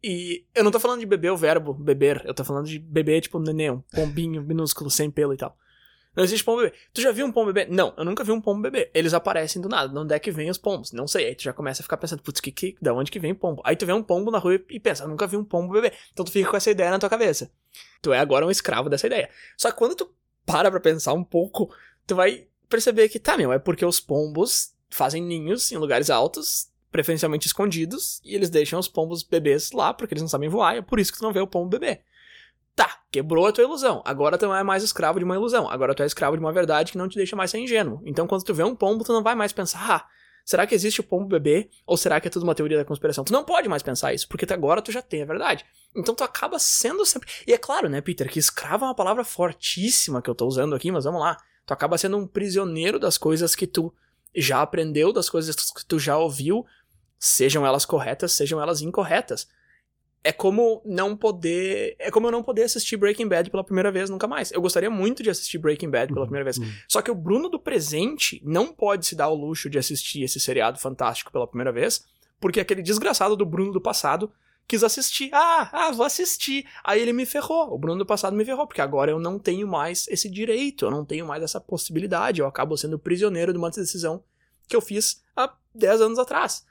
E 0.02 0.44
eu 0.54 0.62
não 0.62 0.70
tô 0.70 0.78
falando 0.78 1.00
de 1.00 1.06
beber 1.06 1.32
o 1.32 1.36
verbo 1.36 1.74
beber, 1.74 2.22
eu 2.24 2.34
tô 2.34 2.44
falando 2.44 2.66
de 2.66 2.78
beber 2.78 3.20
tipo 3.20 3.38
neném, 3.38 3.70
um 3.70 3.80
pombinho 3.80 4.42
minúsculo, 4.44 4.90
sem 4.90 5.10
pelo 5.10 5.34
e 5.34 5.36
tal. 5.36 5.56
Não 6.14 6.24
existe 6.24 6.42
pombo 6.42 6.62
bebê. 6.62 6.74
Tu 6.94 7.02
já 7.02 7.12
viu 7.12 7.26
um 7.26 7.32
pombo 7.32 7.52
bebê? 7.52 7.70
Não, 7.70 7.92
eu 7.94 8.04
nunca 8.04 8.24
vi 8.24 8.32
um 8.32 8.40
pombo 8.40 8.62
bebê. 8.62 8.90
Eles 8.94 9.12
aparecem 9.12 9.60
do 9.60 9.68
nada. 9.68 9.92
De 9.92 9.98
onde 9.98 10.14
é 10.14 10.18
que 10.18 10.30
vem 10.30 10.48
os 10.48 10.56
pombos? 10.56 10.90
Não 10.92 11.06
sei. 11.06 11.26
Aí 11.26 11.34
tu 11.34 11.42
já 11.42 11.52
começa 11.52 11.82
a 11.82 11.84
ficar 11.84 11.98
pensando, 11.98 12.22
putz, 12.22 12.40
que, 12.40 12.50
que, 12.50 12.74
da 12.80 12.94
onde 12.94 13.10
que 13.10 13.18
vem 13.18 13.34
pombo? 13.34 13.60
Aí 13.62 13.76
tu 13.76 13.84
vê 13.84 13.92
um 13.92 14.02
pombo 14.02 14.30
na 14.30 14.38
rua 14.38 14.58
e 14.70 14.80
pensa, 14.80 15.04
eu 15.04 15.08
nunca 15.08 15.26
vi 15.26 15.36
um 15.36 15.44
pombo 15.44 15.74
bebê. 15.74 15.92
Então 16.14 16.24
tu 16.24 16.32
fica 16.32 16.48
com 16.48 16.56
essa 16.56 16.70
ideia 16.70 16.90
na 16.90 16.98
tua 16.98 17.10
cabeça. 17.10 17.52
Tu 18.00 18.14
é 18.14 18.18
agora 18.18 18.46
um 18.46 18.50
escravo 18.50 18.88
dessa 18.88 19.06
ideia. 19.06 19.28
Só 19.58 19.70
que 19.70 19.76
quando 19.76 19.94
tu 19.94 20.10
para 20.46 20.70
pra 20.70 20.80
pensar 20.80 21.12
um 21.12 21.22
pouco, 21.22 21.70
tu 22.06 22.14
vai 22.14 22.46
perceber 22.66 23.10
que, 23.10 23.18
tá, 23.18 23.36
meu, 23.36 23.52
é 23.52 23.58
porque 23.58 23.84
os 23.84 24.00
pombos 24.00 24.74
fazem 24.88 25.22
ninhos 25.22 25.70
em 25.70 25.76
lugares 25.76 26.08
altos, 26.08 26.70
preferencialmente 26.96 27.46
escondidos, 27.46 28.22
e 28.24 28.34
eles 28.34 28.48
deixam 28.48 28.78
os 28.80 28.88
pombos 28.88 29.22
bebês 29.22 29.70
lá 29.72 29.92
porque 29.92 30.14
eles 30.14 30.22
não 30.22 30.28
sabem 30.28 30.48
voar, 30.48 30.74
e 30.74 30.78
é 30.78 30.82
por 30.82 30.98
isso 30.98 31.12
que 31.12 31.18
tu 31.18 31.24
não 31.24 31.32
vê 31.32 31.40
o 31.40 31.46
pombo 31.46 31.68
bebê. 31.68 32.00
Tá, 32.74 33.02
quebrou 33.12 33.46
a 33.46 33.52
tua 33.52 33.64
ilusão. 33.64 34.02
Agora 34.04 34.38
tu 34.38 34.46
não 34.46 34.56
é 34.56 34.62
mais 34.62 34.82
escravo 34.82 35.18
de 35.18 35.24
uma 35.24 35.34
ilusão. 35.34 35.68
Agora 35.68 35.94
tu 35.94 36.02
é 36.02 36.06
escravo 36.06 36.36
de 36.36 36.42
uma 36.42 36.52
verdade 36.52 36.92
que 36.92 36.98
não 36.98 37.08
te 37.08 37.16
deixa 37.16 37.36
mais 37.36 37.50
ser 37.50 37.58
ingênuo. 37.58 38.02
Então 38.04 38.26
quando 38.26 38.44
tu 38.44 38.54
vê 38.54 38.62
um 38.62 38.74
pombo, 38.74 39.04
tu 39.04 39.12
não 39.12 39.22
vai 39.22 39.34
mais 39.34 39.52
pensar, 39.52 39.90
ah, 39.90 40.06
será 40.44 40.66
que 40.66 40.74
existe 40.74 41.00
o 41.00 41.04
pombo 41.04 41.26
bebê? 41.26 41.68
Ou 41.86 41.96
será 41.96 42.18
que 42.18 42.28
é 42.28 42.30
tudo 42.30 42.44
uma 42.44 42.54
teoria 42.54 42.78
da 42.78 42.84
conspiração? 42.84 43.24
Tu 43.24 43.32
não 43.32 43.44
pode 43.44 43.68
mais 43.68 43.82
pensar 43.82 44.14
isso, 44.14 44.28
porque 44.28 44.50
agora 44.52 44.82
tu 44.82 44.92
já 44.92 45.02
tem 45.02 45.22
a 45.22 45.26
verdade. 45.26 45.64
Então 45.94 46.14
tu 46.14 46.24
acaba 46.24 46.58
sendo 46.58 47.04
sempre. 47.04 47.28
E 47.46 47.52
é 47.52 47.58
claro, 47.58 47.88
né, 47.88 48.00
Peter, 48.00 48.30
que 48.30 48.38
escravo 48.38 48.84
é 48.84 48.88
uma 48.88 48.94
palavra 48.94 49.24
fortíssima 49.24 50.20
que 50.22 50.28
eu 50.28 50.34
tô 50.34 50.46
usando 50.46 50.74
aqui, 50.74 50.90
mas 50.90 51.04
vamos 51.04 51.20
lá. 51.20 51.36
Tu 51.66 51.72
acaba 51.72 51.98
sendo 51.98 52.16
um 52.16 52.26
prisioneiro 52.26 52.98
das 52.98 53.18
coisas 53.18 53.54
que 53.54 53.66
tu 53.66 53.92
já 54.36 54.60
aprendeu, 54.60 55.12
das 55.12 55.30
coisas 55.30 55.56
que 55.56 55.84
tu 55.84 55.98
já 55.98 56.18
ouviu, 56.18 56.64
sejam 57.18 57.66
elas 57.66 57.84
corretas, 57.84 58.32
sejam 58.32 58.60
elas 58.60 58.80
incorretas 58.80 59.48
é 60.26 60.32
como 60.32 60.82
não 60.84 61.16
poder. 61.16 61.94
É 62.00 62.10
como 62.10 62.26
eu 62.26 62.32
não 62.32 62.42
poder 62.42 62.64
assistir 62.64 62.96
Breaking 62.96 63.28
Bad 63.28 63.48
pela 63.48 63.62
primeira 63.62 63.92
vez 63.92 64.10
nunca 64.10 64.26
mais. 64.26 64.50
Eu 64.50 64.60
gostaria 64.60 64.90
muito 64.90 65.22
de 65.22 65.30
assistir 65.30 65.56
Breaking 65.56 65.88
Bad 65.88 66.08
pela 66.08 66.22
uhum, 66.22 66.26
primeira 66.26 66.42
vez. 66.42 66.58
Uhum. 66.58 66.68
Só 66.88 67.00
que 67.00 67.12
o 67.12 67.14
Bruno 67.14 67.48
do 67.48 67.60
presente 67.60 68.42
não 68.44 68.72
pode 68.72 69.06
se 69.06 69.14
dar 69.14 69.28
o 69.28 69.36
luxo 69.36 69.70
de 69.70 69.78
assistir 69.78 70.24
esse 70.24 70.40
seriado 70.40 70.80
fantástico 70.80 71.30
pela 71.30 71.46
primeira 71.46 71.70
vez, 71.70 72.04
porque 72.40 72.58
aquele 72.58 72.82
desgraçado 72.82 73.36
do 73.36 73.46
Bruno 73.46 73.70
do 73.70 73.80
passado 73.80 74.32
quis 74.66 74.82
assistir. 74.82 75.30
Ah, 75.32 75.70
ah, 75.72 75.92
vou 75.92 76.04
assistir. 76.04 76.66
Aí 76.82 77.00
ele 77.00 77.12
me 77.12 77.24
ferrou. 77.24 77.72
O 77.72 77.78
Bruno 77.78 78.00
do 78.00 78.06
passado 78.06 78.34
me 78.34 78.44
ferrou, 78.44 78.66
porque 78.66 78.80
agora 78.80 79.12
eu 79.12 79.20
não 79.20 79.38
tenho 79.38 79.68
mais 79.68 80.08
esse 80.08 80.28
direito, 80.28 80.86
eu 80.86 80.90
não 80.90 81.04
tenho 81.04 81.24
mais 81.24 81.40
essa 81.40 81.60
possibilidade. 81.60 82.40
Eu 82.40 82.48
acabo 82.48 82.76
sendo 82.76 82.98
prisioneiro 82.98 83.52
de 83.52 83.58
uma 83.58 83.70
decisão 83.70 84.24
que 84.66 84.74
eu 84.74 84.80
fiz 84.80 85.22
há 85.36 85.54
10 85.72 86.00
anos 86.00 86.18
atrás. 86.18 86.66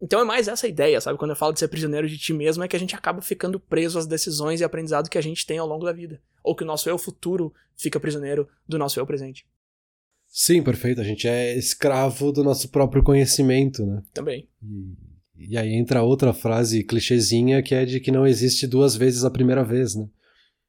Então 0.00 0.20
é 0.20 0.24
mais 0.24 0.46
essa 0.46 0.68
ideia, 0.68 1.00
sabe? 1.00 1.18
Quando 1.18 1.32
eu 1.32 1.36
falo 1.36 1.52
de 1.52 1.58
ser 1.58 1.68
prisioneiro 1.68 2.08
de 2.08 2.16
ti 2.16 2.32
mesmo, 2.32 2.62
é 2.62 2.68
que 2.68 2.76
a 2.76 2.78
gente 2.78 2.94
acaba 2.94 3.20
ficando 3.20 3.58
preso 3.58 3.98
às 3.98 4.06
decisões 4.06 4.60
e 4.60 4.64
aprendizado 4.64 5.10
que 5.10 5.18
a 5.18 5.22
gente 5.22 5.44
tem 5.44 5.58
ao 5.58 5.66
longo 5.66 5.84
da 5.84 5.92
vida. 5.92 6.20
Ou 6.42 6.54
que 6.54 6.62
o 6.62 6.66
nosso 6.66 6.88
eu 6.88 6.96
futuro 6.96 7.52
fica 7.76 7.98
prisioneiro 7.98 8.48
do 8.66 8.78
nosso 8.78 8.98
eu 9.00 9.06
presente. 9.06 9.44
Sim, 10.28 10.62
perfeito. 10.62 11.00
A 11.00 11.04
gente 11.04 11.26
é 11.26 11.56
escravo 11.56 12.30
do 12.30 12.44
nosso 12.44 12.68
próprio 12.68 13.02
conhecimento, 13.02 13.84
né? 13.84 14.02
Também. 14.12 14.48
E, 14.62 15.54
e 15.54 15.58
aí 15.58 15.74
entra 15.74 16.02
outra 16.02 16.32
frase 16.32 16.84
clichêzinha 16.84 17.62
que 17.62 17.74
é 17.74 17.84
de 17.84 17.98
que 17.98 18.12
não 18.12 18.26
existe 18.26 18.66
duas 18.66 18.94
vezes 18.94 19.24
a 19.24 19.30
primeira 19.30 19.64
vez, 19.64 19.96
né? 19.96 20.08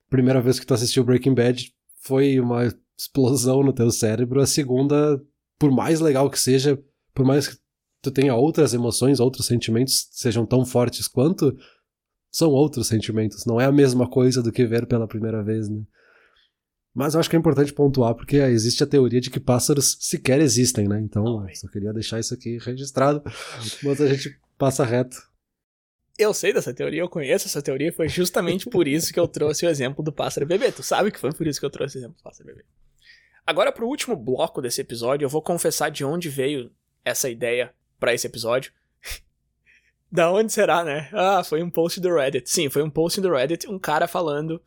Primeira 0.10 0.42
vez 0.42 0.60
que 0.60 0.66
tu 0.66 0.74
assistiu 0.74 1.04
Breaking 1.04 1.36
Bad 1.36 1.72
foi 2.02 2.40
uma 2.40 2.74
explosão 2.98 3.62
no 3.62 3.74
teu 3.74 3.92
cérebro. 3.92 4.42
A 4.42 4.48
segunda, 4.48 5.22
por 5.60 5.70
mais 5.70 6.00
legal 6.00 6.30
que 6.32 6.40
seja, 6.40 6.82
por 7.14 7.26
mais 7.26 7.48
que 7.48 7.58
tu 8.02 8.12
tenha 8.12 8.36
outras 8.36 8.74
emoções, 8.74 9.20
outros 9.20 9.46
sentimentos 9.46 10.08
sejam 10.12 10.46
tão 10.46 10.66
fortes 10.66 11.08
quanto, 11.08 11.58
são 12.32 12.50
outros 12.50 12.88
sentimentos. 12.88 13.46
Não 13.46 13.60
é 13.60 13.66
a 13.66 13.72
mesma 13.72 14.10
coisa 14.10 14.42
do 14.42 14.52
que 14.52 14.66
ver 14.66 14.86
pela 14.86 15.08
primeira 15.08 15.44
vez, 15.44 15.68
né? 15.70 15.82
Mas 16.94 17.14
eu 17.14 17.20
acho 17.20 17.30
que 17.30 17.36
é 17.36 17.40
importante 17.40 17.72
pontuar, 17.72 18.16
porque 18.16 18.38
existe 18.38 18.84
a 18.84 18.88
teoria 18.88 19.22
de 19.22 19.30
que 19.30 19.40
pássaros 19.40 19.98
sequer 20.02 20.42
existem, 20.42 20.88
né? 20.88 21.00
Então, 21.00 21.46
só 21.54 21.68
queria 21.68 21.94
deixar 21.94 22.20
isso 22.20 22.34
aqui 22.34 22.58
registrado, 22.58 23.22
mas 23.84 24.02
a 24.02 24.08
gente 24.08 24.38
passa 24.58 24.84
reto. 24.84 25.18
Eu 26.18 26.34
sei 26.34 26.52
dessa 26.52 26.74
teoria, 26.74 27.00
eu 27.00 27.08
conheço 27.08 27.48
essa 27.48 27.62
teoria, 27.62 27.94
foi 27.94 28.10
justamente 28.10 28.70
por 28.70 28.88
isso 28.88 29.14
que 29.14 29.20
eu 29.20 29.28
trouxe 29.28 29.66
o 29.66 29.70
exemplo 29.70 30.04
do 30.04 30.12
pássaro 30.12 30.46
bebê. 30.46 30.72
Tu 30.72 30.84
sabe 30.84 31.12
que 31.12 31.20
foi 31.20 31.32
por 31.32 31.48
isso 31.48 31.60
que 31.60 31.66
eu 31.66 31.70
trouxe 31.70 31.98
o 31.98 32.00
exemplo 32.00 32.18
do 32.18 32.24
pássaro 32.24 32.48
bebê. 32.48 32.66
Agora, 33.48 33.72
pro 33.72 33.88
último 33.88 34.18
bloco 34.18 34.62
desse 34.62 34.82
episódio, 34.82 35.26
eu 35.26 35.30
vou 35.30 35.42
confessar 35.42 35.90
de 35.90 36.04
onde 36.04 36.28
veio 36.28 36.72
essa 37.06 37.30
ideia 37.30 37.74
para 38.00 38.14
esse 38.14 38.28
episódio. 38.28 38.72
da 40.12 40.32
onde 40.32 40.52
será, 40.52 40.84
né? 40.84 41.10
Ah, 41.14 41.44
foi 41.44 41.62
um 41.62 41.70
post 41.70 42.00
do 42.00 42.14
Reddit. 42.14 42.50
Sim, 42.50 42.70
foi 42.70 42.82
um 42.82 42.90
post 42.90 43.20
do 43.22 43.32
Reddit, 43.32 43.68
um 43.68 43.80
cara 43.80 44.08
falando 44.08 44.62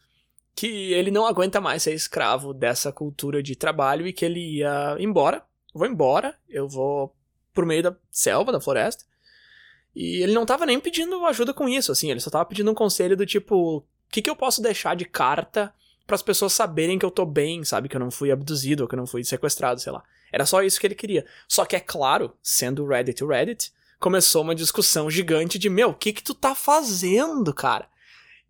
que 0.55 0.93
ele 0.93 1.11
não 1.11 1.27
aguenta 1.27 1.61
mais 1.61 1.83
ser 1.83 1.95
escravo 1.95 2.53
dessa 2.53 2.93
cultura 2.93 3.43
de 3.43 3.57
trabalho 3.57 4.07
e 4.07 4.13
que 4.13 4.25
ele 4.25 4.59
ia 4.59 4.97
embora. 4.99 5.43
Vou 5.75 5.87
embora, 5.87 6.37
eu 6.49 6.69
vou 6.69 7.15
pro 7.55 7.67
meio 7.67 7.83
da 7.83 7.97
selva, 8.11 8.53
da 8.53 8.61
floresta. 8.61 9.05
E 9.95 10.23
ele 10.23 10.33
não 10.33 10.47
tava 10.47 10.67
nem 10.67 10.81
pedindo 10.81 11.25
ajuda 11.27 11.53
com 11.53 11.69
isso, 11.69 11.93
assim, 11.93 12.11
ele 12.11 12.21
só 12.21 12.31
tava 12.31 12.47
pedindo 12.47 12.71
um 12.71 12.75
conselho 12.75 13.17
do 13.17 13.27
tipo, 13.27 13.79
o 13.79 13.85
que, 14.11 14.23
que 14.23 14.31
eu 14.31 14.37
posso 14.37 14.63
deixar 14.63 14.97
de 14.97 15.05
carta 15.05 15.73
para 16.07 16.15
as 16.15 16.23
pessoas 16.23 16.53
saberem 16.53 16.99
que 16.99 17.05
eu 17.05 17.11
tô 17.11 17.25
bem, 17.25 17.65
sabe? 17.65 17.89
Que 17.89 17.97
eu 17.97 18.01
não 18.01 18.11
fui 18.11 18.31
abduzido, 18.31 18.83
ou 18.83 18.89
que 18.89 18.95
eu 18.95 18.99
não 18.99 19.07
fui 19.07 19.25
sequestrado, 19.25 19.81
sei 19.81 19.93
lá. 19.93 20.03
Era 20.33 20.47
só 20.47 20.63
isso 20.63 20.81
que 20.81 20.87
ele 20.87 20.95
queria. 20.95 21.27
Só 21.47 21.65
que 21.65 21.77
é 21.77 21.81
claro, 21.81 22.35
sendo 22.43 22.87
Reddit 22.87 23.23
o 23.23 23.29
Reddit, 23.29 23.73
começou 23.99 24.43
uma 24.43 24.55
discussão 24.55 25.11
gigante 25.11 25.59
de, 25.59 25.69
meu, 25.69 25.91
o 25.91 25.95
que 25.95 26.13
que 26.13 26.23
tu 26.23 26.35
tá 26.35 26.55
fazendo, 26.55 27.53
cara? 27.55 27.89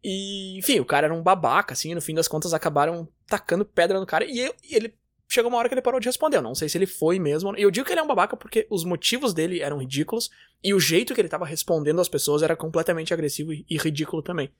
E, 0.03 0.59
enfim, 0.59 0.81
o 0.81 0.85
cara 0.85 1.07
era 1.07 1.15
um 1.15 1.23
babaca, 1.23 1.75
assim, 1.75 1.93
e 1.93 1.95
no 1.95 2.01
fim 2.01 2.15
das 2.15 2.27
contas 2.29 2.55
acabaram 2.55 3.09
tacando 3.27 3.65
pedra 3.65 4.01
no 4.01 4.07
cara, 4.07 4.25
e, 4.25 4.41
eu, 4.41 4.55
e 4.65 4.75
ele 4.75 4.95
chegou 5.33 5.51
uma 5.51 5.59
hora 5.59 5.69
que 5.69 5.75
ele 5.75 5.83
parou 5.83 5.99
de 5.99 6.09
responder. 6.09 6.37
Eu 6.37 6.43
não 6.43 6.55
sei 6.55 6.69
se 6.69 6.77
ele 6.77 6.87
foi 6.87 7.19
mesmo. 7.19 7.57
E 7.57 7.63
eu 7.63 7.71
digo 7.71 7.87
que 7.87 7.93
ele 7.93 8.01
é 8.01 8.03
um 8.03 8.09
babaca 8.09 8.37
porque 8.37 8.67
os 8.69 8.85
motivos 8.85 9.33
dele 9.33 9.61
eram 9.61 9.79
ridículos 9.79 10.31
e 10.63 10.75
o 10.75 10.81
jeito 10.81 11.15
que 11.15 11.21
ele 11.21 11.29
tava 11.29 11.47
respondendo 11.47 12.01
às 12.01 12.09
pessoas 12.09 12.43
era 12.43 12.55
completamente 12.55 13.15
agressivo 13.15 13.53
e, 13.53 13.65
e 13.69 13.79
ridículo 13.79 14.23
também. 14.23 14.53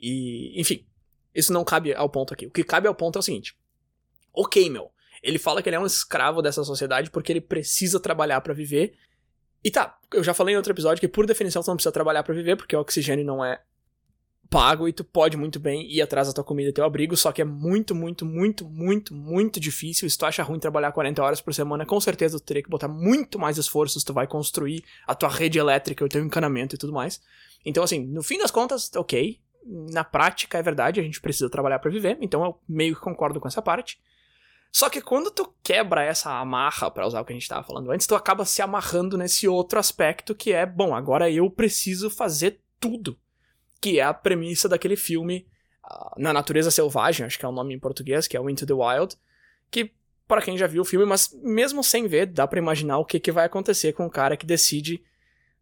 E, 0.00 0.60
enfim, 0.60 0.84
isso 1.34 1.52
não 1.52 1.64
cabe 1.64 1.94
ao 1.94 2.08
ponto 2.08 2.34
aqui. 2.34 2.46
O 2.46 2.50
que 2.50 2.64
cabe 2.64 2.88
ao 2.88 2.94
ponto 2.94 3.18
é 3.18 3.20
o 3.20 3.22
seguinte: 3.22 3.56
ok, 4.32 4.68
meu, 4.70 4.90
ele 5.22 5.38
fala 5.38 5.62
que 5.62 5.68
ele 5.68 5.76
é 5.76 5.80
um 5.80 5.86
escravo 5.86 6.42
dessa 6.42 6.64
sociedade 6.64 7.10
porque 7.10 7.32
ele 7.32 7.40
precisa 7.40 8.00
trabalhar 8.00 8.40
para 8.40 8.54
viver. 8.54 8.96
E 9.62 9.70
tá, 9.70 9.98
eu 10.12 10.22
já 10.22 10.32
falei 10.32 10.54
em 10.54 10.56
outro 10.56 10.72
episódio 10.72 11.00
que 11.00 11.08
por 11.08 11.26
definição 11.26 11.62
você 11.62 11.70
não 11.70 11.76
precisa 11.76 11.92
trabalhar 11.92 12.22
para 12.22 12.34
viver, 12.34 12.56
porque 12.56 12.76
o 12.76 12.80
oxigênio 12.80 13.24
não 13.24 13.44
é 13.44 13.60
pago 14.48 14.88
e 14.88 14.92
tu 14.92 15.04
pode 15.04 15.36
muito 15.36 15.60
bem 15.60 15.90
ir 15.90 16.00
atrás 16.00 16.28
da 16.28 16.32
tua 16.32 16.44
comida 16.44 16.70
e 16.70 16.72
teu 16.72 16.84
abrigo, 16.84 17.16
só 17.16 17.30
que 17.32 17.42
é 17.42 17.44
muito, 17.44 17.94
muito, 17.94 18.24
muito, 18.24 18.66
muito, 18.66 19.14
muito 19.14 19.60
difícil. 19.60 20.08
Se 20.08 20.16
tu 20.16 20.24
acha 20.24 20.42
ruim 20.42 20.58
trabalhar 20.58 20.92
40 20.92 21.22
horas 21.22 21.40
por 21.40 21.52
semana, 21.52 21.84
com 21.84 22.00
certeza 22.00 22.38
tu 22.38 22.44
teria 22.44 22.62
que 22.62 22.70
botar 22.70 22.88
muito 22.88 23.38
mais 23.38 23.58
esforço 23.58 23.98
se 23.98 24.06
tu 24.06 24.12
vai 24.12 24.26
construir 24.26 24.82
a 25.06 25.14
tua 25.14 25.28
rede 25.28 25.58
elétrica, 25.58 26.04
o 26.04 26.08
teu 26.08 26.24
encanamento 26.24 26.74
e 26.74 26.78
tudo 26.78 26.92
mais. 26.92 27.20
Então, 27.64 27.82
assim, 27.82 28.06
no 28.06 28.22
fim 28.22 28.38
das 28.38 28.50
contas, 28.50 28.90
ok. 28.96 29.38
Na 29.64 30.04
prática, 30.04 30.58
é 30.58 30.62
verdade, 30.62 31.00
a 31.00 31.02
gente 31.02 31.20
precisa 31.20 31.50
trabalhar 31.50 31.78
para 31.78 31.90
viver, 31.90 32.18
então 32.20 32.44
eu 32.44 32.58
meio 32.68 32.94
que 32.94 33.00
concordo 33.00 33.40
com 33.40 33.48
essa 33.48 33.62
parte. 33.62 34.00
Só 34.70 34.90
que 34.90 35.00
quando 35.00 35.30
tu 35.30 35.52
quebra 35.62 36.02
essa 36.02 36.38
amarra, 36.38 36.90
para 36.90 37.06
usar 37.06 37.20
o 37.20 37.24
que 37.24 37.32
a 37.32 37.36
gente 37.36 37.48
tava 37.48 37.66
falando 37.66 37.90
antes, 37.90 38.06
tu 38.06 38.14
acaba 38.14 38.44
se 38.44 38.60
amarrando 38.60 39.16
nesse 39.16 39.48
outro 39.48 39.78
aspecto 39.78 40.34
que 40.34 40.52
é, 40.52 40.66
bom, 40.66 40.94
agora 40.94 41.30
eu 41.30 41.50
preciso 41.50 42.10
fazer 42.10 42.60
tudo 42.78 43.18
que 43.80 43.98
é 43.98 44.02
a 44.02 44.12
premissa 44.12 44.68
daquele 44.68 44.96
filme 44.96 45.46
uh, 45.84 46.20
Na 46.20 46.32
Natureza 46.32 46.70
Selvagem, 46.70 47.26
acho 47.26 47.38
que 47.38 47.44
é 47.44 47.48
o 47.48 47.52
nome 47.52 47.74
em 47.74 47.78
português, 47.78 48.26
que 48.26 48.36
é 48.36 48.40
o 48.40 48.50
Into 48.50 48.66
the 48.66 48.74
Wild, 48.74 49.16
que 49.70 49.92
para 50.26 50.42
quem 50.42 50.58
já 50.58 50.66
viu 50.66 50.82
o 50.82 50.84
filme, 50.84 51.06
mas 51.06 51.34
mesmo 51.42 51.82
sem 51.82 52.06
ver, 52.06 52.26
dá 52.26 52.46
para 52.46 52.58
imaginar 52.58 52.98
o 52.98 53.04
que, 53.04 53.18
que 53.18 53.32
vai 53.32 53.46
acontecer 53.46 53.94
com 53.94 54.04
um 54.04 54.10
cara 54.10 54.36
que 54.36 54.44
decide 54.44 55.02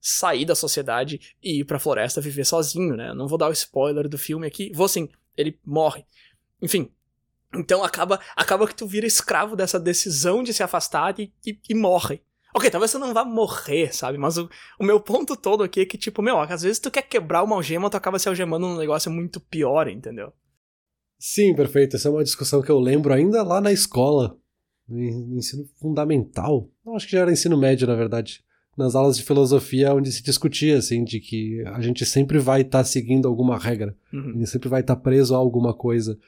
sair 0.07 0.45
da 0.45 0.55
sociedade 0.55 1.35
e 1.43 1.61
ir 1.61 1.65
pra 1.65 1.81
floresta 1.81 2.21
viver 2.21 2.45
sozinho, 2.45 2.97
né? 2.97 3.13
Não 3.13 3.27
vou 3.27 3.37
dar 3.37 3.49
o 3.49 3.53
spoiler 3.53 4.09
do 4.09 4.17
filme 4.17 4.47
aqui, 4.47 4.71
vou 4.73 4.87
sim, 4.87 5.09
ele 5.37 5.59
morre. 5.65 6.07
Enfim, 6.63 6.89
então 7.53 7.83
acaba, 7.83 8.21
acaba 8.37 8.69
que 8.69 8.75
tu 8.75 8.87
vira 8.87 9.05
escravo 9.05 9.57
dessa 9.57 9.81
decisão 9.81 10.45
de 10.45 10.55
se 10.55 10.63
afastar 10.63 11.19
e, 11.19 11.33
e, 11.45 11.59
e 11.69 11.75
morre. 11.75 12.23
Ok, 12.55 12.71
talvez 12.71 12.93
você 12.93 12.99
não 12.99 13.13
vá 13.13 13.25
morrer, 13.25 13.93
sabe? 13.93 14.17
Mas 14.17 14.39
o, 14.39 14.49
o 14.79 14.85
meu 14.85 15.01
ponto 15.01 15.37
todo 15.37 15.65
aqui 15.65 15.81
é 15.81 15.85
que, 15.85 15.99
tipo, 15.99 16.23
meu, 16.23 16.39
às 16.39 16.63
vezes 16.63 16.79
tu 16.79 16.91
quer 16.91 17.03
quebrar 17.03 17.43
uma 17.43 17.57
algema, 17.57 17.91
tu 17.91 17.97
acaba 17.97 18.19
se 18.19 18.29
algemando 18.29 18.67
num 18.67 18.79
negócio 18.79 19.11
muito 19.11 19.41
pior, 19.41 19.89
entendeu? 19.89 20.33
Sim, 21.19 21.55
perfeito. 21.55 21.97
Essa 21.97 22.09
é 22.09 22.13
uma 22.13 22.25
discussão 22.25 22.63
que 22.63 22.71
eu 22.71 22.79
lembro 22.79 23.13
ainda 23.13 23.43
lá 23.43 23.61
na 23.61 23.73
escola, 23.73 24.39
no 24.89 25.37
ensino 25.37 25.67
fundamental. 25.81 26.71
Não, 26.85 26.95
acho 26.95 27.07
que 27.07 27.13
já 27.13 27.23
era 27.23 27.33
ensino 27.33 27.59
médio, 27.59 27.89
na 27.89 27.97
verdade. 27.97 28.46
Nas 28.77 28.95
aulas 28.95 29.17
de 29.17 29.23
filosofia, 29.23 29.95
onde 29.95 30.13
se 30.13 30.23
discutia, 30.23 30.77
assim, 30.77 31.03
de 31.03 31.19
que 31.19 31.63
a 31.67 31.81
gente 31.81 32.05
sempre 32.05 32.39
vai 32.39 32.61
estar 32.61 32.79
tá 32.79 32.85
seguindo 32.85 33.27
alguma 33.27 33.59
regra. 33.59 33.97
Uhum. 34.13 34.31
A 34.31 34.39
gente 34.39 34.51
sempre 34.51 34.69
vai 34.69 34.81
estar 34.83 34.97
tá 34.97 35.01
preso 35.01 35.35
a 35.35 35.39
alguma 35.39 35.73
coisa. 35.75 36.19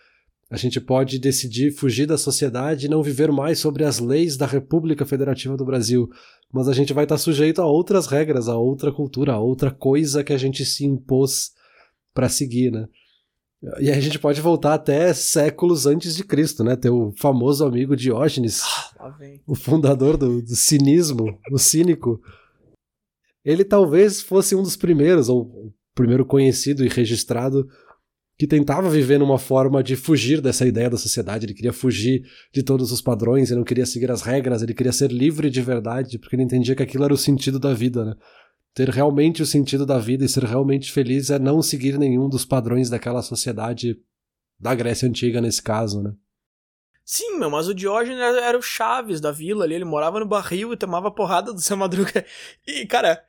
A 0.50 0.56
gente 0.56 0.80
pode 0.80 1.18
decidir 1.18 1.70
fugir 1.70 2.06
da 2.06 2.16
sociedade 2.16 2.86
e 2.86 2.88
não 2.88 3.02
viver 3.02 3.30
mais 3.30 3.58
sobre 3.58 3.84
as 3.84 3.98
leis 3.98 4.36
da 4.36 4.46
República 4.46 5.04
Federativa 5.04 5.58
do 5.58 5.64
Brasil, 5.64 6.08
mas 6.50 6.68
a 6.68 6.72
gente 6.72 6.94
vai 6.94 7.04
estar 7.04 7.18
sujeito 7.18 7.60
a 7.60 7.66
outras 7.66 8.06
regras, 8.06 8.48
a 8.48 8.56
outra 8.56 8.90
cultura, 8.90 9.34
a 9.34 9.38
outra 9.38 9.70
coisa 9.70 10.24
que 10.24 10.32
a 10.32 10.38
gente 10.38 10.64
se 10.64 10.86
impôs 10.86 11.50
para 12.14 12.30
seguir, 12.30 12.72
né? 12.72 12.88
E 13.80 13.90
a 13.90 14.00
gente 14.00 14.18
pode 14.18 14.40
voltar 14.40 14.74
até 14.74 15.12
séculos 15.12 15.84
antes 15.84 16.14
de 16.14 16.22
Cristo, 16.22 16.62
né? 16.62 16.76
Teu 16.76 17.12
famoso 17.16 17.64
amigo 17.64 17.96
Diógenes, 17.96 18.62
ah, 18.98 19.16
o 19.46 19.54
fundador 19.56 20.16
do, 20.16 20.40
do 20.40 20.54
cinismo, 20.54 21.36
o 21.50 21.58
cínico. 21.58 22.20
Ele 23.44 23.64
talvez 23.64 24.22
fosse 24.22 24.54
um 24.54 24.62
dos 24.62 24.76
primeiros, 24.76 25.28
ou 25.28 25.42
o 25.42 25.74
primeiro 25.94 26.24
conhecido 26.24 26.84
e 26.84 26.88
registrado 26.88 27.66
que 28.38 28.46
tentava 28.46 28.88
viver 28.88 29.18
numa 29.18 29.38
forma 29.38 29.82
de 29.82 29.96
fugir 29.96 30.40
dessa 30.40 30.64
ideia 30.64 30.88
da 30.88 30.96
sociedade, 30.96 31.44
ele 31.44 31.54
queria 31.54 31.72
fugir 31.72 32.22
de 32.54 32.62
todos 32.62 32.92
os 32.92 33.02
padrões, 33.02 33.50
ele 33.50 33.58
não 33.58 33.64
queria 33.64 33.84
seguir 33.84 34.12
as 34.12 34.22
regras, 34.22 34.62
ele 34.62 34.74
queria 34.74 34.92
ser 34.92 35.10
livre 35.10 35.50
de 35.50 35.60
verdade, 35.60 36.20
porque 36.20 36.36
ele 36.36 36.44
entendia 36.44 36.76
que 36.76 36.82
aquilo 36.82 37.02
era 37.02 37.12
o 37.12 37.16
sentido 37.16 37.58
da 37.58 37.74
vida, 37.74 38.04
né? 38.04 38.14
Ter 38.78 38.90
realmente 38.90 39.42
o 39.42 39.46
sentido 39.46 39.84
da 39.84 39.98
vida 39.98 40.24
e 40.24 40.28
ser 40.28 40.44
realmente 40.44 40.92
feliz 40.92 41.30
é 41.30 41.38
não 41.40 41.60
seguir 41.60 41.98
nenhum 41.98 42.28
dos 42.28 42.44
padrões 42.44 42.88
daquela 42.88 43.22
sociedade 43.22 43.98
da 44.56 44.72
Grécia 44.72 45.08
Antiga, 45.08 45.40
nesse 45.40 45.60
caso, 45.60 46.00
né? 46.00 46.12
Sim, 47.04 47.40
meu, 47.40 47.50
mas 47.50 47.66
o 47.66 47.74
Diógenes 47.74 48.20
era 48.20 48.56
o 48.56 48.62
Chaves 48.62 49.20
da 49.20 49.32
vila 49.32 49.64
ali, 49.64 49.74
ele 49.74 49.84
morava 49.84 50.20
no 50.20 50.26
barril 50.26 50.72
e 50.72 50.76
tomava 50.76 51.10
porrada 51.10 51.52
do 51.52 51.60
seu 51.60 51.76
Madruga. 51.76 52.24
E, 52.64 52.86
cara, 52.86 53.20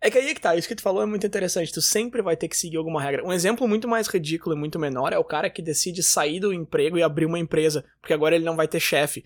é 0.00 0.10
que 0.10 0.16
aí 0.16 0.30
é 0.30 0.34
que 0.34 0.40
tá, 0.40 0.56
isso 0.56 0.68
que 0.68 0.74
tu 0.74 0.80
falou 0.80 1.02
é 1.02 1.06
muito 1.06 1.26
interessante. 1.26 1.70
Tu 1.70 1.82
sempre 1.82 2.22
vai 2.22 2.34
ter 2.34 2.48
que 2.48 2.56
seguir 2.56 2.78
alguma 2.78 3.02
regra. 3.02 3.22
Um 3.26 3.32
exemplo 3.32 3.68
muito 3.68 3.86
mais 3.86 4.08
ridículo 4.08 4.56
e 4.56 4.58
muito 4.58 4.78
menor 4.78 5.12
é 5.12 5.18
o 5.18 5.24
cara 5.24 5.50
que 5.50 5.60
decide 5.60 6.02
sair 6.02 6.40
do 6.40 6.50
emprego 6.50 6.96
e 6.96 7.02
abrir 7.02 7.26
uma 7.26 7.38
empresa, 7.38 7.84
porque 8.00 8.14
agora 8.14 8.34
ele 8.34 8.46
não 8.46 8.56
vai 8.56 8.68
ter 8.68 8.80
chefe. 8.80 9.22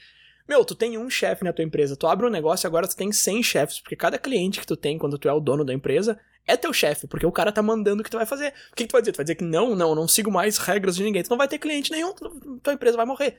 Meu, 0.48 0.64
tu 0.64 0.74
tem 0.74 0.96
um 0.96 1.10
chefe 1.10 1.44
na 1.44 1.52
tua 1.52 1.62
empresa, 1.62 1.94
tu 1.94 2.06
abre 2.06 2.26
um 2.26 2.30
negócio 2.30 2.66
agora 2.66 2.88
tu 2.88 2.96
tem 2.96 3.12
100 3.12 3.42
chefes, 3.42 3.80
porque 3.80 3.94
cada 3.94 4.18
cliente 4.18 4.58
que 4.58 4.66
tu 4.66 4.76
tem 4.76 4.96
quando 4.96 5.18
tu 5.18 5.28
é 5.28 5.32
o 5.32 5.40
dono 5.40 5.62
da 5.62 5.74
empresa 5.74 6.18
é 6.46 6.56
teu 6.56 6.72
chefe, 6.72 7.06
porque 7.06 7.26
o 7.26 7.30
cara 7.30 7.52
tá 7.52 7.62
mandando 7.62 8.00
o 8.00 8.04
que 8.04 8.10
tu 8.10 8.16
vai 8.16 8.24
fazer. 8.24 8.54
O 8.72 8.74
que, 8.74 8.84
que 8.84 8.88
tu 8.88 8.92
vai 8.92 9.02
dizer? 9.02 9.12
Tu 9.12 9.16
vai 9.16 9.24
dizer 9.24 9.34
que 9.34 9.44
não, 9.44 9.76
não, 9.76 9.94
não 9.94 10.08
sigo 10.08 10.30
mais 10.32 10.56
regras 10.56 10.96
de 10.96 11.04
ninguém. 11.04 11.22
Tu 11.22 11.28
não 11.28 11.36
vai 11.36 11.46
ter 11.46 11.58
cliente 11.58 11.90
nenhum, 11.90 12.14
tua 12.62 12.72
empresa 12.72 12.96
vai 12.96 13.04
morrer. 13.04 13.36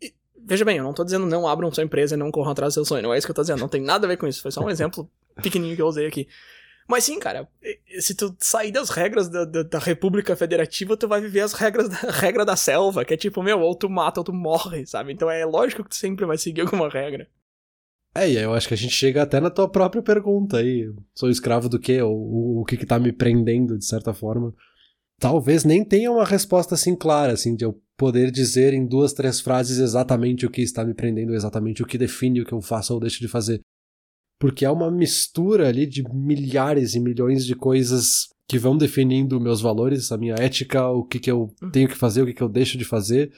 E, 0.00 0.14
veja 0.46 0.64
bem, 0.64 0.76
eu 0.76 0.84
não 0.84 0.94
tô 0.94 1.02
dizendo 1.02 1.26
não 1.26 1.48
abram 1.48 1.72
sua 1.72 1.82
empresa 1.82 2.14
e 2.14 2.18
não 2.18 2.30
corram 2.30 2.52
atrás 2.52 2.72
do 2.72 2.74
seu 2.74 2.84
sonho, 2.84 3.02
não 3.02 3.12
é 3.12 3.18
isso 3.18 3.26
que 3.26 3.32
eu 3.32 3.34
tô 3.34 3.42
dizendo, 3.42 3.58
não 3.58 3.68
tem 3.68 3.82
nada 3.82 4.06
a 4.06 4.08
ver 4.08 4.16
com 4.16 4.28
isso, 4.28 4.40
foi 4.40 4.52
só 4.52 4.60
um 4.62 4.70
exemplo 4.70 5.10
pequenininho 5.42 5.74
que 5.74 5.82
eu 5.82 5.86
usei 5.86 6.06
aqui. 6.06 6.28
Mas 6.88 7.04
sim, 7.04 7.18
cara, 7.20 7.46
se 8.00 8.14
tu 8.14 8.34
sair 8.40 8.72
das 8.72 8.88
regras 8.88 9.28
da, 9.28 9.44
da, 9.44 9.62
da, 9.62 9.78
República 9.78 10.34
Federativa, 10.34 10.96
tu 10.96 11.06
vai 11.06 11.20
viver 11.20 11.40
as 11.40 11.52
regras 11.52 11.90
da 11.90 11.98
regra 12.10 12.46
da 12.46 12.56
selva, 12.56 13.04
que 13.04 13.12
é 13.12 13.16
tipo, 13.16 13.42
meu, 13.42 13.60
ou 13.60 13.76
tu 13.76 13.90
mata 13.90 14.20
ou 14.20 14.24
tu 14.24 14.32
morre, 14.32 14.86
sabe? 14.86 15.12
Então 15.12 15.30
é 15.30 15.44
lógico 15.44 15.84
que 15.84 15.90
tu 15.90 15.96
sempre 15.96 16.24
vai 16.24 16.38
seguir 16.38 16.62
alguma 16.62 16.88
regra. 16.88 17.28
É, 18.14 18.28
e 18.28 18.36
eu 18.38 18.54
acho 18.54 18.66
que 18.66 18.74
a 18.74 18.76
gente 18.76 18.94
chega 18.94 19.22
até 19.22 19.38
na 19.38 19.50
tua 19.50 19.68
própria 19.68 20.02
pergunta 20.02 20.56
aí. 20.56 20.90
Sou 21.14 21.28
escravo 21.28 21.68
do 21.68 21.78
quê? 21.78 22.00
Ou 22.00 22.60
o 22.60 22.64
que 22.64 22.78
que 22.78 22.86
tá 22.86 22.98
me 22.98 23.12
prendendo, 23.12 23.76
de 23.76 23.84
certa 23.84 24.14
forma. 24.14 24.54
Talvez 25.20 25.64
nem 25.64 25.84
tenha 25.84 26.10
uma 26.10 26.24
resposta 26.24 26.74
assim 26.74 26.96
clara, 26.96 27.34
assim, 27.34 27.54
de 27.54 27.66
eu 27.66 27.78
poder 27.98 28.30
dizer 28.30 28.72
em 28.72 28.86
duas, 28.86 29.12
três 29.12 29.40
frases 29.40 29.78
exatamente 29.78 30.46
o 30.46 30.50
que 30.50 30.62
está 30.62 30.84
me 30.84 30.94
prendendo, 30.94 31.34
exatamente 31.34 31.82
o 31.82 31.86
que 31.86 31.98
define 31.98 32.40
o 32.40 32.46
que 32.46 32.54
eu 32.54 32.62
faço 32.62 32.94
ou 32.94 33.00
deixo 33.00 33.20
de 33.20 33.28
fazer 33.28 33.60
porque 34.38 34.64
é 34.64 34.70
uma 34.70 34.90
mistura 34.90 35.68
ali 35.68 35.86
de 35.86 36.02
milhares 36.12 36.94
e 36.94 37.00
milhões 37.00 37.44
de 37.44 37.54
coisas 37.54 38.28
que 38.46 38.58
vão 38.58 38.76
definindo 38.76 39.40
meus 39.40 39.60
valores, 39.60 40.10
a 40.10 40.16
minha 40.16 40.34
ética, 40.34 40.88
o 40.88 41.04
que, 41.04 41.18
que 41.18 41.30
eu 41.30 41.52
uhum. 41.60 41.70
tenho 41.70 41.88
que 41.88 41.96
fazer, 41.96 42.22
o 42.22 42.26
que, 42.26 42.32
que 42.32 42.42
eu 42.42 42.48
deixo 42.48 42.78
de 42.78 42.84
fazer. 42.84 43.30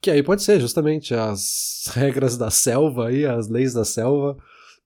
Que 0.00 0.10
aí 0.10 0.22
pode 0.22 0.42
ser 0.42 0.60
justamente 0.60 1.14
as 1.14 1.84
regras 1.92 2.36
da 2.36 2.50
selva 2.50 3.08
aí, 3.08 3.24
as 3.24 3.48
leis 3.48 3.72
da 3.72 3.84
selva, 3.84 4.36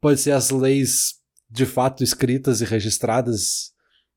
pode 0.01 0.21
ser 0.21 0.31
as 0.31 0.51
leis 0.51 1.17
de 1.51 1.67
fato 1.67 2.03
escritas 2.03 2.61
e 2.61 2.65
registradas 2.65 3.73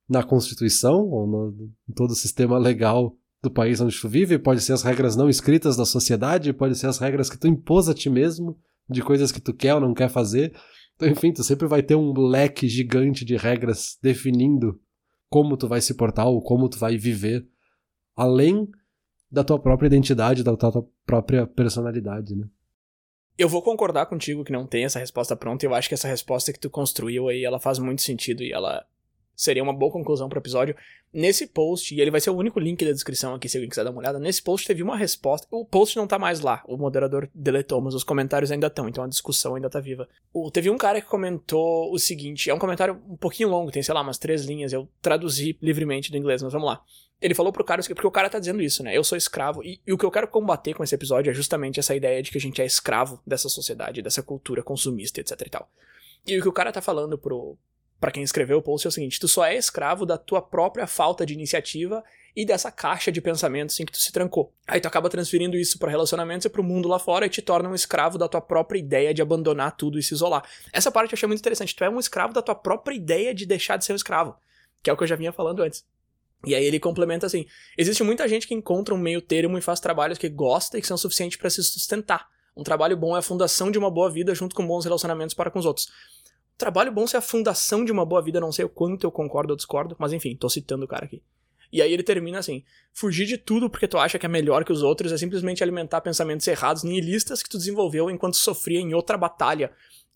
na 0.08 0.24
Constituição 0.24 1.08
ou 1.10 1.28
no, 1.28 1.72
em 1.90 1.94
todo 1.94 2.12
o 2.12 2.16
sistema 2.16 2.58
legal 2.58 3.16
do 3.42 3.50
país 3.50 3.82
onde 3.82 4.00
tu 4.00 4.08
vive, 4.08 4.38
pode 4.38 4.62
ser 4.62 4.74
as 4.74 4.84
regras 4.84 5.16
não 5.16 5.28
escritas 5.28 5.76
da 5.76 5.86
sociedade, 5.86 6.54
pode 6.54 6.78
ser 6.78 6.88
as 6.88 7.00
regras 7.00 7.30
que 7.30 7.38
tu 7.38 7.48
impôs 7.48 7.90
a 7.90 7.94
ti 7.94 8.10
mesmo, 8.10 8.58
de 8.90 9.02
coisas 9.02 9.32
que 9.32 9.42
tu 9.42 9.54
quer 9.54 9.74
ou 9.74 9.82
não 9.82 9.94
quer 9.94 10.10
fazer. 10.10 10.54
Então, 11.02 11.10
enfim, 11.10 11.34
tu 11.34 11.44
sempre 11.44 11.68
vai 11.68 11.82
ter 11.82 11.96
um 11.96 12.14
leque 12.14 12.68
gigante 12.68 13.26
de 13.26 13.36
regras 13.36 13.98
definindo 14.04 14.80
como 15.28 15.58
tu 15.58 15.68
vai 15.68 15.82
se 15.82 15.96
portar 15.96 16.28
ou 16.28 16.44
como 16.44 16.70
tu 16.70 16.78
vai 16.78 16.96
viver, 16.96 17.48
além 18.16 18.70
da 19.32 19.44
tua 19.44 19.58
própria 19.58 19.88
identidade, 19.88 20.44
da 20.44 20.56
tua 20.56 20.88
própria 21.06 21.48
personalidade, 21.48 22.36
né? 22.36 22.48
Eu 23.36 23.50
vou 23.50 23.64
concordar 23.64 24.06
contigo 24.06 24.44
que 24.44 24.52
não 24.52 24.68
tem 24.68 24.84
essa 24.84 25.00
resposta 25.00 25.36
pronta. 25.36 25.66
Eu 25.66 25.74
acho 25.74 25.88
que 25.88 25.96
essa 25.96 26.08
resposta 26.08 26.54
que 26.54 26.60
tu 26.60 26.70
construiu 26.70 27.30
aí, 27.30 27.44
ela 27.44 27.60
faz 27.60 27.80
muito 27.80 28.04
sentido 28.04 28.44
e 28.44 28.52
ela 28.52 28.86
seria 29.42 29.64
uma 29.64 29.74
boa 29.74 29.92
conclusão 29.92 30.30
para 30.30 30.38
o 30.38 30.42
episódio. 30.42 30.76
Nesse 31.12 31.48
post, 31.48 31.94
e 31.94 32.00
ele 32.00 32.12
vai 32.12 32.22
ser 32.22 32.30
o 32.30 32.36
único 32.36 32.60
link 32.60 32.86
da 32.86 32.92
descrição 32.92 33.34
aqui 33.34 33.50
se 33.50 33.58
alguém 33.58 33.70
quiser 33.70 33.84
dar 33.84 33.90
uma 33.90 34.00
olhada, 34.00 34.20
nesse 34.20 34.42
post 34.42 34.68
teve 34.68 34.84
uma 34.84 34.96
resposta. 34.96 35.48
O 35.50 35.66
post 35.66 35.98
não 35.98 36.06
tá 36.06 36.20
mais 36.20 36.40
lá, 36.42 36.64
o 36.68 36.78
moderador 36.78 37.28
deletou, 37.34 37.82
mas 37.82 37.96
os 37.96 38.04
comentários 38.04 38.52
ainda 38.52 38.68
estão, 38.68 38.88
então 38.88 39.04
a 39.04 39.08
discussão 39.08 39.56
ainda 39.56 39.70
tá 39.70 39.80
viva. 39.80 40.08
O, 40.32 40.52
teve 40.52 40.70
um 40.70 40.78
cara 40.78 41.02
que 41.02 41.08
comentou 41.08 41.92
o 41.92 41.98
seguinte: 41.98 42.50
é 42.50 42.54
um 42.54 42.60
comentário 42.60 43.02
um 43.10 43.18
pouquinho 43.18 43.50
longo, 43.50 43.72
tem 43.72 43.82
sei 43.82 43.94
lá 43.96 44.02
umas 44.02 44.20
três 44.20 44.46
linhas, 44.46 44.72
eu 44.72 44.88
traduzi 45.02 45.58
livremente 45.60 46.12
do 46.12 46.18
inglês, 46.18 46.44
mas 46.44 46.54
vamos 46.54 46.68
lá. 46.68 46.82
Ele 47.20 47.34
falou 47.34 47.52
pro 47.52 47.64
cara, 47.64 47.82
porque 47.84 48.08
o 48.08 48.12
cara 48.12 48.30
tá 48.30 48.40
dizendo 48.40 48.62
isso, 48.62 48.84
né? 48.84 48.96
Eu 48.96 49.04
sou 49.04 49.18
escravo, 49.18 49.64
e, 49.64 49.82
e 49.86 49.92
o 49.92 49.98
que 49.98 50.06
eu 50.06 50.12
quero 50.12 50.28
combater 50.28 50.74
com 50.74 50.84
esse 50.84 50.96
episódio 50.96 51.32
é 51.32 51.34
justamente 51.34 51.80
essa 51.80 51.96
ideia 51.96 52.22
de 52.22 52.32
que 52.32 52.38
a 52.38 52.42
gente 52.42 52.62
é 52.62 52.66
escravo 52.66 53.20
dessa 53.26 53.50
sociedade, 53.50 54.02
dessa 54.02 54.24
cultura 54.24 54.64
consumista, 54.64 55.20
etc 55.20 55.42
e 55.46 55.50
tal. 55.50 55.70
E 56.26 56.38
o 56.38 56.42
que 56.42 56.50
o 56.50 56.54
cara 56.54 56.72
tá 56.72 56.82
falando 56.82 57.18
pro, 57.18 57.58
para 58.02 58.12
quem 58.12 58.24
escreveu 58.24 58.58
o 58.58 58.62
post 58.64 58.88
é 58.88 58.90
o 58.90 58.92
seguinte: 58.92 59.20
tu 59.20 59.28
só 59.28 59.46
é 59.46 59.56
escravo 59.56 60.08
da 60.08 60.18
tua 60.18 60.42
própria 60.42 60.88
falta 60.88 61.24
de 61.24 61.36
iniciativa 61.36 62.04
e 62.36 62.44
dessa 62.44 62.72
caixa 62.72 63.12
de 63.12 63.22
pensamentos 63.22 63.80
em 63.80 63.86
que 63.86 63.92
tu 63.92 64.00
se 64.00 64.12
trancou. 64.12 64.52
Aí 64.68 64.82
tu 64.82 64.88
acaba 64.88 65.08
transferindo 65.08 65.56
isso 65.56 65.78
para 65.78 65.92
relacionamentos 65.92 66.46
e 66.46 66.50
pro 66.50 66.64
mundo 66.64 66.90
lá 66.90 66.98
fora 66.98 67.28
e 67.28 67.30
te 67.30 67.42
torna 67.42 67.70
um 67.70 67.76
escravo 67.76 68.18
da 68.18 68.28
tua 68.28 68.42
própria 68.42 68.80
ideia 68.80 69.14
de 69.14 69.22
abandonar 69.22 69.78
tudo 69.78 70.00
e 70.00 70.04
se 70.04 70.16
isolar. 70.16 70.44
Essa 70.74 70.92
parte 70.92 71.12
eu 71.12 71.16
achei 71.16 71.28
muito 71.28 71.42
interessante. 71.42 71.76
Tu 71.76 71.84
é 71.84 71.90
um 71.90 72.00
escravo 72.00 72.34
da 72.34 72.42
tua 72.42 72.56
própria 72.56 72.96
ideia 72.96 73.36
de 73.36 73.46
deixar 73.46 73.78
de 73.78 73.86
ser 73.86 73.94
um 73.94 73.98
escravo, 73.98 74.36
que 74.82 74.90
é 74.90 74.94
o 74.94 74.98
que 74.98 75.04
eu 75.04 75.08
já 75.08 75.16
vinha 75.16 75.32
falando 75.32 75.62
antes. 75.62 75.86
E 76.44 76.56
aí 76.56 76.66
ele 76.66 76.80
complementa 76.80 77.28
assim: 77.28 77.46
existe 77.78 78.02
muita 78.02 78.28
gente 78.28 78.48
que 78.48 78.56
encontra 78.56 78.96
um 78.96 78.98
meio 78.98 79.22
termo 79.22 79.60
e 79.60 79.62
faz 79.62 79.80
trabalhos 79.80 80.18
que 80.18 80.28
gosta 80.28 80.80
e 80.80 80.82
que 80.82 80.88
são 80.88 80.98
suficientes 80.98 81.38
para 81.38 81.52
se 81.52 81.64
sustentar. 81.64 82.28
Um 82.58 82.64
trabalho 82.64 82.98
bom 82.98 83.16
é 83.16 83.20
a 83.20 83.22
fundação 83.22 83.70
de 83.70 83.78
uma 83.78 83.92
boa 83.92 84.10
vida 84.10 84.34
junto 84.34 84.56
com 84.56 84.66
bons 84.66 84.86
relacionamentos 84.86 85.36
para 85.36 85.52
com 85.52 85.60
os 85.60 85.66
outros. 85.66 85.88
Trabalho 86.62 86.92
bom 86.92 87.08
ser 87.08 87.18
a 87.18 87.22
fundação 87.22 87.84
de 87.84 87.92
uma 87.92 88.06
boa 88.06 88.22
vida, 88.22 88.40
não 88.40 88.52
sei 88.52 88.64
o 88.64 88.70
quanto 88.70 89.04
eu 89.04 89.12
concordo 89.12 89.52
ou 89.52 89.58
discordo, 89.58 89.96
mas 89.98 90.14
enfim, 90.14 90.36
tô 90.36 90.48
citando 90.48 90.86
o 90.86 90.88
cara 90.88 91.06
aqui. 91.06 91.24
E 91.74 91.82
aí 91.82 91.92
ele 91.92 92.04
termina 92.04 92.38
assim: 92.38 92.64
fugir 92.94 93.26
de 93.26 93.36
tudo 93.36 93.68
porque 93.68 93.88
tu 93.88 93.98
acha 93.98 94.20
que 94.20 94.28
é 94.28 94.30
melhor 94.30 94.64
que 94.64 94.72
os 94.72 94.84
outros 94.84 95.12
é 95.12 95.18
simplesmente 95.18 95.64
alimentar 95.64 96.02
pensamentos 96.02 96.48
errados, 96.48 96.84
nihilistas 96.84 97.42
que 97.42 97.50
tu 97.50 97.58
desenvolveu 97.58 98.12
enquanto 98.12 98.38
sofria 98.38 98.80
em 98.80 98.94
outra 98.94 99.18
batalha. 99.18 99.72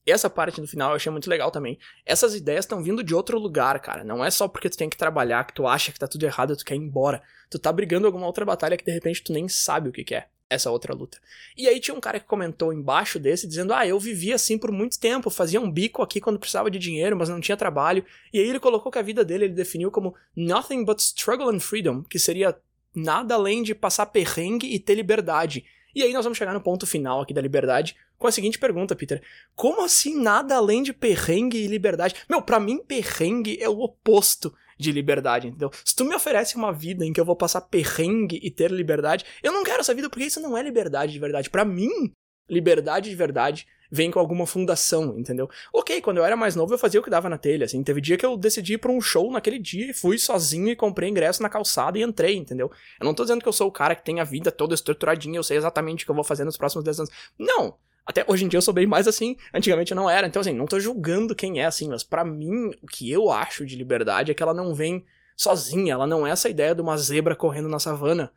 Essa 0.06 0.30
parte 0.30 0.62
no 0.62 0.68
final 0.68 0.92
eu 0.92 0.98
achei 0.98 1.12
muito 1.12 1.28
legal 1.32 1.50
também. 1.50 1.80
Essas 2.06 2.36
ideias 2.36 2.66
estão 2.66 2.84
vindo 2.84 3.04
de 3.04 3.16
outro 3.16 3.40
lugar, 3.40 3.80
cara. 3.80 4.04
Não 4.04 4.24
é 4.24 4.30
só 4.30 4.48
porque 4.48 4.70
tu 4.70 4.78
tem 4.78 4.88
que 4.88 4.98
trabalhar, 4.98 5.48
que 5.48 5.54
tu 5.56 5.66
acha 5.66 5.92
que 5.92 5.98
tá 5.98 6.08
tudo 6.08 6.28
errado 6.28 6.54
e 6.54 6.56
tu 6.56 6.64
quer 6.64 6.76
ir 6.76 6.78
embora. 6.78 7.24
Tu 7.50 7.58
tá 7.58 7.72
brigando 7.72 8.06
alguma 8.06 8.28
outra 8.28 8.46
batalha 8.46 8.78
que 8.78 8.86
de 8.86 8.92
repente 8.92 9.24
tu 9.24 9.34
nem 9.34 9.50
sabe 9.50 9.90
o 9.90 9.92
que, 9.92 10.04
que 10.04 10.14
é 10.14 10.28
essa 10.50 10.70
outra 10.70 10.94
luta. 10.94 11.18
E 11.58 11.68
aí 11.68 11.80
tinha 11.80 11.96
um 11.96 12.00
cara 12.00 12.20
que 12.20 12.26
comentou 12.26 12.72
embaixo 12.72 13.20
desse 13.20 13.48
dizendo: 13.48 13.74
"Ah, 13.74 13.88
eu 13.88 14.00
vivia 14.00 14.36
assim 14.36 14.58
por 14.58 14.72
muito 14.72 15.00
tempo, 15.00 15.30
fazia 15.30 15.60
um 15.60 15.70
bico 15.70 16.02
aqui 16.02 16.22
quando 16.22 16.40
precisava 16.40 16.70
de 16.70 16.80
dinheiro, 16.80 17.16
mas 17.18 17.30
não 17.30 17.40
tinha 17.40 17.58
trabalho". 17.58 18.06
E 18.32 18.40
aí 18.40 18.48
ele 18.48 18.60
colocou 18.60 18.92
que 18.92 19.00
a 19.00 19.04
vida 19.04 19.24
dele 19.26 19.46
ele 19.46 19.54
definiu 19.54 19.90
como 19.90 20.16
nothing 20.36 20.84
but 20.84 21.00
struggle 21.00 21.50
and 21.50 21.60
freedom, 21.60 22.04
que 22.04 22.20
seria 22.20 22.56
nada 22.94 23.36
além 23.36 23.64
de 23.64 23.76
passar 23.76 24.06
perrengue 24.08 24.74
e 24.74 24.80
ter 24.80 24.96
liberdade. 24.96 25.66
E 25.94 26.04
aí 26.04 26.14
nós 26.14 26.26
vamos 26.26 26.38
chegar 26.38 26.54
no 26.54 26.62
ponto 26.62 26.86
final 26.86 27.22
aqui 27.22 27.34
da 27.34 27.42
liberdade 27.42 27.96
com 28.18 28.28
a 28.28 28.32
seguinte 28.32 28.60
pergunta, 28.60 28.96
Peter: 28.96 29.22
Como 29.56 29.84
assim 29.84 30.20
nada 30.20 30.56
além 30.56 30.84
de 30.84 30.94
perrengue 30.94 31.58
e 31.58 31.68
liberdade? 31.68 32.16
Meu, 32.30 32.42
para 32.42 32.60
mim 32.60 32.80
perrengue 32.80 33.58
é 33.62 33.70
o 33.70 33.80
oposto 33.80 34.54
de 34.78 34.92
liberdade, 34.92 35.48
entendeu? 35.48 35.72
Se 35.84 35.96
tu 35.96 36.06
me 36.06 36.16
oferece 36.16 36.56
uma 36.56 36.72
vida 36.72 37.06
em 37.06 37.14
que 37.14 37.20
eu 37.20 37.26
vou 37.26 37.36
passar 37.36 37.62
perrengue 37.62 38.40
e 38.42 38.52
ter 38.52 38.72
liberdade, 38.72 39.26
eu 39.42 39.52
não 39.52 39.64
quero 39.64 39.80
essa 39.80 39.94
vida 39.94 40.10
porque 40.10 40.26
isso 40.26 40.40
não 40.40 40.58
é 40.58 40.62
liberdade 40.62 41.14
de 41.14 41.20
verdade. 41.20 41.50
Para 41.50 41.66
mim, 41.66 42.12
liberdade 42.50 43.10
de 43.10 43.16
verdade 43.16 43.68
vem 43.92 44.12
com 44.12 44.20
alguma 44.20 44.46
fundação, 44.46 45.18
entendeu? 45.18 45.50
Ok, 45.74 46.02
quando 46.02 46.18
eu 46.18 46.26
era 46.26 46.36
mais 46.36 46.56
novo 46.56 46.74
eu 46.74 46.78
fazia 46.78 47.00
o 47.00 47.04
que 47.04 47.10
dava 47.10 47.30
na 47.30 47.38
telha, 47.38 47.66
assim. 47.66 47.84
Teve 47.84 48.02
dia 48.02 48.18
que 48.18 48.26
eu 48.26 48.36
decidi 48.36 48.74
ir 48.74 48.78
pra 48.78 48.92
um 48.92 49.00
show 49.00 49.32
naquele 49.32 49.60
dia 49.60 49.92
e 49.92 49.94
fui 49.94 50.18
sozinho 50.18 50.70
e 50.70 50.76
comprei 50.76 51.10
ingresso 51.10 51.42
na 51.42 51.50
calçada 51.50 51.98
e 51.98 52.04
entrei, 52.04 52.36
entendeu? 52.36 52.72
Eu 53.00 53.06
não 53.06 53.14
tô 53.14 53.24
dizendo 53.24 53.42
que 53.42 53.48
eu 53.48 53.54
sou 53.54 53.68
o 53.68 53.72
cara 53.72 53.96
que 53.96 54.04
tem 54.04 54.20
a 54.20 54.24
vida 54.24 54.52
toda 54.52 54.74
estruturadinha, 54.74 55.38
eu 55.38 55.44
sei 55.44 55.58
exatamente 55.58 56.04
o 56.04 56.06
que 56.06 56.12
eu 56.12 56.16
vou 56.16 56.24
fazer 56.24 56.44
nos 56.44 56.58
próximos 56.58 56.84
10 56.84 57.00
anos. 57.00 57.12
Não! 57.38 57.78
Até 58.06 58.24
hoje 58.28 58.46
em 58.46 58.48
dia 58.48 58.58
eu 58.58 58.62
sou 58.62 58.74
bem 58.74 58.86
mais 58.86 59.08
assim, 59.08 59.36
antigamente 59.54 59.92
eu 59.92 59.96
não 59.96 60.10
era. 60.10 60.28
Então, 60.28 60.40
assim, 60.40 60.54
não 60.54 60.68
tô 60.68 60.80
julgando 60.80 61.36
quem 61.36 61.60
é 61.60 61.66
assim, 61.66 61.90
mas 61.90 62.04
para 62.04 62.24
mim, 62.24 62.72
o 62.82 62.88
que 62.88 63.12
eu 63.12 63.32
acho 63.32 63.66
de 63.66 63.76
liberdade 63.76 64.32
é 64.32 64.34
que 64.34 64.44
ela 64.44 64.54
não 64.54 64.76
vem 64.76 65.04
sozinha, 65.36 65.94
ela 65.94 66.08
não 66.08 66.26
é 66.26 66.30
essa 66.30 66.48
ideia 66.48 66.76
de 66.76 66.82
uma 66.82 66.98
zebra 66.98 67.36
correndo 67.36 67.68
na 67.68 67.80
savana 67.80 68.32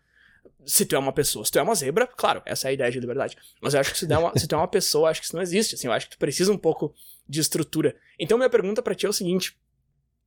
se 0.69 0.85
tu 0.85 0.95
é 0.95 0.99
uma 0.99 1.13
pessoa. 1.13 1.45
Se 1.45 1.51
tu 1.51 1.59
é 1.59 1.63
uma 1.63 1.75
zebra, 1.75 2.07
claro, 2.07 2.43
essa 2.45 2.69
é 2.69 2.71
a 2.71 2.73
ideia 2.73 2.91
de 2.91 3.01
liberdade. 3.01 3.37
Mas 3.61 3.75
eu 3.75 3.81
acho 3.81 3.93
que 3.93 3.99
se, 3.99 4.07
uma, 4.07 4.33
se 4.37 4.47
tu 4.47 4.55
é 4.55 4.59
uma 4.59 4.69
pessoa, 4.69 5.09
acho 5.09 5.21
que 5.21 5.27
isso 5.27 5.35
não 5.35 5.43
existe. 5.43 5.75
Assim, 5.75 5.87
eu 5.87 5.93
acho 5.93 6.07
que 6.07 6.17
tu 6.17 6.19
precisa 6.19 6.53
um 6.53 6.59
pouco 6.59 6.95
de 7.27 7.41
estrutura. 7.41 7.97
Então, 8.19 8.37
minha 8.37 8.51
pergunta 8.51 8.83
para 8.83 8.95
ti 8.95 9.07
é 9.07 9.09
o 9.09 9.13
seguinte: 9.13 9.57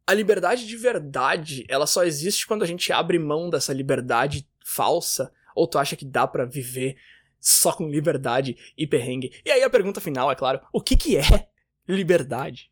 a 0.06 0.14
liberdade 0.14 0.66
de 0.66 0.76
verdade, 0.76 1.66
ela 1.70 1.86
só 1.86 2.04
existe 2.04 2.48
quando 2.48 2.64
a 2.64 2.68
gente 2.68 2.92
abre 2.92 3.20
mão 3.20 3.50
dessa 3.50 3.72
liberdade 3.72 4.48
falsa? 4.66 5.32
Ou 5.56 5.68
tu 5.68 5.78
acha 5.78 5.96
que 5.96 6.06
dá 6.06 6.26
para 6.26 6.46
viver 6.46 6.98
só 7.42 7.74
com 7.74 7.90
liberdade 7.90 8.56
e 8.78 8.88
perrengue? 8.88 9.32
E 9.44 9.52
aí 9.52 9.64
a 9.64 9.70
pergunta 9.70 10.00
final, 10.00 10.32
é 10.32 10.36
claro: 10.36 10.62
o 10.72 10.80
que, 10.80 10.96
que 10.96 11.18
é 11.18 11.48
liberdade? 11.90 12.72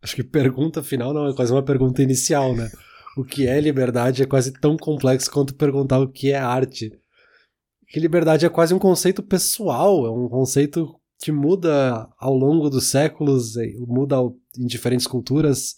Acho 0.00 0.14
que 0.14 0.22
pergunta 0.22 0.82
final 0.82 1.12
não 1.12 1.26
é 1.26 1.34
quase 1.34 1.52
uma 1.52 1.64
pergunta 1.64 2.00
inicial, 2.00 2.54
né? 2.54 2.70
o 3.18 3.24
que 3.24 3.48
é 3.48 3.60
liberdade 3.60 4.22
é 4.22 4.26
quase 4.26 4.52
tão 4.52 4.76
complexo 4.76 5.28
quanto 5.28 5.52
perguntar 5.52 5.98
o 5.98 6.08
que 6.08 6.30
é 6.30 6.38
arte. 6.38 6.92
Que 7.88 7.98
liberdade 7.98 8.46
é 8.46 8.48
quase 8.48 8.72
um 8.72 8.78
conceito 8.78 9.24
pessoal, 9.24 10.06
é 10.06 10.10
um 10.10 10.28
conceito 10.28 10.94
que 11.20 11.32
muda 11.32 12.08
ao 12.16 12.32
longo 12.32 12.70
dos 12.70 12.84
séculos, 12.84 13.54
muda 13.88 14.16
em 14.56 14.66
diferentes 14.66 15.04
culturas. 15.04 15.74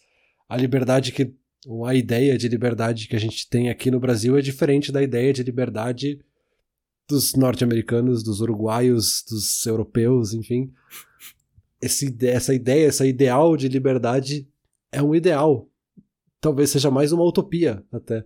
A 0.50 0.56
liberdade 0.56 1.12
que, 1.12 1.34
ou 1.66 1.86
a 1.86 1.94
ideia 1.94 2.36
de 2.36 2.46
liberdade 2.46 3.08
que 3.08 3.16
a 3.16 3.20
gente 3.20 3.48
tem 3.48 3.70
aqui 3.70 3.90
no 3.90 3.98
Brasil 3.98 4.36
é 4.36 4.42
diferente 4.42 4.92
da 4.92 5.02
ideia 5.02 5.32
de 5.32 5.42
liberdade 5.42 6.20
dos 7.10 7.34
norte-americanos, 7.34 8.22
dos 8.22 8.40
uruguaios, 8.40 9.24
dos 9.28 9.66
europeus, 9.66 10.32
enfim. 10.32 10.72
Esse, 11.82 12.14
essa 12.22 12.54
ideia, 12.54 12.86
essa 12.86 13.06
ideal 13.06 13.56
de 13.56 13.68
liberdade 13.68 14.48
é 14.92 15.02
um 15.02 15.14
ideal 15.14 15.70
talvez 16.40 16.70
seja 16.70 16.90
mais 16.90 17.12
uma 17.12 17.24
utopia 17.24 17.84
até. 17.92 18.24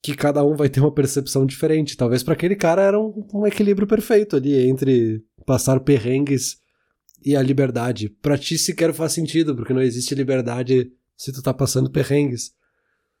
Que 0.00 0.14
cada 0.14 0.44
um 0.44 0.54
vai 0.54 0.68
ter 0.68 0.80
uma 0.80 0.94
percepção 0.94 1.44
diferente. 1.44 1.96
Talvez 1.96 2.22
para 2.22 2.34
aquele 2.34 2.54
cara 2.54 2.82
era 2.82 3.00
um, 3.00 3.26
um, 3.34 3.46
equilíbrio 3.46 3.86
perfeito 3.86 4.36
ali 4.36 4.68
entre 4.68 5.24
passar 5.44 5.80
perrengues 5.80 6.58
e 7.24 7.34
a 7.34 7.42
liberdade. 7.42 8.08
Pra 8.08 8.38
ti 8.38 8.56
sequer 8.56 8.92
faz 8.92 9.12
sentido, 9.12 9.56
porque 9.56 9.72
não 9.72 9.82
existe 9.82 10.14
liberdade 10.14 10.92
se 11.16 11.32
tu 11.32 11.42
tá 11.42 11.52
passando 11.52 11.90
perrengues. 11.90 12.52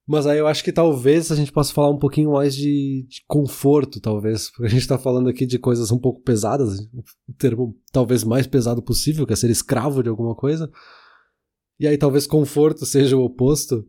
Mas 0.08 0.26
aí 0.26 0.38
eu 0.38 0.46
acho 0.46 0.64
que 0.64 0.72
talvez 0.72 1.30
a 1.30 1.36
gente 1.36 1.52
possa 1.52 1.70
falar 1.70 1.90
um 1.90 1.98
pouquinho 1.98 2.32
mais 2.32 2.54
de, 2.56 3.06
de, 3.06 3.22
conforto, 3.28 4.00
talvez. 4.00 4.48
Porque 4.48 4.64
a 4.64 4.70
gente 4.70 4.88
tá 4.88 4.96
falando 4.96 5.28
aqui 5.28 5.44
de 5.44 5.58
coisas 5.58 5.92
um 5.92 5.98
pouco 5.98 6.22
pesadas, 6.22 6.80
o 7.28 7.32
termo 7.36 7.76
talvez 7.92 8.24
mais 8.24 8.46
pesado 8.46 8.82
possível, 8.82 9.26
que 9.26 9.34
é 9.34 9.36
ser 9.36 9.50
escravo 9.50 10.02
de 10.02 10.08
alguma 10.08 10.34
coisa. 10.34 10.72
E 11.78 11.86
aí 11.86 11.98
talvez 11.98 12.26
conforto 12.26 12.86
seja 12.86 13.18
o 13.18 13.22
oposto. 13.22 13.86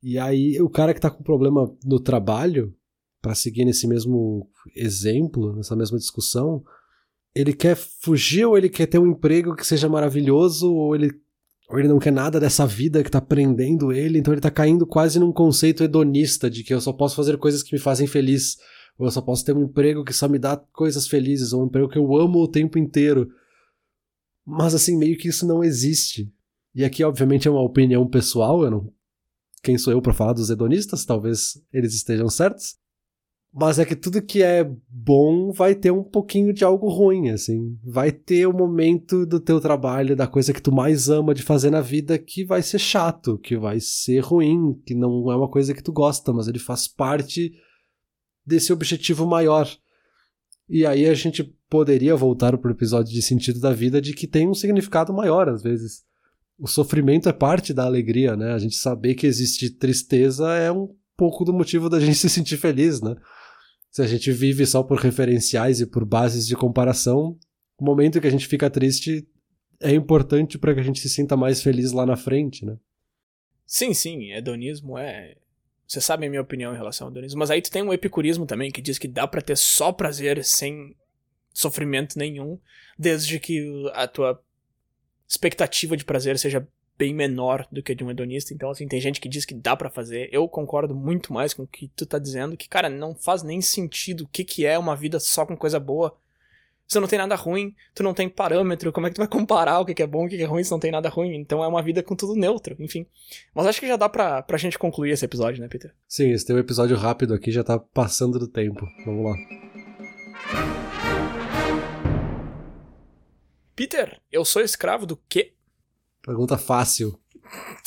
E 0.00 0.20
aí 0.20 0.62
o 0.62 0.70
cara 0.70 0.94
que 0.94 1.00
tá 1.00 1.10
com 1.10 1.24
problema 1.24 1.68
no 1.84 1.98
trabalho, 1.98 2.72
para 3.20 3.34
seguir 3.34 3.64
nesse 3.64 3.88
mesmo 3.88 4.48
exemplo, 4.76 5.52
nessa 5.56 5.74
mesma 5.74 5.98
discussão, 5.98 6.62
ele 7.34 7.52
quer 7.52 7.74
fugir 7.74 8.44
ou 8.44 8.56
ele 8.56 8.68
quer 8.68 8.86
ter 8.86 9.00
um 9.00 9.08
emprego 9.08 9.56
que 9.56 9.66
seja 9.66 9.88
maravilhoso 9.88 10.72
ou 10.72 10.94
ele 10.94 11.10
ou 11.68 11.78
ele 11.78 11.88
não 11.88 11.98
quer 11.98 12.12
nada 12.12 12.38
dessa 12.38 12.66
vida 12.66 13.02
que 13.02 13.10
tá 13.10 13.20
prendendo 13.20 13.92
ele, 13.92 14.18
então 14.18 14.32
ele 14.32 14.40
tá 14.40 14.50
caindo 14.50 14.86
quase 14.86 15.18
num 15.18 15.32
conceito 15.32 15.82
hedonista 15.82 16.48
de 16.48 16.62
que 16.62 16.72
eu 16.72 16.80
só 16.80 16.92
posso 16.92 17.16
fazer 17.16 17.36
coisas 17.38 17.62
que 17.62 17.74
me 17.74 17.78
fazem 17.80 18.06
feliz, 18.06 18.56
ou 18.98 19.06
eu 19.06 19.10
só 19.10 19.20
posso 19.20 19.44
ter 19.44 19.54
um 19.54 19.64
emprego 19.64 20.04
que 20.04 20.12
só 20.12 20.28
me 20.28 20.38
dá 20.38 20.56
coisas 20.56 21.08
felizes, 21.08 21.52
ou 21.52 21.62
um 21.62 21.66
emprego 21.66 21.88
que 21.88 21.98
eu 21.98 22.16
amo 22.16 22.40
o 22.40 22.48
tempo 22.48 22.78
inteiro. 22.78 23.28
Mas 24.44 24.74
assim, 24.74 24.96
meio 24.96 25.18
que 25.18 25.28
isso 25.28 25.46
não 25.46 25.62
existe. 25.64 26.32
E 26.74 26.84
aqui, 26.84 27.02
obviamente, 27.02 27.48
é 27.48 27.50
uma 27.50 27.62
opinião 27.62 28.06
pessoal, 28.06 28.62
eu 28.62 28.70
não 28.70 28.96
quem 29.66 29.76
sou 29.76 29.92
eu 29.92 30.00
para 30.00 30.14
falar 30.14 30.32
dos 30.32 30.48
hedonistas? 30.48 31.04
Talvez 31.04 31.60
eles 31.72 31.92
estejam 31.92 32.28
certos. 32.28 32.76
Mas 33.58 33.78
é 33.78 33.86
que 33.86 33.96
tudo 33.96 34.20
que 34.20 34.42
é 34.42 34.70
bom 34.86 35.50
vai 35.50 35.74
ter 35.74 35.90
um 35.90 36.04
pouquinho 36.04 36.52
de 36.52 36.62
algo 36.62 36.90
ruim, 36.90 37.30
assim. 37.30 37.78
Vai 37.82 38.12
ter 38.12 38.46
o 38.46 38.50
um 38.50 38.56
momento 38.56 39.24
do 39.24 39.40
teu 39.40 39.58
trabalho, 39.60 40.14
da 40.14 40.26
coisa 40.26 40.52
que 40.52 40.60
tu 40.60 40.70
mais 40.70 41.08
ama 41.08 41.32
de 41.32 41.42
fazer 41.42 41.70
na 41.70 41.80
vida, 41.80 42.18
que 42.18 42.44
vai 42.44 42.62
ser 42.62 42.78
chato, 42.78 43.38
que 43.38 43.56
vai 43.56 43.80
ser 43.80 44.20
ruim, 44.20 44.74
que 44.84 44.94
não 44.94 45.32
é 45.32 45.36
uma 45.36 45.48
coisa 45.48 45.72
que 45.72 45.82
tu 45.82 45.90
gosta, 45.90 46.34
mas 46.34 46.48
ele 46.48 46.58
faz 46.58 46.86
parte 46.86 47.54
desse 48.44 48.74
objetivo 48.74 49.26
maior. 49.26 49.66
E 50.68 50.84
aí 50.84 51.06
a 51.06 51.14
gente 51.14 51.42
poderia 51.70 52.14
voltar 52.14 52.58
pro 52.58 52.72
episódio 52.72 53.10
de 53.10 53.22
sentido 53.22 53.58
da 53.58 53.72
vida 53.72 54.02
de 54.02 54.12
que 54.12 54.26
tem 54.26 54.46
um 54.46 54.54
significado 54.54 55.14
maior 55.14 55.48
às 55.48 55.62
vezes 55.62 56.04
o 56.58 56.66
sofrimento 56.66 57.28
é 57.28 57.32
parte 57.32 57.72
da 57.72 57.84
alegria, 57.84 58.36
né? 58.36 58.52
A 58.52 58.58
gente 58.58 58.76
saber 58.76 59.14
que 59.14 59.26
existe 59.26 59.70
tristeza 59.70 60.54
é 60.54 60.72
um 60.72 60.88
pouco 61.16 61.44
do 61.44 61.52
motivo 61.52 61.88
da 61.88 62.00
gente 62.00 62.16
se 62.18 62.28
sentir 62.28 62.56
feliz, 62.56 63.00
né? 63.00 63.14
Se 63.96 64.02
a 64.02 64.06
gente 64.06 64.30
vive 64.30 64.66
só 64.66 64.82
por 64.82 64.98
referenciais 64.98 65.80
e 65.80 65.86
por 65.86 66.04
bases 66.04 66.46
de 66.46 66.54
comparação, 66.54 67.34
o 67.78 67.82
momento 67.82 68.20
que 68.20 68.26
a 68.26 68.30
gente 68.30 68.46
fica 68.46 68.68
triste 68.68 69.26
é 69.80 69.90
importante 69.90 70.58
para 70.58 70.74
que 70.74 70.80
a 70.80 70.82
gente 70.82 71.00
se 71.00 71.08
sinta 71.08 71.34
mais 71.34 71.62
feliz 71.62 71.92
lá 71.92 72.04
na 72.04 72.14
frente, 72.14 72.62
né? 72.62 72.76
Sim, 73.64 73.94
sim, 73.94 74.32
hedonismo 74.32 74.98
é. 74.98 75.36
Você 75.88 75.98
sabe 75.98 76.26
a 76.26 76.28
minha 76.28 76.42
opinião 76.42 76.74
em 76.74 76.76
relação 76.76 77.06
ao 77.06 77.10
hedonismo, 77.10 77.38
mas 77.38 77.50
aí 77.50 77.62
tu 77.62 77.70
tem 77.70 77.82
um 77.82 77.90
epicurismo 77.90 78.44
também 78.44 78.70
que 78.70 78.82
diz 78.82 78.98
que 78.98 79.08
dá 79.08 79.26
para 79.26 79.40
ter 79.40 79.56
só 79.56 79.90
prazer 79.90 80.44
sem 80.44 80.94
sofrimento 81.54 82.18
nenhum, 82.18 82.60
desde 82.98 83.40
que 83.40 83.90
a 83.94 84.06
tua 84.06 84.38
expectativa 85.26 85.96
de 85.96 86.04
prazer 86.04 86.38
seja 86.38 86.68
bem 86.98 87.14
menor 87.14 87.66
do 87.70 87.82
que 87.82 87.92
a 87.92 87.94
de 87.94 88.04
um 88.04 88.10
hedonista. 88.10 88.52
Então, 88.52 88.70
assim, 88.70 88.86
tem 88.86 89.00
gente 89.00 89.20
que 89.20 89.28
diz 89.28 89.44
que 89.44 89.54
dá 89.54 89.76
para 89.76 89.90
fazer. 89.90 90.28
Eu 90.32 90.48
concordo 90.48 90.94
muito 90.94 91.32
mais 91.32 91.54
com 91.54 91.62
o 91.62 91.66
que 91.66 91.88
tu 91.88 92.06
tá 92.06 92.18
dizendo, 92.18 92.56
que, 92.56 92.68
cara, 92.68 92.88
não 92.88 93.14
faz 93.14 93.42
nem 93.42 93.60
sentido 93.60 94.24
o 94.24 94.28
que, 94.28 94.44
que 94.44 94.66
é 94.66 94.78
uma 94.78 94.96
vida 94.96 95.20
só 95.20 95.44
com 95.44 95.56
coisa 95.56 95.78
boa. 95.78 96.16
Você 96.88 97.00
não 97.00 97.08
tem 97.08 97.18
nada 97.18 97.34
ruim, 97.34 97.74
tu 97.92 98.04
não 98.04 98.14
tem 98.14 98.28
parâmetro, 98.28 98.92
como 98.92 99.08
é 99.08 99.10
que 99.10 99.16
tu 99.16 99.18
vai 99.18 99.26
comparar 99.26 99.80
o 99.80 99.84
que, 99.84 99.92
que 99.92 100.02
é 100.02 100.06
bom 100.06 100.22
e 100.22 100.26
o 100.26 100.30
que, 100.30 100.36
que 100.36 100.42
é 100.44 100.46
ruim 100.46 100.62
se 100.62 100.70
não 100.70 100.78
tem 100.78 100.92
nada 100.92 101.08
ruim? 101.08 101.34
Então 101.34 101.62
é 101.62 101.66
uma 101.66 101.82
vida 101.82 102.00
com 102.00 102.14
tudo 102.14 102.36
neutro, 102.36 102.76
enfim. 102.78 103.04
Mas 103.52 103.66
acho 103.66 103.80
que 103.80 103.88
já 103.88 103.96
dá 103.96 104.08
pra, 104.08 104.40
pra 104.42 104.56
gente 104.56 104.78
concluir 104.78 105.10
esse 105.10 105.24
episódio, 105.24 105.60
né, 105.60 105.66
Peter? 105.66 105.92
Sim, 106.06 106.30
esse 106.30 106.46
teu 106.46 106.56
episódio 106.58 106.96
rápido 106.96 107.34
aqui 107.34 107.50
já 107.50 107.64
tá 107.64 107.76
passando 107.76 108.38
do 108.38 108.46
tempo. 108.46 108.86
Vamos 109.04 109.24
lá. 109.24 109.36
Peter, 113.74 114.20
eu 114.30 114.44
sou 114.44 114.62
escravo 114.62 115.04
do 115.04 115.18
quê? 115.28 115.55
Pergunta 116.26 116.58
fácil. 116.58 117.16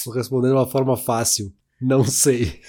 Vou 0.05 0.13
responder 0.13 0.47
de 0.47 0.53
uma 0.53 0.65
forma 0.65 0.95
fácil. 0.95 1.53
Não 1.81 2.05
sei. 2.05 2.61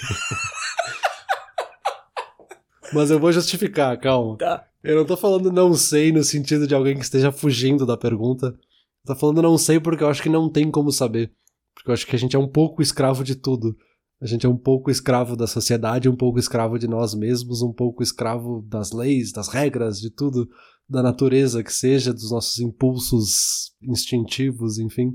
Mas 2.92 3.08
eu 3.12 3.20
vou 3.20 3.30
justificar, 3.30 3.96
calma. 4.00 4.36
Tá. 4.36 4.66
Eu 4.82 4.96
não 4.96 5.04
tô 5.06 5.16
falando 5.16 5.52
não 5.52 5.72
sei 5.74 6.10
no 6.10 6.24
sentido 6.24 6.66
de 6.66 6.74
alguém 6.74 6.96
que 6.96 7.04
esteja 7.04 7.30
fugindo 7.30 7.86
da 7.86 7.96
pergunta. 7.96 8.46
Eu 8.46 9.14
tô 9.14 9.14
falando 9.14 9.40
não 9.40 9.56
sei 9.56 9.78
porque 9.78 10.02
eu 10.02 10.08
acho 10.08 10.20
que 10.20 10.28
não 10.28 10.50
tem 10.50 10.68
como 10.72 10.90
saber. 10.90 11.32
Porque 11.72 11.88
eu 11.90 11.94
acho 11.94 12.04
que 12.04 12.16
a 12.16 12.18
gente 12.18 12.34
é 12.34 12.38
um 12.38 12.48
pouco 12.48 12.82
escravo 12.82 13.22
de 13.22 13.36
tudo. 13.36 13.76
A 14.20 14.26
gente 14.26 14.44
é 14.44 14.48
um 14.48 14.56
pouco 14.56 14.90
escravo 14.90 15.36
da 15.36 15.46
sociedade, 15.46 16.08
um 16.08 16.16
pouco 16.16 16.40
escravo 16.40 16.80
de 16.80 16.88
nós 16.88 17.14
mesmos, 17.14 17.62
um 17.62 17.72
pouco 17.72 18.02
escravo 18.02 18.60
das 18.68 18.90
leis, 18.90 19.30
das 19.30 19.46
regras, 19.46 20.00
de 20.00 20.10
tudo, 20.10 20.48
da 20.88 21.00
natureza 21.00 21.62
que 21.62 21.72
seja, 21.72 22.12
dos 22.12 22.32
nossos 22.32 22.58
impulsos 22.58 23.72
instintivos, 23.80 24.80
enfim. 24.80 25.12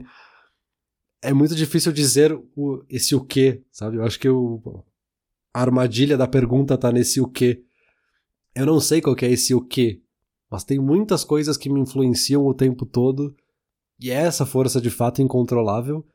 É 1.26 1.34
muito 1.34 1.56
difícil 1.56 1.92
dizer 1.92 2.34
o, 2.56 2.84
esse 2.90 3.16
o 3.16 3.24
que, 3.24 3.62
sabe? 3.72 3.98
Eu 3.98 4.04
acho 4.04 4.20
que 4.20 4.30
o, 4.30 4.84
a 5.54 5.62
armadilha 5.62 6.16
da 6.18 6.28
pergunta 6.28 6.78
tá 6.78 6.92
nesse 6.92 7.20
o 7.20 7.28
que. 7.28 7.64
Eu 8.54 8.66
não 8.66 8.80
sei 8.80 9.02
qual 9.02 9.16
que 9.16 9.26
é 9.26 9.32
esse 9.32 9.54
o 9.54 9.62
que, 9.62 10.02
mas 10.50 10.64
tem 10.64 10.80
muitas 10.80 11.24
coisas 11.24 11.58
que 11.58 11.70
me 11.70 11.80
influenciam 11.80 12.46
o 12.46 12.54
tempo 12.54 12.86
todo, 12.86 13.36
e 14.00 14.12
é 14.12 14.16
essa 14.16 14.46
força 14.46 14.80
de 14.80 14.90
fato 14.90 15.22
incontrolável 15.22 16.06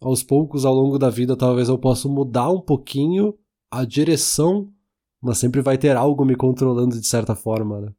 aos 0.00 0.22
poucos 0.22 0.64
ao 0.64 0.74
longo 0.74 0.98
da 0.98 1.10
vida 1.10 1.36
talvez 1.36 1.68
eu 1.68 1.78
possa 1.78 2.08
mudar 2.08 2.50
um 2.50 2.60
pouquinho 2.60 3.36
a 3.70 3.84
direção, 3.84 4.72
mas 5.20 5.38
sempre 5.38 5.60
vai 5.60 5.76
ter 5.76 5.96
algo 5.96 6.24
me 6.24 6.36
controlando 6.36 7.00
de 7.00 7.06
certa 7.06 7.34
forma, 7.34 7.80
né? 7.80 7.92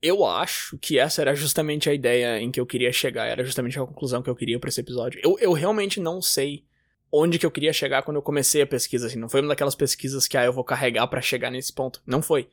Eu 0.00 0.24
acho 0.24 0.78
que 0.78 0.98
essa 0.98 1.20
era 1.20 1.34
justamente 1.34 1.90
a 1.90 1.94
ideia 1.94 2.40
em 2.40 2.52
que 2.52 2.60
eu 2.60 2.66
queria 2.66 2.92
chegar, 2.92 3.26
era 3.26 3.44
justamente 3.44 3.78
a 3.78 3.84
conclusão 3.84 4.22
que 4.22 4.30
eu 4.30 4.36
queria 4.36 4.58
para 4.58 4.68
esse 4.68 4.80
episódio. 4.80 5.20
Eu, 5.24 5.36
eu 5.40 5.52
realmente 5.52 5.98
não 5.98 6.22
sei 6.22 6.64
onde 7.10 7.38
que 7.38 7.46
eu 7.46 7.50
queria 7.50 7.72
chegar 7.72 8.02
quando 8.02 8.18
eu 8.18 8.22
comecei 8.22 8.62
a 8.62 8.66
pesquisa, 8.66 9.06
assim, 9.06 9.18
não 9.18 9.28
foi 9.28 9.40
uma 9.40 9.48
daquelas 9.48 9.74
pesquisas 9.74 10.28
que 10.28 10.36
ah, 10.36 10.44
eu 10.44 10.52
vou 10.52 10.62
carregar 10.62 11.06
para 11.08 11.20
chegar 11.20 11.50
nesse 11.50 11.72
ponto, 11.72 12.02
não 12.06 12.22
foi. 12.22 12.48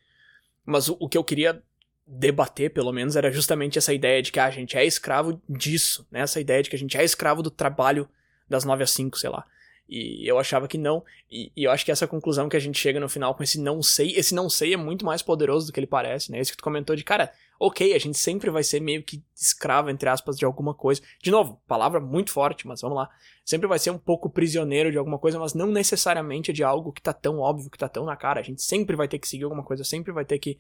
Mas 0.66 0.90
o, 0.90 0.98
o 1.00 1.08
que 1.08 1.18
eu 1.18 1.24
queria 1.24 1.62
debater, 2.08 2.72
pelo 2.72 2.92
menos, 2.92 3.16
era 3.16 3.32
justamente 3.32 3.78
essa 3.78 3.94
ideia 3.94 4.22
de 4.22 4.32
que 4.32 4.40
ah, 4.40 4.46
a 4.46 4.52
gente 4.52 4.78
é 4.78 4.86
escravo 4.86 5.42
disso, 5.48 6.08
né? 6.10 6.22
Essa 6.22 6.40
ideia 6.40 6.64
de 6.64 6.70
que 6.70 6.76
a 6.76 6.80
gente 6.80 6.98
é 6.98 7.04
escravo 7.04 7.44
do 7.44 7.52
trabalho 7.52 8.08
das 8.50 8.64
9 8.64 8.84
às 8.84 8.92
5, 8.92 9.20
sei 9.20 9.30
lá. 9.30 9.46
E 9.88 10.28
eu 10.28 10.40
achava 10.40 10.68
que 10.68 10.78
não. 10.78 11.04
E, 11.30 11.52
e, 11.56 11.64
eu 11.64 11.72
acho 11.72 11.86
que 11.86 11.92
essa 11.92 12.08
conclusão 12.08 12.50
que 12.50 12.58
a 12.58 12.60
gente 12.60 12.80
chega 12.80 13.00
no 13.00 13.08
final 13.08 13.36
com 13.36 13.44
esse 13.44 13.60
não 13.60 13.84
sei, 13.84 14.14
esse 14.16 14.34
não 14.34 14.50
sei 14.50 14.74
é 14.74 14.78
muito 14.78 15.06
mais 15.06 15.22
poderoso 15.22 15.68
do 15.68 15.74
que 15.74 15.80
ele 15.80 15.86
parece, 15.86 16.32
né? 16.32 16.40
Esse 16.40 16.52
que 16.52 16.58
tu 16.58 16.64
comentou 16.64 16.96
de, 16.96 17.04
cara, 17.04 17.32
ok, 17.60 17.94
a 17.94 18.00
gente 18.00 18.18
sempre 18.18 18.50
vai 18.50 18.64
ser 18.64 18.80
meio 18.80 19.04
que 19.04 19.24
escravo, 19.36 19.92
entre 19.92 20.10
aspas, 20.10 20.38
de 20.38 20.44
alguma 20.44 20.74
coisa. 20.74 21.02
De 21.22 21.30
novo, 21.30 21.62
palavra 21.68 22.00
muito 22.00 22.32
forte, 22.32 22.68
mas 22.68 22.82
vamos 22.82 22.98
lá. 22.98 23.10
Sempre 23.44 23.68
vai 23.68 23.78
ser 23.78 23.92
um 23.92 23.98
pouco 23.98 24.28
prisioneiro 24.28 24.92
de 24.92 24.98
alguma 24.98 25.20
coisa, 25.20 25.38
mas 25.38 25.54
não 25.54 25.68
necessariamente 25.68 26.52
de 26.52 26.64
algo 26.64 26.92
que 26.92 27.02
tá 27.02 27.14
tão 27.14 27.40
óbvio, 27.40 27.70
que 27.70 27.78
tá 27.78 27.88
tão 27.88 28.06
na 28.06 28.16
cara. 28.16 28.40
A 28.40 28.44
gente 28.44 28.64
sempre 28.64 28.96
vai 28.96 29.08
ter 29.08 29.20
que 29.20 29.28
seguir 29.28 29.44
alguma 29.44 29.64
coisa, 29.64 29.84
sempre 29.84 30.12
vai 30.12 30.26
ter 30.26 30.40
que 30.40 30.58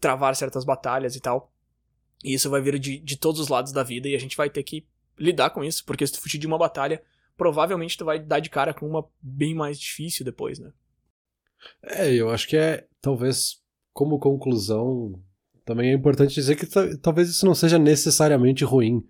travar 0.00 0.36
certas 0.36 0.64
batalhas 0.64 1.16
e 1.16 1.20
tal. 1.20 1.50
E 2.22 2.34
isso 2.34 2.50
vai 2.50 2.60
vir 2.60 2.78
de, 2.78 2.98
de 2.98 3.16
todos 3.16 3.40
os 3.40 3.48
lados 3.48 3.72
da 3.72 3.82
vida 3.82 4.08
e 4.08 4.14
a 4.14 4.20
gente 4.20 4.36
vai 4.36 4.50
ter 4.50 4.62
que 4.62 4.86
lidar 5.18 5.50
com 5.50 5.62
isso, 5.62 5.84
porque 5.84 6.06
se 6.06 6.12
tu 6.12 6.20
fugir 6.20 6.38
de 6.38 6.46
uma 6.46 6.58
batalha, 6.58 7.02
provavelmente 7.36 7.96
tu 7.96 8.04
vai 8.04 8.18
dar 8.18 8.40
de 8.40 8.50
cara 8.50 8.72
com 8.72 8.86
uma 8.86 9.06
bem 9.20 9.54
mais 9.54 9.78
difícil 9.78 10.24
depois, 10.24 10.58
né? 10.58 10.72
É, 11.82 12.12
eu 12.12 12.30
acho 12.30 12.46
que 12.46 12.56
é, 12.56 12.86
talvez, 13.00 13.62
como 13.92 14.18
conclusão, 14.18 15.20
também 15.64 15.90
é 15.90 15.94
importante 15.94 16.34
dizer 16.34 16.56
que 16.56 16.66
talvez 16.98 17.28
isso 17.28 17.46
não 17.46 17.54
seja 17.54 17.78
necessariamente 17.78 18.64
ruim. 18.64 19.02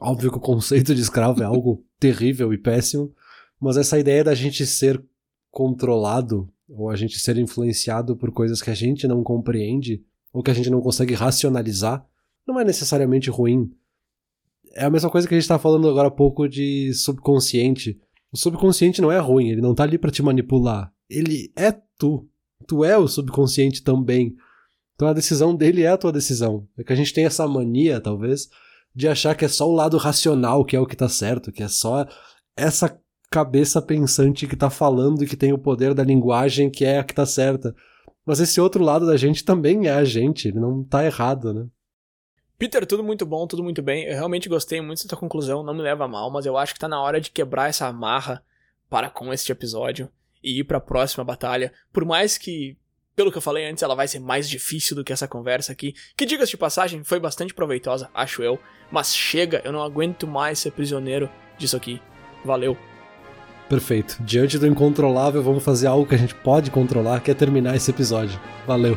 Óbvio 0.00 0.30
que 0.30 0.38
o 0.38 0.40
conceito 0.40 0.94
de 0.94 1.00
escravo 1.00 1.42
é 1.42 1.46
algo 1.46 1.84
terrível 1.98 2.52
e 2.52 2.58
péssimo, 2.58 3.14
mas 3.60 3.76
essa 3.76 3.98
ideia 3.98 4.22
da 4.22 4.34
gente 4.34 4.66
ser 4.66 5.02
controlado 5.50 6.52
ou 6.68 6.90
a 6.90 6.96
gente 6.96 7.18
ser 7.18 7.38
influenciado 7.38 8.16
por 8.16 8.30
coisas 8.30 8.60
que 8.60 8.70
a 8.70 8.74
gente 8.74 9.06
não 9.06 9.22
compreende 9.22 10.04
ou 10.32 10.42
que 10.42 10.50
a 10.50 10.54
gente 10.54 10.68
não 10.68 10.80
consegue 10.80 11.14
racionalizar 11.14 12.04
não 12.46 12.60
é 12.60 12.64
necessariamente 12.64 13.30
ruim 13.30 13.72
é 14.76 14.84
a 14.84 14.90
mesma 14.90 15.10
coisa 15.10 15.26
que 15.26 15.34
a 15.34 15.38
gente 15.38 15.48
tá 15.48 15.58
falando 15.58 15.88
agora 15.88 16.08
há 16.08 16.10
pouco 16.10 16.46
de 16.46 16.92
subconsciente. 16.94 17.98
O 18.30 18.36
subconsciente 18.36 19.00
não 19.00 19.10
é 19.10 19.18
ruim, 19.18 19.48
ele 19.48 19.62
não 19.62 19.74
tá 19.74 19.84
ali 19.84 19.98
para 19.98 20.10
te 20.10 20.22
manipular. 20.22 20.92
Ele 21.08 21.50
é 21.56 21.72
tu. 21.98 22.28
Tu 22.66 22.84
é 22.84 22.96
o 22.96 23.08
subconsciente 23.08 23.82
também. 23.82 24.34
Então 24.94 25.08
a 25.08 25.12
decisão 25.12 25.54
dele 25.54 25.82
é 25.82 25.88
a 25.88 25.96
tua 25.96 26.12
decisão. 26.12 26.66
É 26.76 26.84
que 26.84 26.92
a 26.92 26.96
gente 26.96 27.12
tem 27.12 27.24
essa 27.24 27.46
mania, 27.48 28.00
talvez, 28.00 28.48
de 28.94 29.08
achar 29.08 29.34
que 29.34 29.44
é 29.44 29.48
só 29.48 29.68
o 29.68 29.74
lado 29.74 29.96
racional 29.96 30.64
que 30.64 30.76
é 30.76 30.80
o 30.80 30.86
que 30.86 30.96
tá 30.96 31.08
certo, 31.08 31.52
que 31.52 31.62
é 31.62 31.68
só 31.68 32.06
essa 32.56 32.98
cabeça 33.30 33.82
pensante 33.82 34.46
que 34.46 34.56
tá 34.56 34.70
falando 34.70 35.22
e 35.22 35.26
que 35.26 35.36
tem 35.36 35.52
o 35.52 35.58
poder 35.58 35.94
da 35.94 36.04
linguagem 36.04 36.70
que 36.70 36.84
é 36.84 36.98
a 36.98 37.04
que 37.04 37.14
tá 37.14 37.26
certa. 37.26 37.74
Mas 38.26 38.40
esse 38.40 38.60
outro 38.60 38.82
lado 38.82 39.06
da 39.06 39.16
gente 39.16 39.44
também 39.44 39.86
é 39.86 39.92
a 39.92 40.04
gente, 40.04 40.48
ele 40.48 40.58
não 40.58 40.82
tá 40.82 41.04
errado, 41.04 41.54
né? 41.54 41.66
Peter, 42.58 42.86
tudo 42.86 43.04
muito 43.04 43.26
bom, 43.26 43.46
tudo 43.46 43.62
muito 43.62 43.82
bem. 43.82 44.04
Eu 44.04 44.14
realmente 44.14 44.48
gostei 44.48 44.80
muito 44.80 45.02
dessa 45.02 45.16
conclusão, 45.16 45.62
não 45.62 45.74
me 45.74 45.82
leva 45.82 46.04
a 46.04 46.08
mal, 46.08 46.30
mas 46.30 46.46
eu 46.46 46.56
acho 46.56 46.72
que 46.72 46.80
tá 46.80 46.88
na 46.88 47.00
hora 47.00 47.20
de 47.20 47.30
quebrar 47.30 47.68
essa 47.68 47.86
amarra 47.86 48.42
para 48.88 49.10
com 49.10 49.32
este 49.32 49.52
episódio 49.52 50.10
e 50.42 50.60
ir 50.60 50.64
para 50.64 50.78
a 50.78 50.80
próxima 50.80 51.24
batalha. 51.24 51.72
Por 51.92 52.04
mais 52.04 52.38
que, 52.38 52.76
pelo 53.14 53.30
que 53.30 53.36
eu 53.36 53.42
falei 53.42 53.68
antes, 53.68 53.82
ela 53.82 53.94
vai 53.94 54.08
ser 54.08 54.20
mais 54.20 54.48
difícil 54.48 54.96
do 54.96 55.04
que 55.04 55.12
essa 55.12 55.28
conversa 55.28 55.72
aqui, 55.72 55.94
que 56.16 56.24
diga-se 56.24 56.52
de 56.52 56.56
passagem, 56.56 57.04
foi 57.04 57.20
bastante 57.20 57.52
proveitosa, 57.52 58.08
acho 58.14 58.42
eu, 58.42 58.58
mas 58.90 59.14
chega, 59.14 59.60
eu 59.64 59.72
não 59.72 59.82
aguento 59.82 60.26
mais 60.26 60.58
ser 60.58 60.70
prisioneiro 60.70 61.28
disso 61.58 61.76
aqui. 61.76 62.00
Valeu. 62.44 62.76
Perfeito. 63.68 64.16
Diante 64.20 64.58
do 64.58 64.66
incontrolável, 64.66 65.42
vamos 65.42 65.64
fazer 65.64 65.88
algo 65.88 66.06
que 66.06 66.14
a 66.14 66.18
gente 66.18 66.34
pode 66.36 66.70
controlar, 66.70 67.20
que 67.20 67.30
é 67.30 67.34
terminar 67.34 67.74
esse 67.74 67.90
episódio. 67.90 68.40
Valeu. 68.66 68.96